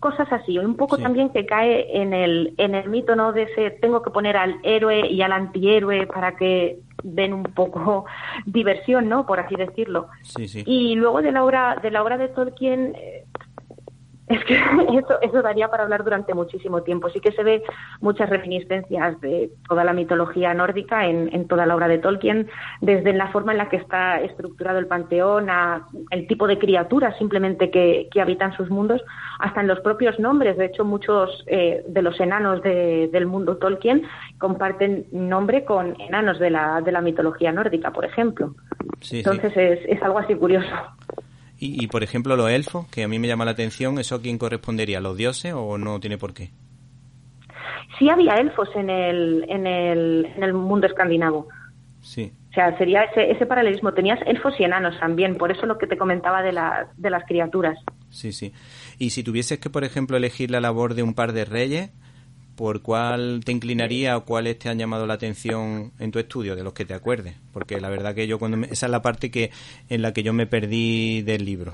cosas 0.00 0.32
así, 0.32 0.58
un 0.58 0.76
poco 0.76 0.98
también 0.98 1.30
que 1.30 1.46
cae 1.46 2.02
en 2.02 2.12
el, 2.12 2.54
en 2.56 2.74
el 2.74 2.88
mito, 2.88 3.14
¿no? 3.14 3.32
De 3.32 3.42
ese 3.42 3.70
tengo 3.70 4.02
que 4.02 4.10
poner 4.10 4.36
al 4.36 4.56
héroe 4.64 5.06
y 5.08 5.22
al 5.22 5.32
antihéroe 5.32 6.06
para 6.06 6.36
que 6.36 6.78
den 7.04 7.32
un 7.34 7.44
poco 7.44 8.06
diversión, 8.46 9.08
¿no? 9.08 9.26
Por 9.26 9.40
así 9.40 9.54
decirlo. 9.54 10.08
Sí, 10.22 10.48
sí. 10.48 10.64
Y 10.66 10.94
luego 10.96 11.22
de 11.22 11.32
la 11.32 11.44
obra, 11.44 11.76
de 11.80 11.90
la 11.90 12.02
obra 12.02 12.18
de 12.18 12.28
Tolkien, 12.28 12.94
eh, 12.96 13.24
Es 14.28 14.42
que 14.44 14.54
eso, 14.98 15.20
eso 15.20 15.42
daría 15.42 15.68
para 15.68 15.82
hablar 15.82 16.04
durante 16.04 16.32
muchísimo 16.32 16.82
tiempo. 16.82 17.10
Sí 17.10 17.20
que 17.20 17.32
se 17.32 17.42
ve 17.42 17.62
muchas 18.00 18.30
reminiscencias 18.30 19.20
de 19.20 19.50
toda 19.68 19.82
la 19.84 19.92
mitología 19.92 20.54
nórdica 20.54 21.06
en, 21.06 21.28
en 21.34 21.48
toda 21.48 21.66
la 21.66 21.74
obra 21.74 21.88
de 21.88 21.98
Tolkien, 21.98 22.48
desde 22.80 23.12
la 23.12 23.28
forma 23.32 23.52
en 23.52 23.58
la 23.58 23.68
que 23.68 23.76
está 23.76 24.20
estructurado 24.20 24.78
el 24.78 24.86
panteón, 24.86 25.50
a 25.50 25.86
el 26.10 26.26
tipo 26.28 26.46
de 26.46 26.58
criaturas 26.58 27.16
simplemente 27.18 27.70
que, 27.70 28.08
que 28.12 28.20
habitan 28.20 28.52
sus 28.56 28.70
mundos, 28.70 29.02
hasta 29.40 29.60
en 29.60 29.66
los 29.66 29.80
propios 29.80 30.18
nombres. 30.20 30.56
De 30.56 30.66
hecho, 30.66 30.84
muchos 30.84 31.42
eh, 31.48 31.84
de 31.88 32.02
los 32.02 32.18
enanos 32.20 32.62
de- 32.62 33.08
del 33.12 33.26
mundo 33.26 33.56
Tolkien 33.56 34.02
comparten 34.38 35.06
nombre 35.12 35.64
con 35.64 36.00
enanos 36.00 36.38
de 36.38 36.50
la, 36.50 36.80
de 36.80 36.92
la 36.92 37.00
mitología 37.00 37.50
nórdica, 37.52 37.90
por 37.90 38.04
ejemplo. 38.04 38.54
Sí, 39.00 39.16
sí. 39.16 39.18
Entonces 39.18 39.52
es, 39.56 39.80
es 39.88 40.02
algo 40.02 40.18
así 40.20 40.34
curioso. 40.36 40.68
Y, 41.62 41.84
y, 41.84 41.86
por 41.86 42.02
ejemplo, 42.02 42.34
los 42.34 42.50
elfos, 42.50 42.88
que 42.88 43.04
a 43.04 43.08
mí 43.08 43.20
me 43.20 43.28
llama 43.28 43.44
la 43.44 43.52
atención, 43.52 43.96
¿eso 44.00 44.16
a 44.16 44.20
quién 44.20 44.36
correspondería? 44.36 44.98
¿A 44.98 45.00
los 45.00 45.16
dioses 45.16 45.54
o 45.54 45.78
no 45.78 46.00
tiene 46.00 46.18
por 46.18 46.34
qué? 46.34 46.50
Sí 47.96 48.10
había 48.10 48.34
elfos 48.34 48.68
en 48.74 48.90
el, 48.90 49.46
en 49.48 49.68
el, 49.68 50.26
en 50.34 50.42
el 50.42 50.54
mundo 50.54 50.88
escandinavo. 50.88 51.46
Sí. 52.00 52.32
O 52.50 52.52
sea, 52.52 52.76
sería 52.78 53.04
ese, 53.04 53.30
ese 53.30 53.46
paralelismo. 53.46 53.94
Tenías 53.94 54.18
elfos 54.26 54.54
y 54.58 54.64
enanos 54.64 54.98
también, 54.98 55.36
por 55.36 55.52
eso 55.52 55.64
lo 55.66 55.78
que 55.78 55.86
te 55.86 55.96
comentaba 55.96 56.42
de, 56.42 56.50
la, 56.50 56.88
de 56.96 57.10
las 57.10 57.22
criaturas. 57.26 57.78
Sí, 58.10 58.32
sí. 58.32 58.52
Y 58.98 59.10
si 59.10 59.22
tuvieses 59.22 59.60
que, 59.60 59.70
por 59.70 59.84
ejemplo, 59.84 60.16
elegir 60.16 60.50
la 60.50 60.60
labor 60.60 60.94
de 60.94 61.04
un 61.04 61.14
par 61.14 61.32
de 61.32 61.44
reyes, 61.44 61.92
¿por 62.62 62.80
cuál 62.80 63.40
te 63.44 63.50
inclinaría 63.50 64.16
o 64.16 64.24
cuáles 64.24 64.56
te 64.56 64.68
han 64.68 64.78
llamado 64.78 65.04
la 65.04 65.14
atención 65.14 65.90
en 65.98 66.12
tu 66.12 66.20
estudio, 66.20 66.54
de 66.54 66.62
los 66.62 66.72
que 66.74 66.84
te 66.84 66.94
acuerdes? 66.94 67.34
Porque 67.52 67.80
la 67.80 67.90
verdad 67.90 68.14
que 68.14 68.28
yo, 68.28 68.38
cuando 68.38 68.56
me- 68.56 68.68
esa 68.68 68.86
es 68.86 68.92
la 68.92 69.02
parte 69.02 69.32
que 69.32 69.50
en 69.88 70.00
la 70.00 70.12
que 70.12 70.22
yo 70.22 70.32
me 70.32 70.46
perdí 70.46 71.22
del 71.22 71.44
libro. 71.44 71.72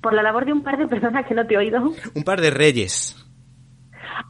Por 0.00 0.12
la 0.14 0.22
labor 0.22 0.44
de 0.44 0.52
un 0.52 0.62
par 0.62 0.78
de 0.78 0.86
personas 0.86 1.26
que 1.26 1.34
no 1.34 1.44
te 1.44 1.54
he 1.54 1.58
oído. 1.58 1.90
Un 2.14 2.22
par 2.22 2.40
de 2.40 2.50
reyes. 2.52 3.16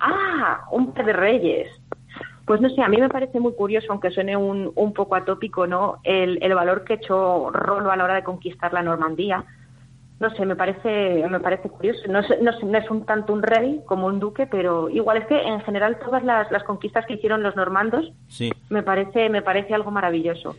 Ah, 0.01 0.63
un 0.73 0.95
par 0.95 1.05
de 1.05 1.13
reyes. 1.13 1.69
Pues 2.47 2.63
no 2.63 2.71
sé, 2.71 2.81
a 2.81 2.89
mí 2.89 2.97
me 2.97 3.11
parece 3.11 3.39
muy 3.39 3.53
curioso, 3.53 3.89
aunque 3.91 4.13
suene 4.13 4.35
un, 4.35 4.73
un 4.75 4.95
poco 4.95 5.15
atópico, 5.15 5.67
¿no? 5.67 5.99
El, 6.05 6.43
el 6.43 6.55
valor 6.55 6.85
que 6.85 6.95
echó 6.95 7.51
Rolo 7.51 7.91
a 7.91 7.97
la 7.97 8.05
hora 8.05 8.15
de 8.15 8.25
conquistar 8.25 8.73
la 8.73 8.83
Normandía. 8.83 9.45
No 10.23 10.31
sé, 10.31 10.47
me 10.47 10.55
parece, 10.55 11.27
me 11.29 11.41
parece 11.41 11.69
curioso. 11.69 12.01
No 12.09 12.21
es, 12.21 12.41
no, 12.41 12.51
es, 12.53 12.63
no 12.63 12.79
es 12.79 12.89
un 12.91 13.05
tanto 13.05 13.33
un 13.33 13.43
rey 13.43 13.81
como 13.87 14.07
un 14.07 14.21
duque, 14.21 14.47
pero 14.47 14.89
igual 14.89 15.17
es 15.17 15.27
que 15.27 15.37
en 15.37 15.61
general 15.63 15.99
todas 15.99 16.23
las, 16.23 16.49
las 16.53 16.63
conquistas 16.63 17.05
que 17.07 17.15
hicieron 17.15 17.43
los 17.43 17.57
normandos 17.57 18.13
Sí. 18.29 18.53
me 18.71 18.85
parece, 18.85 19.29
me 19.29 19.43
parece 19.43 19.75
algo 19.75 19.91
maravilloso. 19.91 20.55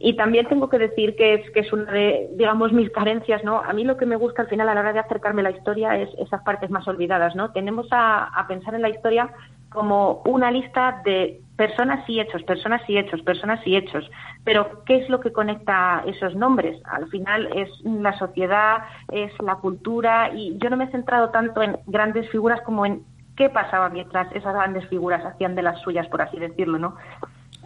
Y 0.00 0.14
también 0.14 0.46
tengo 0.46 0.68
que 0.68 0.78
decir 0.78 1.16
que 1.16 1.34
es, 1.34 1.50
que 1.50 1.58
es 1.58 1.72
una 1.72 1.90
de, 1.90 2.28
digamos, 2.36 2.72
mis 2.72 2.88
carencias, 2.90 3.42
¿no? 3.42 3.58
A 3.58 3.72
mí 3.72 3.82
lo 3.82 3.96
que 3.96 4.06
me 4.06 4.14
gusta 4.14 4.42
al 4.42 4.48
final 4.48 4.68
a 4.68 4.74
la 4.74 4.80
hora 4.82 4.92
de 4.92 5.00
acercarme 5.00 5.40
a 5.40 5.50
la 5.50 5.50
historia 5.50 5.98
es 5.98 6.08
esas 6.20 6.40
partes 6.44 6.70
más 6.70 6.86
olvidadas, 6.86 7.34
¿no? 7.34 7.50
Tenemos 7.50 7.88
a, 7.90 8.22
a 8.26 8.46
pensar 8.46 8.76
en 8.76 8.82
la 8.82 8.90
historia 8.90 9.30
como 9.70 10.22
una 10.24 10.50
lista 10.50 11.02
de 11.04 11.40
personas 11.56 12.08
y 12.08 12.20
hechos, 12.20 12.42
personas 12.44 12.80
y 12.88 12.96
hechos, 12.96 13.20
personas 13.22 13.60
y 13.66 13.76
hechos. 13.76 14.08
Pero, 14.44 14.84
¿qué 14.84 14.96
es 14.96 15.08
lo 15.08 15.20
que 15.20 15.32
conecta 15.32 16.02
esos 16.06 16.34
nombres? 16.34 16.80
Al 16.84 17.08
final 17.08 17.48
es 17.54 17.68
la 17.84 18.16
sociedad, 18.18 18.84
es 19.10 19.32
la 19.42 19.56
cultura, 19.56 20.30
y 20.34 20.56
yo 20.58 20.70
no 20.70 20.76
me 20.76 20.84
he 20.84 20.90
centrado 20.90 21.30
tanto 21.30 21.62
en 21.62 21.76
grandes 21.86 22.30
figuras 22.30 22.60
como 22.62 22.86
en 22.86 23.02
qué 23.36 23.50
pasaba 23.50 23.88
mientras 23.88 24.34
esas 24.34 24.54
grandes 24.54 24.88
figuras 24.88 25.24
hacían 25.24 25.54
de 25.54 25.62
las 25.62 25.80
suyas, 25.82 26.06
por 26.08 26.22
así 26.22 26.38
decirlo, 26.38 26.78
¿no? 26.78 26.96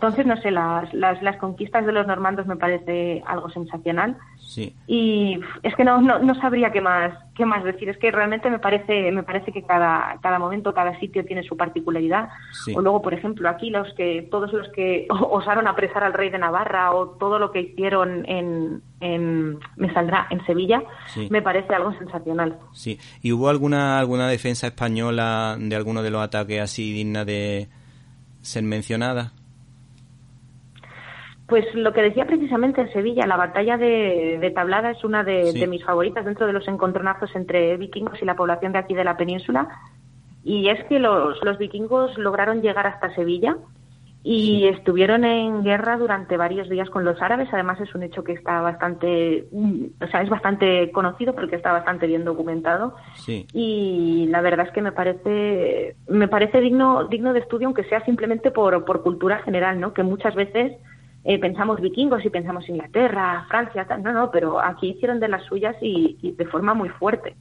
Entonces, 0.03 0.27
no 0.27 0.37
sé, 0.39 0.51
las, 0.51 0.93
las, 0.93 1.23
las 1.23 1.37
conquistas 1.37 1.87
de 1.87 1.93
los 1.93 2.09
normandos 2.09 2.45
me 2.49 2.57
parece 2.57 3.23
algo 3.25 3.49
sensacional 3.51 4.17
Sí. 4.41 4.75
y 4.89 5.39
es 5.63 5.75
que 5.77 5.85
no, 5.85 6.01
no, 6.03 6.19
no 6.19 6.35
sabría 6.35 6.73
qué 6.73 6.81
más 6.81 7.15
qué 7.37 7.47
más 7.47 7.63
decir 7.65 7.89
es 7.89 7.97
que 7.97 8.11
realmente 8.11 8.51
me 8.51 8.59
parece 8.59 9.11
me 9.13 9.23
parece 9.23 9.53
que 9.53 9.63
cada 9.63 10.19
cada 10.21 10.39
momento 10.41 10.75
cada 10.75 10.99
sitio 10.99 11.25
tiene 11.25 11.43
su 11.45 11.57
particularidad 11.57 12.29
Sí. 12.65 12.75
o 12.77 12.83
luego 12.83 13.01
por 13.01 13.15
ejemplo 13.15 13.49
aquí 13.49 13.71
los 13.71 13.87
que 13.95 14.27
todos 14.31 14.53
los 14.53 14.69
que 14.71 15.07
osaron 15.31 15.69
apresar 15.69 16.03
al 16.03 16.13
rey 16.13 16.29
de 16.31 16.39
Navarra 16.39 16.93
o 16.93 17.11
todo 17.11 17.39
lo 17.39 17.53
que 17.53 17.61
hicieron 17.61 18.29
en, 18.29 18.83
en 19.01 19.59
me 19.77 19.95
saldrá 19.95 20.27
en 20.31 20.45
Sevilla 20.45 20.83
Sí. 21.07 21.29
me 21.31 21.41
parece 21.41 21.73
algo 21.75 21.93
sensacional 21.95 22.59
Sí. 22.73 22.99
¿Y 23.23 23.31
hubo 23.33 23.49
alguna 23.49 24.01
alguna 24.01 24.27
defensa 24.29 24.67
española 24.67 25.57
de 25.59 25.77
alguno 25.77 26.03
de 26.03 26.11
los 26.11 26.21
ataques 26.23 26.61
así 26.61 26.93
digna 26.93 27.25
de 27.25 27.69
ser 28.43 28.65
mencionada? 28.65 29.31
Pues 31.53 31.75
lo 31.75 31.93
que 31.93 32.01
decía 32.01 32.25
precisamente 32.25 32.81
en 32.81 32.91
Sevilla, 32.95 33.27
la 33.27 33.37
batalla 33.37 33.77
de, 33.77 34.39
de 34.41 34.51
Tablada 34.53 34.91
es 34.93 35.05
una 35.05 35.23
de, 35.23 35.53
Sí. 35.53 35.61
de 35.61 35.67
mis 35.67 35.85
favoritas 35.85 36.25
dentro 36.25 36.47
de 36.47 36.55
los 36.55 36.67
encontronazos 36.67 37.37
entre 37.37 37.77
vikingos 37.77 38.23
y 38.23 38.25
la 38.25 38.37
población 38.37 38.73
de 38.73 38.79
aquí 38.79 38.95
de 38.95 39.05
la 39.05 39.19
península. 39.19 39.69
Y 40.43 40.69
es 40.71 40.83
que 40.85 40.99
los, 40.99 41.39
los 41.45 41.59
vikingos 41.59 42.17
lograron 42.17 42.63
llegar 42.63 42.87
hasta 42.87 43.15
Sevilla 43.15 43.57
y 44.25 44.67
estuvieron 44.69 45.25
en 45.25 45.63
guerra 45.63 45.99
durante 45.99 46.37
varios 46.39 46.69
días 46.71 46.89
con 46.89 47.05
los 47.05 47.21
árabes. 47.21 47.49
Además 47.53 47.81
es 47.83 47.95
un 47.95 48.03
hecho 48.05 48.25
que 48.25 48.33
está 48.33 48.61
bastante, 48.63 49.45
o 50.01 50.07
sea, 50.07 50.23
es 50.23 50.31
bastante 50.31 50.91
conocido 50.93 51.35
porque 51.35 51.57
está 51.57 51.73
bastante 51.73 52.07
bien 52.07 52.25
documentado 52.25 52.95
Sí. 53.17 53.47
y 53.53 54.27
la 54.31 54.41
verdad 54.41 54.67
es 54.69 54.73
que 54.73 54.81
me 54.81 54.93
parece 54.93 55.97
me 56.09 56.29
parece 56.29 56.61
digno 56.63 57.09
digno 57.09 57.33
de 57.35 57.41
estudio 57.41 57.67
aunque 57.67 57.85
sea 57.85 58.03
simplemente 58.07 58.51
por, 58.53 58.85
por 58.87 59.03
cultura 59.03 59.41
general 59.41 59.79
no 59.81 59.93
que 59.93 60.03
muchas 60.05 60.35
veces 60.37 60.73
eh, 61.25 61.39
pensamos 61.39 61.81
vikingos 61.81 62.25
y 62.25 62.31
pensamos 62.31 62.69
Inglaterra 62.69 63.45
Francia 63.49 63.87
tal. 63.87 64.03
No 64.03 64.13
no 64.13 64.31
pero 64.31 64.61
aquí 64.61 64.89
hicieron 64.91 65.21
de 65.21 65.29
las 65.29 65.45
suyas 65.45 65.77
y, 65.81 66.35
de 66.37 66.47
forma 66.47 66.75
muy 66.75 66.89
fuerte. 66.89 67.37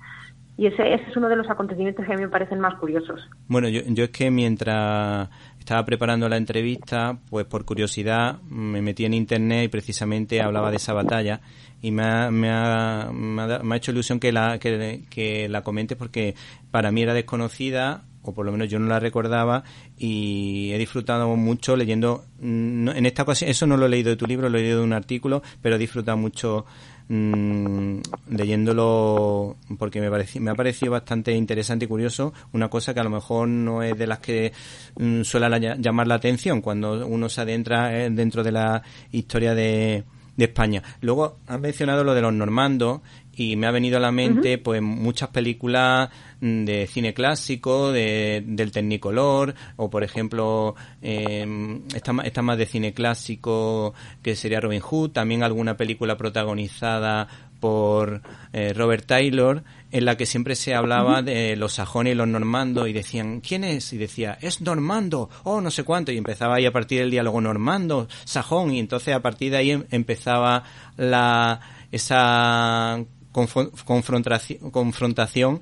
Y 0.58 0.68
ese, 0.68 0.94
ese 0.94 1.10
es 1.10 1.18
uno 1.18 1.28
de 1.30 1.36
los 1.36 1.50
acontecimientos 1.50 2.06
que 2.06 2.14
a 2.14 2.16
mí 2.16 2.22
me 2.22 2.30
parecen 2.30 2.60
más 2.60 2.76
curiosos. 2.76 3.28
Bueno, 3.48 3.68
yo, 3.70 3.82
yo 3.88 4.04
es 4.04 4.10
que 4.12 4.30
mientras 4.30 5.30
estaba 5.58 5.84
preparando 5.86 6.30
la 6.30 6.38
entrevista, 6.38 7.18
pues 7.30 7.46
por 7.46 7.66
curiosidad 7.66 8.42
me 8.44 8.82
metí 8.82 9.06
en 9.06 9.14
internet 9.14 9.66
y 9.66 9.68
precisamente 9.70 10.42
hablaba 10.42 10.70
de 10.70 10.78
esa 10.78 10.94
batalla 10.94 11.42
y 11.82 11.92
me 11.92 12.04
ha, 12.04 12.30
me 12.30 12.50
ha, 12.52 13.10
me 13.12 13.42
ha, 13.42 13.60
me 13.60 13.74
ha 13.74 13.78
hecho 13.78 13.92
ilusión 13.92 14.20
que 14.20 14.32
la, 14.32 14.60
que, 14.60 15.04
que 15.10 15.50
la 15.50 15.64
comentes 15.64 15.98
porque 15.98 16.36
para 16.70 16.92
mí 16.92 17.02
era 17.02 17.14
desconocida 17.14 18.04
o 18.24 18.34
por 18.34 18.46
lo 18.46 18.52
menos 18.52 18.70
yo 18.70 18.80
no 18.80 18.88
la 18.88 19.00
recordaba 19.00 19.64
y 19.98 20.72
he 20.74 20.78
disfrutado 20.78 21.36
mucho 21.36 21.76
leyendo 21.76 22.26
no- 22.40 22.92
en 22.94 23.06
esta 23.06 23.24
ocasión 23.24 23.50
eso 23.50 23.66
no 23.68 23.78
lo 23.78 23.86
he 23.86 23.90
leído 23.90 24.10
de 24.10 24.16
tu 24.16 24.28
libro 24.28 24.50
lo 24.50 24.58
he 24.58 24.62
leído 24.62 24.80
de 24.80 24.84
un 24.86 24.94
artículo 24.94 25.42
pero 25.62 25.76
he 25.76 25.80
disfrutado 25.80 26.18
mucho 26.18 26.66
mm, 27.10 28.00
leyéndolo 28.30 29.56
porque 29.78 30.02
me, 30.02 30.10
pareci- 30.10 30.40
me 30.40 30.52
ha 30.52 30.56
parecido 30.56 30.92
bastante 30.92 31.32
interesante 31.34 31.86
y 31.86 31.88
curioso 31.88 32.34
una 32.54 32.70
cosa 32.70 32.94
que 32.94 33.00
a 33.00 33.04
lo 33.04 33.10
mejor 33.10 33.48
no 33.48 33.84
es 33.84 33.98
de 33.98 34.08
las 34.08 34.20
que 34.20 34.52
mm, 34.98 35.22
suele 35.24 35.50
la- 35.50 35.76
llamar 35.78 36.08
la 36.08 36.16
atención 36.16 36.62
cuando 36.62 37.06
uno 37.08 37.30
se 37.30 37.42
adentra 37.42 37.98
eh, 38.06 38.10
dentro 38.10 38.44
de 38.44 38.52
la 38.52 38.82
historia 39.12 39.56
de, 39.56 40.04
de 40.38 40.46
España. 40.46 40.82
Luego 41.02 41.38
has 41.48 41.60
mencionado 41.60 42.04
lo 42.04 42.14
de 42.14 42.22
los 42.22 42.34
normandos 42.34 43.02
y 43.42 43.56
me 43.56 43.66
ha 43.66 43.72
venido 43.72 43.98
a 43.98 44.00
la 44.00 44.12
mente 44.12 44.60
pues 44.60 44.82
muchas 44.84 45.30
películas 45.30 46.10
de 46.40 46.88
cine 46.88 47.14
clásico, 47.14 47.92
de, 47.92 48.44
del 48.46 48.72
Technicolor 48.72 49.56
o 49.78 49.90
por 49.90 50.04
ejemplo 50.04 50.76
eh, 51.02 51.80
esta, 51.96 52.14
esta 52.24 52.42
más 52.44 52.58
de 52.58 52.68
cine 52.68 52.94
clásico 52.94 53.94
que 54.22 54.36
sería 54.36 54.60
Robin 54.60 54.80
Hood, 54.80 55.12
también 55.12 55.44
alguna 55.44 55.76
película 55.76 56.18
protagonizada 56.18 57.28
por 57.60 58.22
eh, 58.54 58.74
Robert 58.74 59.06
Taylor 59.06 59.64
en 59.92 60.06
la 60.06 60.18
que 60.18 60.26
siempre 60.26 60.56
se 60.56 60.74
hablaba 60.76 61.22
de 61.22 61.56
los 61.56 61.74
sajones 61.74 62.14
y 62.14 62.16
los 62.16 62.28
normandos 62.28 62.88
y 62.88 62.94
decían 62.94 63.42
¿quién 63.42 63.64
es? 63.64 63.92
y 63.94 63.98
decía 63.98 64.38
es 64.42 64.62
normando, 64.62 65.30
oh 65.44 65.62
no 65.62 65.72
sé 65.72 65.84
cuánto 65.84 66.12
y 66.12 66.18
empezaba 66.18 66.56
ahí 66.56 66.66
a 66.66 66.72
partir 66.72 67.00
del 67.00 67.12
diálogo 67.12 67.42
normando, 67.42 68.08
sajón 68.24 68.74
y 68.74 68.80
entonces 68.80 69.16
a 69.16 69.22
partir 69.22 69.52
de 69.52 69.58
ahí 69.58 69.72
em- 69.72 69.86
empezaba 69.90 70.64
la 70.98 71.60
esa 71.92 73.04
confo- 73.32 73.72
confrontaci- 73.86 74.60
confrontación 74.72 75.62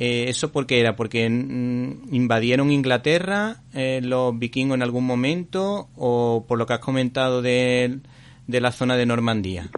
eh, 0.00 0.26
¿Eso 0.28 0.52
por 0.52 0.66
qué 0.66 0.78
era? 0.78 0.94
¿Porque 0.94 1.24
invadieron 1.26 2.70
Inglaterra 2.70 3.62
eh, 3.74 4.00
los 4.00 4.38
vikingos 4.38 4.76
en 4.76 4.82
algún 4.82 5.04
momento 5.04 5.88
o 5.96 6.44
por 6.46 6.56
lo 6.56 6.66
que 6.66 6.74
has 6.74 6.78
comentado 6.78 7.42
de, 7.42 7.98
de 8.46 8.60
la 8.60 8.70
zona 8.70 8.96
de 8.96 9.06
Normandía? 9.06 9.68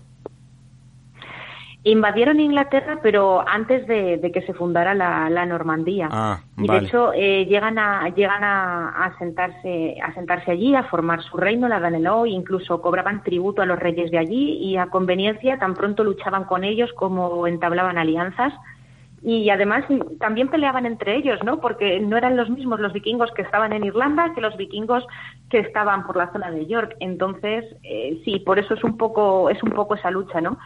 Invadieron 1.83 2.41
Inglaterra 2.41 2.99
pero 3.03 3.43
antes 3.49 3.87
de, 3.87 4.19
de 4.19 4.33
que 4.33 4.43
se 4.43 4.53
fundara 4.53 4.95
la, 4.95 5.31
la 5.31 5.47
Normandía 5.47 6.09
Ah, 6.13 6.41
y 6.59 6.67
vale. 6.67 6.81
de 6.81 6.87
hecho 6.87 7.13
eh, 7.15 7.47
llegan 7.47 7.79
a 7.79 8.09
llegan 8.11 8.45
a, 8.45 8.89
a 9.05 9.19
sentarse 9.19 9.97
a 10.03 10.13
sentarse 10.13 10.51
allí 10.51 10.75
a 10.75 10.85
formar 10.85 11.23
su 11.23 11.37
reino 11.39 11.69
la 11.69 11.81
Danelaw 11.81 12.27
e 12.27 12.31
incluso 12.31 12.83
cobraban 12.83 13.23
tributo 13.23 13.63
a 13.63 13.67
los 13.67 13.79
reyes 13.79 14.11
de 14.11 14.19
allí 14.19 14.59
y 14.59 14.77
a 14.77 14.87
conveniencia 14.87 15.59
tan 15.59 15.75
pronto 15.75 16.05
luchaban 16.05 16.45
con 16.45 16.65
ellos 16.65 16.91
como 16.95 17.47
entablaban 17.47 17.97
alianzas 17.97 18.53
y 19.23 19.51
además 19.51 19.85
también 20.19 20.49
peleaban 20.49 20.87
entre 20.87 21.15
ellos, 21.17 21.39
¿no? 21.45 21.61
Porque 21.61 22.01
no 22.01 22.17
eran 22.17 22.39
los 22.39 22.49
mismos 22.49 22.81
los 22.81 22.95
vikingos 22.95 23.31
que 23.33 23.43
estaban 23.43 23.73
en 23.75 23.85
Irlanda 23.85 24.33
que 24.35 24.41
los 24.41 24.57
vikingos 24.57 25.07
que 25.51 25.59
estaban 25.59 26.07
por 26.07 26.17
la 26.17 26.33
zona 26.33 26.51
de 26.51 26.67
York. 26.67 26.97
Entonces, 27.01 27.67
eh, 27.83 28.21
sí, 28.25 28.39
por 28.39 28.59
eso 28.59 28.73
es 28.75 28.83
un 28.83 28.97
poco 28.97 29.51
es 29.51 29.63
un 29.63 29.71
poco 29.73 29.95
esa 29.95 30.11
lucha, 30.11 30.41
¿no? 30.41 30.59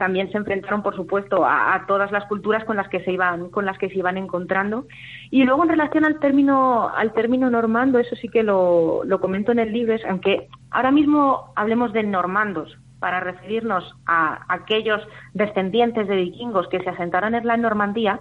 También 0.00 0.32
se 0.32 0.38
enfrentaron, 0.38 0.82
por 0.82 0.96
supuesto, 0.96 1.44
a, 1.44 1.84
todas 1.86 2.10
las 2.10 2.24
culturas 2.24 2.64
con 2.64 2.78
las 2.78 2.88
que 2.88 3.04
se 3.04 3.12
iban, 3.12 3.50
con 3.50 3.66
las 3.66 3.76
que 3.76 3.90
se 3.90 3.98
iban 3.98 4.16
encontrando. 4.16 4.86
Y 5.30 5.44
luego 5.44 5.62
en 5.62 5.68
relación 5.68 6.06
al 6.06 6.18
término, 6.20 6.88
al 6.88 7.12
término 7.12 7.50
normando, 7.50 7.98
eso 7.98 8.16
sí 8.16 8.28
que 8.30 8.42
lo, 8.42 9.02
lo 9.04 9.20
comento 9.20 9.52
en 9.52 9.58
el 9.58 9.74
libro, 9.74 9.92
es, 9.92 10.02
aunque 10.06 10.48
ahora 10.70 10.90
mismo 10.90 11.52
hablemos 11.54 11.92
de 11.92 12.02
normandos 12.02 12.78
para 12.98 13.20
referirnos 13.20 13.94
a 14.06 14.46
aquellos 14.48 15.02
descendientes 15.34 16.08
de 16.08 16.16
vikingos 16.16 16.66
que 16.68 16.80
se 16.80 16.88
asentaron 16.88 17.34
en 17.34 17.46
la 17.46 17.58
Normandía, 17.58 18.18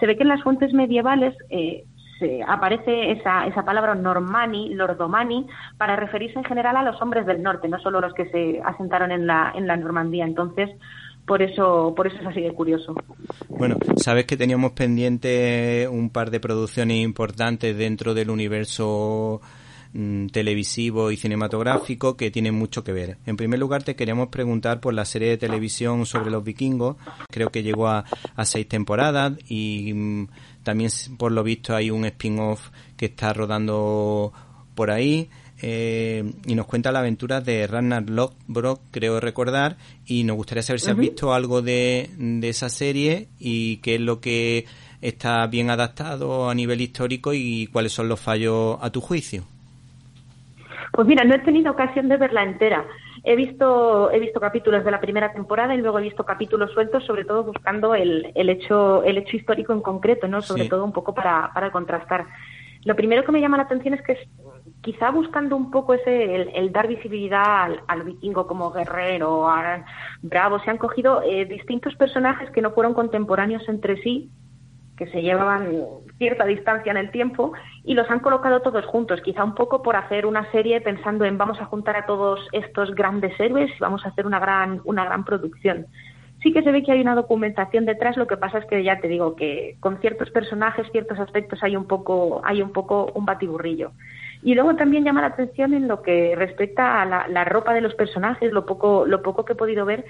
se 0.00 0.06
ve 0.06 0.16
que 0.18 0.24
en 0.24 0.28
las 0.28 0.42
fuentes 0.42 0.74
medievales 0.74 1.34
eh, 1.48 1.84
aparece 2.46 3.12
esa, 3.12 3.46
esa 3.46 3.64
palabra 3.64 3.94
normani, 3.94 4.74
lordomani, 4.74 5.46
para 5.78 5.96
referirse 5.96 6.38
en 6.38 6.44
general 6.44 6.76
a 6.76 6.82
los 6.82 7.00
hombres 7.00 7.26
del 7.26 7.42
norte, 7.42 7.68
no 7.68 7.78
solo 7.78 8.00
los 8.00 8.14
que 8.14 8.26
se 8.30 8.60
asentaron 8.64 9.10
en 9.12 9.26
la, 9.26 9.52
en 9.54 9.66
la 9.66 9.76
Normandía. 9.76 10.24
Entonces, 10.24 10.70
por 11.26 11.42
eso, 11.42 11.94
por 11.96 12.06
eso 12.06 12.16
es 12.20 12.26
así 12.26 12.40
de 12.40 12.52
curioso. 12.52 12.94
Bueno, 13.48 13.76
sabes 13.96 14.26
que 14.26 14.36
teníamos 14.36 14.72
pendiente 14.72 15.88
un 15.90 16.10
par 16.10 16.30
de 16.30 16.40
producciones 16.40 16.98
importantes 16.98 17.76
dentro 17.76 18.12
del 18.12 18.30
universo 18.30 19.40
mm, 19.92 20.26
televisivo 20.28 21.10
y 21.12 21.16
cinematográfico 21.16 22.16
que 22.16 22.30
tienen 22.30 22.54
mucho 22.54 22.82
que 22.82 22.92
ver. 22.92 23.18
En 23.24 23.36
primer 23.36 23.60
lugar, 23.60 23.84
te 23.84 23.94
queríamos 23.94 24.28
preguntar 24.28 24.80
por 24.80 24.94
la 24.94 25.04
serie 25.04 25.28
de 25.28 25.38
televisión 25.38 26.06
sobre 26.06 26.30
los 26.30 26.42
vikingos. 26.42 26.96
Creo 27.30 27.50
que 27.50 27.62
llegó 27.62 27.86
a, 27.86 28.04
a 28.34 28.44
seis 28.44 28.68
temporadas 28.68 29.34
y 29.48 29.92
mm, 29.94 30.28
también, 30.64 30.90
por 31.18 31.30
lo 31.30 31.44
visto, 31.44 31.76
hay 31.76 31.90
un 31.90 32.04
spin-off 32.04 32.70
que 32.96 33.06
está 33.06 33.32
rodando 33.32 34.32
por 34.74 34.90
ahí. 34.90 35.30
Eh, 35.64 36.24
y 36.44 36.56
nos 36.56 36.66
cuenta 36.66 36.90
la 36.90 36.98
aventura 36.98 37.40
de 37.40 37.68
Ragnar 37.68 38.10
Lothbrok, 38.10 38.80
creo 38.90 39.20
recordar, 39.20 39.76
y 40.04 40.24
nos 40.24 40.36
gustaría 40.36 40.62
saber 40.64 40.80
si 40.80 40.90
has 40.90 40.96
visto 40.96 41.32
algo 41.32 41.62
de, 41.62 42.10
esa 42.42 42.68
serie 42.68 43.28
y 43.38 43.76
qué 43.76 43.94
es 43.94 44.00
lo 44.00 44.20
que 44.20 44.66
está 45.00 45.46
bien 45.46 45.70
adaptado 45.70 46.50
a 46.50 46.54
nivel 46.54 46.80
histórico 46.80 47.32
y 47.32 47.68
cuáles 47.68 47.92
son 47.92 48.08
los 48.08 48.20
fallos 48.20 48.76
a 48.80 48.90
tu 48.90 49.00
juicio. 49.00 49.44
Pues 50.90 51.06
mira, 51.06 51.24
no 51.24 51.36
he 51.36 51.38
tenido 51.38 51.70
ocasión 51.70 52.08
de 52.08 52.16
verla 52.16 52.42
entera. 52.42 52.84
He 53.22 53.36
visto, 53.36 54.10
he 54.10 54.18
visto 54.18 54.40
capítulos 54.40 54.84
de 54.84 54.90
la 54.90 55.00
primera 55.00 55.32
temporada 55.32 55.76
y 55.76 55.78
luego 55.78 56.00
he 56.00 56.02
visto 56.02 56.24
capítulos 56.24 56.72
sueltos, 56.72 57.04
sobre 57.04 57.24
todo 57.24 57.44
buscando 57.44 57.94
el, 57.94 58.32
el 58.34 58.50
hecho, 58.50 59.04
el 59.04 59.16
hecho 59.16 59.36
histórico 59.36 59.72
en 59.72 59.80
concreto, 59.80 60.26
¿no? 60.26 60.42
Sobre 60.42 60.68
todo 60.68 60.84
un 60.84 60.92
poco 60.92 61.14
para, 61.14 61.52
para 61.54 61.70
contrastar. 61.70 62.26
Lo 62.84 62.96
primero 62.96 63.24
que 63.24 63.30
me 63.30 63.40
llama 63.40 63.58
la 63.58 63.62
atención 63.62 63.94
es 63.94 64.02
que 64.02 64.18
quizá 64.82 65.10
buscando 65.10 65.56
un 65.56 65.70
poco 65.70 65.94
ese 65.94 66.34
el, 66.54 66.72
dar 66.72 66.88
visibilidad 66.88 67.68
al, 67.86 68.02
vikingo 68.02 68.46
como 68.46 68.72
guerrero, 68.72 69.48
a, 69.48 69.84
bravo, 70.22 70.58
se 70.60 70.70
han 70.70 70.78
cogido 70.78 71.22
eh, 71.22 71.44
distintos 71.46 71.94
personajes 71.94 72.50
que 72.50 72.60
no 72.60 72.72
fueron 72.72 72.92
contemporáneos 72.92 73.68
entre 73.68 74.02
sí, 74.02 74.30
que 74.96 75.06
se 75.06 75.22
llevaban 75.22 75.70
cierta 76.18 76.44
distancia 76.44 76.90
en 76.90 76.98
el 76.98 77.10
tiempo 77.10 77.52
y 77.84 77.94
los 77.94 78.10
han 78.10 78.20
colocado 78.20 78.60
todos 78.60 78.84
juntos, 78.84 79.20
quizá 79.22 79.44
un 79.44 79.54
poco 79.54 79.82
por 79.82 79.96
hacer 79.96 80.26
una 80.26 80.50
serie 80.50 80.80
pensando 80.80 81.24
en 81.24 81.38
vamos 81.38 81.60
a 81.60 81.66
juntar 81.66 81.96
a 81.96 82.06
todos 82.06 82.40
estos 82.52 82.94
grandes 82.94 83.38
héroes 83.40 83.70
y 83.70 83.78
vamos 83.80 84.04
a 84.04 84.08
hacer 84.08 84.26
una 84.26 84.38
gran 84.38 84.80
una 84.84 85.04
gran 85.04 85.24
producción 85.24 85.86
sí 86.42 86.52
que 86.52 86.62
se 86.62 86.72
ve 86.72 86.82
que 86.82 86.92
hay 86.92 87.00
una 87.00 87.14
documentación 87.14 87.86
detrás, 87.86 88.16
lo 88.16 88.26
que 88.26 88.36
pasa 88.36 88.58
es 88.58 88.66
que 88.66 88.82
ya 88.82 89.00
te 89.00 89.08
digo 89.08 89.36
que 89.36 89.76
con 89.80 89.98
ciertos 89.98 90.30
personajes, 90.30 90.90
ciertos 90.90 91.18
aspectos 91.18 91.62
hay 91.62 91.76
un 91.76 91.86
poco, 91.86 92.42
hay 92.44 92.62
un 92.62 92.72
poco 92.72 93.12
un 93.14 93.24
batiburrillo. 93.24 93.92
Y 94.42 94.54
luego 94.54 94.74
también 94.74 95.04
llama 95.04 95.20
la 95.20 95.28
atención 95.28 95.72
en 95.72 95.86
lo 95.86 96.02
que 96.02 96.34
respecta 96.36 97.00
a 97.00 97.28
la, 97.28 97.44
ropa 97.44 97.72
de 97.72 97.80
los 97.80 97.94
personajes, 97.94 98.52
lo 98.52 98.66
poco, 98.66 99.06
lo 99.06 99.22
poco 99.22 99.44
que 99.44 99.52
he 99.52 99.56
podido 99.56 99.84
ver. 99.84 100.04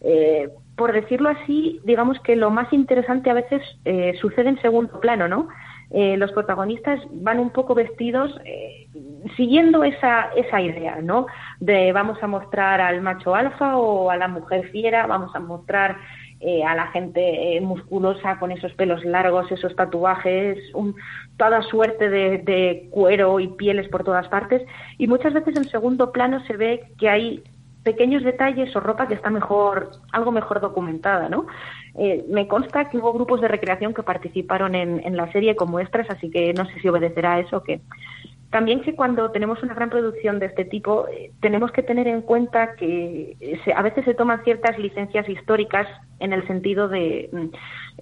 Eh, 0.00 0.50
por 0.76 0.92
decirlo 0.92 1.28
así, 1.28 1.80
digamos 1.84 2.18
que 2.20 2.36
lo 2.36 2.50
más 2.50 2.72
interesante 2.72 3.30
a 3.30 3.34
veces 3.34 3.62
eh, 3.84 4.14
sucede 4.20 4.48
en 4.48 4.60
segundo 4.60 5.00
plano, 5.00 5.28
¿no? 5.28 5.48
Eh, 5.90 6.16
los 6.16 6.32
protagonistas 6.32 7.00
van 7.12 7.38
un 7.38 7.50
poco 7.50 7.74
vestidos 7.74 8.36
siguiendo 9.36 9.84
esa, 9.84 10.30
esa 10.36 10.60
idea, 10.60 11.00
¿no? 11.00 11.26
De 11.60 11.92
vamos 11.92 12.20
a 12.22 12.26
mostrar 12.26 12.80
al 12.80 13.02
macho 13.02 13.36
alfa 13.36 13.76
o 13.76 14.10
a 14.10 14.16
la 14.16 14.26
mujer 14.26 14.68
fiera, 14.70 15.06
vamos 15.06 15.34
a 15.34 15.38
mostrar 15.38 15.96
eh, 16.40 16.64
a 16.64 16.74
la 16.74 16.88
gente 16.88 17.58
musculosa 17.62 18.38
con 18.38 18.52
esos 18.52 18.72
pelos 18.74 19.04
largos, 19.04 19.50
esos 19.50 19.74
tatuajes, 19.74 20.58
un, 20.74 20.94
toda 21.36 21.62
suerte 21.62 22.08
de, 22.08 22.38
de 22.38 22.88
cuero 22.90 23.40
y 23.40 23.48
pieles 23.48 23.88
por 23.88 24.04
todas 24.04 24.28
partes. 24.28 24.62
Y 24.98 25.06
muchas 25.06 25.32
veces 25.32 25.56
en 25.56 25.64
segundo 25.64 26.12
plano 26.12 26.44
se 26.46 26.56
ve 26.56 26.92
que 26.98 27.08
hay 27.08 27.42
pequeños 27.86 28.24
detalles 28.24 28.74
o 28.74 28.80
ropa 28.80 29.06
que 29.06 29.14
está 29.14 29.30
mejor, 29.30 29.92
algo 30.10 30.32
mejor 30.32 30.60
documentada, 30.60 31.28
¿no? 31.28 31.46
Eh, 31.96 32.26
me 32.28 32.48
consta 32.48 32.90
que 32.90 32.98
hubo 32.98 33.12
grupos 33.12 33.40
de 33.40 33.46
recreación 33.46 33.94
que 33.94 34.02
participaron 34.02 34.74
en, 34.74 35.00
en, 35.06 35.16
la 35.16 35.30
serie 35.30 35.54
como 35.54 35.78
extras, 35.78 36.10
así 36.10 36.28
que 36.28 36.52
no 36.52 36.66
sé 36.66 36.80
si 36.80 36.88
obedecerá 36.88 37.34
a 37.34 37.40
eso 37.40 37.58
o 37.58 37.62
qué. 37.62 37.80
También 38.50 38.80
que 38.82 38.94
cuando 38.94 39.30
tenemos 39.32 39.62
una 39.62 39.74
gran 39.74 39.90
producción 39.90 40.38
de 40.38 40.46
este 40.46 40.64
tipo, 40.64 41.08
eh, 41.08 41.32
tenemos 41.40 41.72
que 41.72 41.82
tener 41.82 42.06
en 42.06 42.22
cuenta 42.22 42.74
que 42.76 43.36
a 43.74 43.82
veces 43.82 44.04
se 44.04 44.14
toman 44.14 44.44
ciertas 44.44 44.78
licencias 44.78 45.28
históricas 45.28 45.86
en 46.20 46.32
el 46.32 46.46
sentido 46.46 46.88
de, 46.88 47.28
mm, 47.32 47.46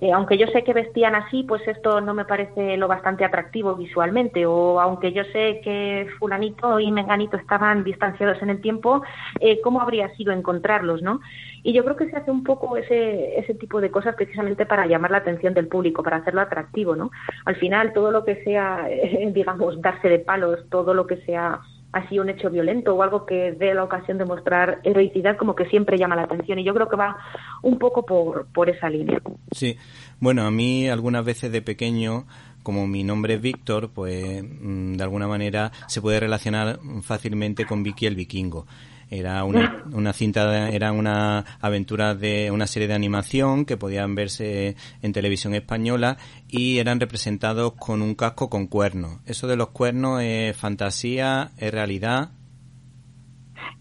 eh, 0.00 0.12
aunque 0.12 0.36
yo 0.36 0.46
sé 0.48 0.64
que 0.64 0.72
vestían 0.72 1.14
así, 1.14 1.44
pues 1.44 1.66
esto 1.68 2.00
no 2.00 2.14
me 2.14 2.24
parece 2.24 2.76
lo 2.76 2.88
bastante 2.88 3.24
atractivo 3.24 3.76
visualmente, 3.76 4.44
o 4.44 4.80
aunque 4.80 5.12
yo 5.12 5.22
sé 5.32 5.60
que 5.62 6.08
fulanito 6.18 6.80
y 6.80 6.90
menganito 6.90 7.36
estaban 7.36 7.84
distanciados 7.84 8.42
en 8.42 8.50
el 8.50 8.60
tiempo, 8.60 9.02
eh, 9.40 9.60
¿cómo 9.62 9.80
habría 9.80 10.14
sido 10.16 10.32
encontrarlos, 10.32 11.02
no? 11.02 11.20
Y 11.62 11.72
yo 11.72 11.84
creo 11.84 11.96
que 11.96 12.10
se 12.10 12.16
hace 12.16 12.30
un 12.30 12.42
poco 12.42 12.76
ese, 12.76 13.38
ese 13.38 13.54
tipo 13.54 13.80
de 13.80 13.90
cosas 13.90 14.16
precisamente 14.16 14.66
para 14.66 14.86
llamar 14.86 15.12
la 15.12 15.18
atención 15.18 15.54
del 15.54 15.68
público, 15.68 16.02
para 16.02 16.16
hacerlo 16.16 16.40
atractivo, 16.40 16.96
¿no? 16.96 17.10
Al 17.44 17.56
final, 17.56 17.92
todo 17.92 18.10
lo 18.10 18.24
que 18.24 18.42
sea, 18.42 18.88
digamos, 19.32 19.80
darse 19.80 20.08
de 20.08 20.18
palos, 20.18 20.58
todo 20.70 20.92
lo 20.92 21.06
que 21.06 21.18
sea 21.18 21.60
así 21.94 22.18
un 22.18 22.28
hecho 22.28 22.50
violento 22.50 22.94
o 22.94 23.02
algo 23.02 23.24
que 23.24 23.52
dé 23.52 23.74
la 23.74 23.84
ocasión 23.84 24.18
de 24.18 24.24
mostrar 24.24 24.80
heroicidad, 24.84 25.36
como 25.36 25.54
que 25.54 25.66
siempre 25.66 25.96
llama 25.98 26.16
la 26.16 26.24
atención. 26.24 26.58
Y 26.58 26.64
yo 26.64 26.74
creo 26.74 26.88
que 26.88 26.96
va 26.96 27.16
un 27.62 27.78
poco 27.78 28.04
por, 28.04 28.46
por 28.52 28.68
esa 28.68 28.90
línea. 28.90 29.20
Sí, 29.52 29.76
bueno, 30.20 30.46
a 30.46 30.50
mí 30.50 30.88
algunas 30.88 31.24
veces 31.24 31.52
de 31.52 31.62
pequeño 31.62 32.26
como 32.64 32.86
mi 32.86 33.04
nombre 33.04 33.34
es 33.34 33.40
Víctor, 33.40 33.90
pues 33.90 34.42
mm, 34.42 34.94
de 34.94 35.04
alguna 35.04 35.28
manera 35.28 35.70
se 35.86 36.00
puede 36.00 36.18
relacionar 36.18 36.80
fácilmente 37.02 37.66
con 37.66 37.82
Vicky 37.82 38.06
el 38.06 38.16
vikingo. 38.16 38.66
Era 39.14 39.44
una, 39.44 39.84
una 39.92 40.12
cinta, 40.12 40.68
era 40.68 40.92
una 40.92 41.44
aventura 41.60 42.14
de 42.14 42.50
una 42.50 42.66
serie 42.66 42.88
de 42.88 42.94
animación 42.94 43.64
que 43.64 43.76
podían 43.76 44.14
verse 44.14 44.76
en 45.02 45.12
televisión 45.12 45.54
española 45.54 46.16
y 46.48 46.78
eran 46.78 47.00
representados 47.00 47.72
con 47.74 48.02
un 48.02 48.14
casco 48.14 48.50
con 48.50 48.66
cuernos. 48.66 49.20
¿Eso 49.26 49.46
de 49.46 49.56
los 49.56 49.68
cuernos 49.68 50.22
es 50.22 50.56
fantasía, 50.56 51.50
es 51.58 51.72
realidad? 51.72 52.30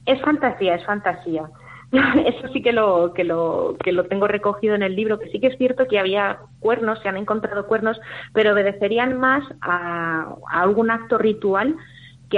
Es 0.05 0.21
fantasía, 0.21 0.75
es 0.75 0.86
fantasía. 0.86 1.49
Eso 2.25 2.47
sí 2.51 2.61
que 2.61 2.73
lo, 2.73 3.13
que 3.13 3.23
lo, 3.23 3.75
que 3.84 3.91
lo 3.91 4.05
tengo 4.05 4.27
recogido 4.27 4.73
en 4.73 4.81
el 4.81 4.95
libro, 4.95 5.19
que 5.19 5.29
sí 5.29 5.39
que 5.39 5.47
es 5.47 5.57
cierto 5.57 5.86
que 5.88 5.99
había 5.99 6.39
cuernos, 6.59 6.99
se 7.01 7.09
han 7.09 7.17
encontrado 7.17 7.67
cuernos, 7.67 7.99
pero 8.34 8.53
obedecerían 8.53 9.19
más 9.19 9.43
a 9.61 10.36
algún 10.49 10.89
acto 10.89 11.17
ritual 11.17 11.75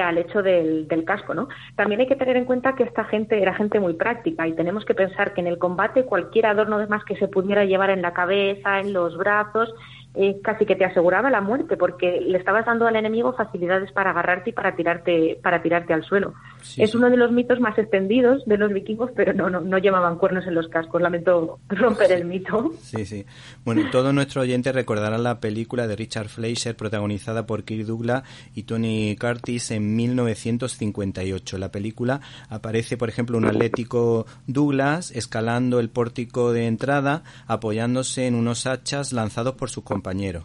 al 0.01 0.17
hecho 0.17 0.41
del, 0.41 0.87
del, 0.87 1.03
casco, 1.05 1.33
¿no? 1.33 1.47
También 1.75 2.01
hay 2.01 2.07
que 2.07 2.15
tener 2.15 2.37
en 2.37 2.45
cuenta 2.45 2.75
que 2.75 2.83
esta 2.83 3.03
gente 3.05 3.41
era 3.41 3.53
gente 3.53 3.79
muy 3.79 3.93
práctica 3.93 4.47
y 4.47 4.53
tenemos 4.53 4.85
que 4.85 4.93
pensar 4.93 5.33
que 5.33 5.41
en 5.41 5.47
el 5.47 5.57
combate 5.57 6.05
cualquier 6.05 6.47
adorno 6.47 6.77
de 6.77 6.87
más 6.87 7.03
que 7.03 7.15
se 7.15 7.27
pudiera 7.27 7.65
llevar 7.65 7.89
en 7.89 8.01
la 8.01 8.13
cabeza, 8.13 8.79
en 8.79 8.93
los 8.93 9.17
brazos, 9.17 9.73
eh, 10.17 10.39
casi 10.41 10.65
que 10.65 10.75
te 10.75 10.85
aseguraba 10.85 11.29
la 11.29 11.41
muerte 11.41 11.75
porque 11.75 12.21
le 12.21 12.37
estabas 12.37 12.65
dando 12.65 12.87
al 12.87 12.95
enemigo 12.95 13.33
facilidades 13.33 13.91
para 13.91 14.11
agarrarte 14.11 14.51
y 14.51 14.53
para 14.53 14.75
tirarte 14.75 15.37
para 15.43 15.61
tirarte 15.61 15.93
al 15.93 16.03
suelo. 16.03 16.33
es 16.77 16.95
uno 16.95 17.09
de 17.09 17.17
los 17.17 17.31
mitos 17.31 17.59
más 17.59 17.77
extendidos 17.77 18.45
de 18.45 18.57
los 18.57 18.71
vikingos, 18.71 19.11
pero 19.15 19.33
no, 19.33 19.49
no, 19.49 19.59
no 19.59 19.77
llevaban 19.77 20.17
cuernos 20.17 20.47
en 20.47 20.55
los 20.55 20.69
cascos. 20.69 21.01
Lamento 21.01 21.59
romper 21.67 22.13
el 22.13 22.25
mito. 22.25 22.71
Sí, 22.81 23.05
sí. 23.05 23.25
Bueno, 23.65 23.89
todos 23.91 24.13
nuestros 24.13 24.43
oyentes 24.43 24.73
recordarán 24.73 25.23
la 25.23 25.39
película 25.39 25.85
de 25.87 25.95
Richard 25.95 26.29
Fleischer 26.29 26.75
protagonizada 26.75 27.45
por 27.45 27.63
Kirk 27.63 27.85
Douglas 27.85 28.23
y 28.53 28.63
Tony 28.63 29.17
Curtis 29.19 29.71
en 29.71 29.95
1958. 29.95 31.57
La 31.57 31.71
película 31.71 32.21
aparece, 32.49 32.95
por 32.95 33.09
ejemplo, 33.09 33.37
un 33.37 33.45
atlético 33.45 34.25
Douglas 34.47 35.11
escalando 35.11 35.79
el 35.79 35.89
pórtico 35.89 36.53
de 36.53 36.67
entrada 36.67 37.23
apoyándose 37.47 38.27
en 38.27 38.35
unos 38.35 38.65
hachas 38.65 39.11
lanzados 39.11 39.55
por 39.55 39.69
sus 39.69 39.83
compañeros 39.83 40.04
compañeros. 40.05 40.43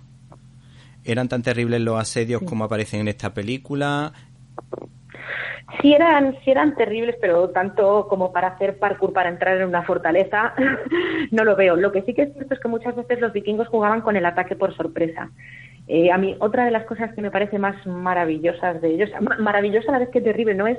¿Eran 1.04 1.28
tan 1.28 1.42
terribles 1.42 1.82
los 1.82 2.00
asedios 2.00 2.40
como 2.42 2.64
aparecen 2.64 3.00
en 3.00 3.08
esta 3.08 3.34
película? 3.34 4.12
Sí 5.82 5.92
eran, 5.92 6.34
sí 6.42 6.50
eran 6.50 6.74
terribles, 6.74 7.16
pero 7.20 7.50
tanto 7.50 8.06
como 8.08 8.32
para 8.32 8.48
hacer 8.48 8.78
parkour 8.78 9.12
para 9.12 9.28
entrar 9.28 9.58
en 9.58 9.68
una 9.68 9.82
fortaleza, 9.82 10.54
no 11.30 11.44
lo 11.44 11.56
veo. 11.56 11.76
Lo 11.76 11.92
que 11.92 12.02
sí 12.02 12.14
que 12.14 12.22
es 12.22 12.32
cierto 12.32 12.54
es 12.54 12.60
que 12.60 12.68
muchas 12.68 12.96
veces 12.96 13.20
los 13.20 13.34
vikingos 13.34 13.68
jugaban 13.68 14.00
con 14.00 14.16
el 14.16 14.24
ataque 14.24 14.56
por 14.56 14.74
sorpresa. 14.74 15.30
Eh, 15.88 16.10
a 16.10 16.16
mí, 16.16 16.36
otra 16.38 16.64
de 16.64 16.70
las 16.70 16.86
cosas 16.86 17.12
que 17.14 17.20
me 17.20 17.30
parece 17.30 17.58
más 17.58 17.86
maravillosas 17.86 18.80
de 18.80 18.94
ellos, 18.94 19.10
maravillosa 19.38 19.90
a 19.90 19.92
la 19.92 19.98
vez 19.98 20.08
que 20.08 20.22
terrible, 20.22 20.54
no 20.54 20.66
es 20.66 20.78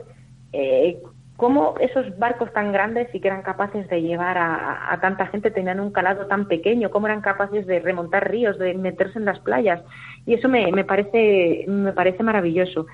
eh, 0.53 0.97
cómo 1.41 1.73
esos 1.79 2.19
barcos 2.19 2.53
tan 2.53 2.71
grandes 2.71 3.09
y 3.15 3.19
que 3.19 3.27
eran 3.27 3.41
capaces 3.41 3.89
de 3.89 4.03
llevar 4.03 4.37
a, 4.37 4.95
tanta 5.01 5.25
gente 5.25 5.49
tenían 5.49 5.79
un 5.79 5.89
calado 5.91 6.27
tan 6.27 6.47
pequeño, 6.47 6.91
cómo 6.91 7.07
eran 7.07 7.21
capaces 7.21 7.65
de 7.65 7.79
remontar 7.79 8.29
ríos, 8.29 8.59
de 8.59 8.75
meterse 8.75 9.17
en 9.17 9.25
las 9.25 9.39
playas. 9.39 9.81
Y 10.27 10.35
eso 10.35 10.47
me, 10.47 10.71
me, 10.71 10.85
parece, 10.85 11.65
me 11.67 11.93
parece 11.93 12.21
maravilloso. 12.21 12.85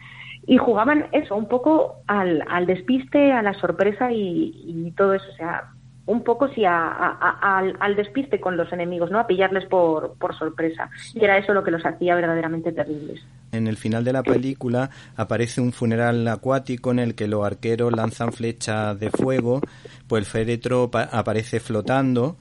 Y 0.45 0.55
jugaban 0.55 1.07
eso, 1.11 1.35
un 1.35 1.49
poco 1.49 1.97
al, 2.07 2.41
al 2.47 2.65
despiste, 2.67 3.33
a 3.33 3.41
la 3.41 3.53
sorpresa 3.53 4.13
y, 4.13 4.53
y 4.65 4.91
todo 4.91 5.13
eso. 5.15 5.27
O 5.29 5.35
sea, 5.35 5.65
un 6.07 6.23
poco 6.23 6.47
sí 6.49 6.63
al, 6.65 7.95
despiste 7.95 8.39
con 8.39 8.57
los 8.57 8.71
enemigos, 8.73 9.11
¿no? 9.11 9.19
A 9.19 9.27
pillarles 9.27 9.65
por, 9.65 10.15
por 10.17 10.35
sorpresa. 10.35 10.89
Y 11.13 11.23
era 11.23 11.37
eso 11.37 11.53
lo 11.53 11.63
que 11.63 11.71
los 11.71 11.85
hacía 11.85 12.15
verdaderamente 12.15 12.71
terribles. 12.71 13.21
En 13.51 13.67
el 13.67 13.77
final 13.77 14.03
de 14.03 14.13
la 14.13 14.23
película 14.23 14.89
aparece 15.15 15.61
un 15.61 15.71
funeral 15.71 16.27
acuático 16.27 16.91
en 16.91 16.99
el 16.99 17.15
que 17.15 17.27
los 17.27 17.45
arqueros 17.45 17.93
lanzan 17.93 18.33
flechas 18.33 18.99
de 18.99 19.11
fuego, 19.11 19.61
pues 20.07 20.21
el 20.21 20.25
féretro 20.25 20.89
aparece 20.93 21.59
flotando 21.59 22.37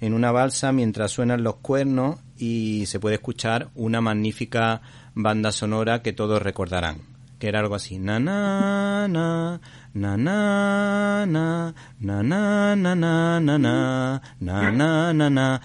en 0.00 0.14
una 0.14 0.32
balsa 0.32 0.72
mientras 0.72 1.12
suenan 1.12 1.44
los 1.44 1.56
cuernos 1.56 2.18
y 2.36 2.86
se 2.86 2.98
puede 2.98 3.14
escuchar 3.14 3.68
una 3.76 4.00
magnífica 4.00 4.82
banda 5.14 5.52
sonora 5.52 6.02
que 6.02 6.12
todos 6.12 6.42
recordarán, 6.42 6.98
que 7.42 7.48
era 7.48 7.58
algo 7.58 7.74
así, 7.74 7.98
na 7.98 8.20
na 8.20 9.08
na 9.08 9.58
na 9.94 10.16
na 10.16 11.26
na 11.26 11.74
na 11.98 12.22
na 12.22 12.76
na 12.76 12.94
na 12.94 13.40
na 13.40 13.58
na 13.58 14.20
na 14.38 15.12
na 15.12 15.28
na 15.28 15.60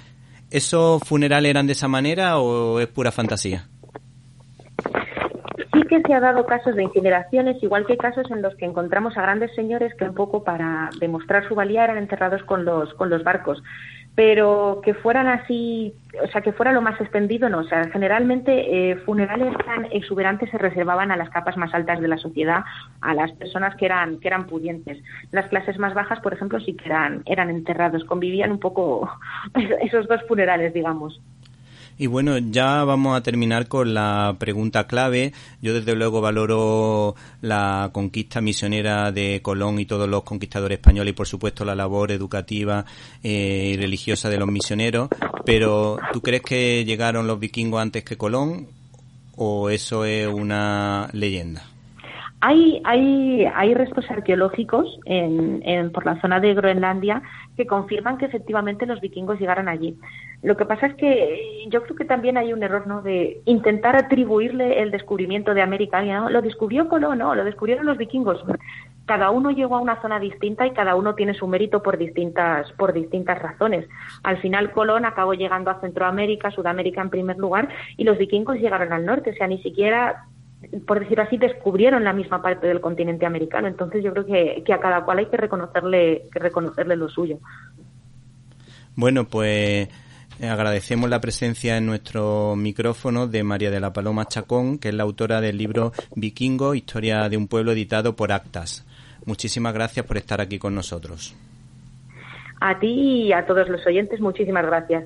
¿Esos 0.49 1.03
funerales 1.03 1.51
eran 1.51 1.67
de 1.67 1.73
esa 1.73 1.87
manera 1.87 2.39
o 2.39 2.79
es 2.79 2.87
pura 2.87 3.11
fantasía? 3.11 3.67
Sí 5.71 5.83
que 5.87 6.01
se 6.01 6.13
ha 6.15 6.19
dado 6.19 6.47
casos 6.47 6.75
de 6.75 6.81
incineraciones, 6.81 7.61
igual 7.61 7.85
que 7.85 7.95
casos 7.95 8.25
en 8.31 8.41
los 8.41 8.55
que 8.55 8.65
encontramos 8.65 9.15
a 9.15 9.21
grandes 9.21 9.53
señores 9.53 9.93
que 9.99 10.05
un 10.05 10.15
poco 10.15 10.43
para 10.43 10.89
demostrar 10.99 11.47
su 11.47 11.53
valía 11.53 11.83
eran 11.83 11.99
enterrados 11.99 12.41
con 12.41 12.65
los, 12.65 12.91
con 12.95 13.11
los 13.11 13.23
barcos 13.23 13.61
pero 14.17 14.81
que 14.83 14.95
fueran 14.95 15.27
así, 15.27 15.93
o 16.23 16.25
sea, 16.29 16.41
que 16.41 16.51
fuera 16.51 16.71
lo 16.71 16.81
más 16.81 16.99
extendido, 16.99 17.49
no. 17.49 17.59
O 17.59 17.63
sea, 17.65 17.87
generalmente 17.91 18.89
eh, 18.91 18.95
funerales 19.05 19.55
tan 19.63 19.85
exuberantes 19.91 20.49
se 20.49 20.57
reservaban 20.57 21.11
a 21.11 21.17
las 21.17 21.29
capas 21.29 21.55
más 21.55 21.71
altas 21.75 22.01
de 22.01 22.07
la 22.07 22.17
sociedad, 22.17 22.63
a 23.01 23.13
las 23.13 23.31
personas 23.33 23.75
que 23.75 23.85
eran, 23.85 24.19
que 24.19 24.27
eran 24.27 24.47
pudientes. 24.47 24.97
Las 25.29 25.47
clases 25.49 25.77
más 25.77 25.93
bajas, 25.93 26.19
por 26.21 26.33
ejemplo, 26.33 26.59
sí 26.59 26.73
que 26.73 26.85
eran, 26.85 27.21
eran 27.27 27.51
enterrados, 27.51 28.05
convivían 28.05 28.49
un 28.49 28.59
poco 28.59 29.07
esos 29.83 30.07
dos 30.07 30.23
funerales, 30.27 30.73
digamos. 30.73 31.21
Y 31.99 32.05
bueno, 32.07 32.37
ya 32.37 32.83
vamos 32.83 33.17
a 33.17 33.23
terminar 33.23 33.67
con 33.67 33.93
la 33.93 34.35
pregunta 34.37 34.85
clave. 34.85 35.33
Yo 35.61 35.73
desde 35.73 35.95
luego 35.95 36.21
valoro 36.21 37.15
la 37.41 37.89
conquista 37.91 38.39
misionera 38.39 39.11
de 39.11 39.41
Colón 39.41 39.79
y 39.79 39.85
todos 39.85 40.07
los 40.07 40.23
conquistadores 40.23 40.77
españoles 40.77 41.11
y 41.13 41.15
por 41.15 41.27
supuesto 41.27 41.65
la 41.65 41.75
labor 41.75 42.11
educativa 42.11 42.85
eh, 43.23 43.71
y 43.73 43.77
religiosa 43.77 44.29
de 44.29 44.37
los 44.37 44.47
misioneros. 44.47 45.09
Pero 45.43 45.97
¿tú 46.13 46.21
crees 46.21 46.43
que 46.43 46.85
llegaron 46.85 47.25
los 47.25 47.39
vikingos 47.39 47.81
antes 47.81 48.03
que 48.03 48.15
Colón 48.15 48.67
o 49.35 49.69
eso 49.71 50.05
es 50.05 50.27
una 50.27 51.09
leyenda? 51.13 51.76
Hay, 52.39 52.81
hay, 52.85 53.45
hay 53.45 53.73
restos 53.73 54.09
arqueológicos 54.11 54.99
en, 55.05 55.61
en, 55.65 55.91
por 55.91 56.05
la 56.05 56.21
zona 56.21 56.39
de 56.39 56.53
Groenlandia 56.53 57.23
que 57.55 57.65
confirman 57.65 58.19
que 58.19 58.25
efectivamente 58.25 58.85
los 58.85 59.01
vikingos 59.01 59.39
llegaron 59.39 59.67
allí. 59.67 59.97
Lo 60.43 60.55
que 60.55 60.65
pasa 60.65 60.85
es 60.85 60.93
que 60.95 61.65
yo 61.69 61.81
creo 61.81 61.95
que 61.95 62.05
también 62.05 62.37
hay 62.37 62.53
un 62.53 62.61
error 62.61 62.85
¿no? 62.85 63.01
de 63.01 63.41
intentar 63.45 63.95
atribuirle 63.95 64.83
el 64.83 64.91
descubrimiento 64.91 65.55
de 65.55 65.63
América. 65.63 66.03
¿no? 66.03 66.29
Lo 66.29 66.43
descubrió 66.43 66.87
Colón, 66.87 67.17
no, 67.17 67.33
lo 67.33 67.43
descubrieron 67.43 67.87
los 67.87 67.97
vikingos. 67.97 68.43
Cada 69.07 69.31
uno 69.31 69.49
llegó 69.49 69.77
a 69.77 69.81
una 69.81 69.99
zona 70.01 70.19
distinta 70.19 70.67
y 70.67 70.71
cada 70.71 70.95
uno 70.95 71.15
tiene 71.15 71.33
su 71.33 71.47
mérito 71.47 71.81
por 71.81 71.97
distintas, 71.97 72.71
por 72.73 72.93
distintas 72.93 73.41
razones. 73.41 73.87
Al 74.21 74.37
final 74.37 74.71
Colón 74.73 75.05
acabó 75.05 75.33
llegando 75.33 75.71
a 75.71 75.79
Centroamérica, 75.79 76.51
Sudamérica 76.51 77.01
en 77.01 77.09
primer 77.09 77.37
lugar, 77.37 77.69
y 77.95 78.03
los 78.03 78.19
vikingos 78.19 78.57
llegaron 78.57 78.93
al 78.93 79.05
norte. 79.05 79.31
O 79.31 79.33
sea, 79.33 79.47
ni 79.47 79.61
siquiera 79.63 80.25
por 80.85 80.99
decirlo 80.99 81.23
así, 81.23 81.37
descubrieron 81.37 82.03
la 82.03 82.13
misma 82.13 82.41
parte 82.41 82.67
del 82.67 82.81
continente 82.81 83.25
americano. 83.25 83.67
Entonces 83.67 84.03
yo 84.03 84.11
creo 84.11 84.25
que, 84.25 84.73
a 84.73 84.79
cada 84.79 85.05
cual 85.05 85.19
hay 85.19 85.25
que 85.27 85.37
reconocerle, 85.37 86.23
que 86.31 86.39
reconocerle 86.39 86.95
lo 86.95 87.09
suyo. 87.09 87.39
Bueno, 88.95 89.25
pues 89.25 89.87
eh, 90.39 90.47
agradecemos 90.49 91.09
la 91.09 91.21
presencia 91.21 91.77
en 91.77 91.85
nuestro 91.85 92.55
micrófono 92.55 93.27
de 93.27 93.43
María 93.43 93.69
de 93.69 93.79
la 93.79 93.93
Paloma 93.93 94.25
Chacón, 94.25 94.79
que 94.79 94.89
es 94.89 94.95
la 94.95 95.03
autora 95.03 95.41
del 95.41 95.57
libro 95.57 95.93
Vikingo, 96.15 96.73
Historia 96.73 97.29
de 97.29 97.37
un 97.37 97.47
pueblo 97.47 97.71
editado 97.71 98.15
por 98.15 98.31
Actas. 98.31 98.85
Muchísimas 99.25 99.73
gracias 99.73 100.05
por 100.05 100.17
estar 100.17 100.41
aquí 100.41 100.57
con 100.57 100.73
nosotros. 100.73 101.35
A 102.59 102.79
ti 102.79 103.27
y 103.27 103.33
a 103.33 103.45
todos 103.45 103.69
los 103.69 103.85
oyentes, 103.85 104.19
muchísimas 104.19 104.65
gracias. 104.65 105.05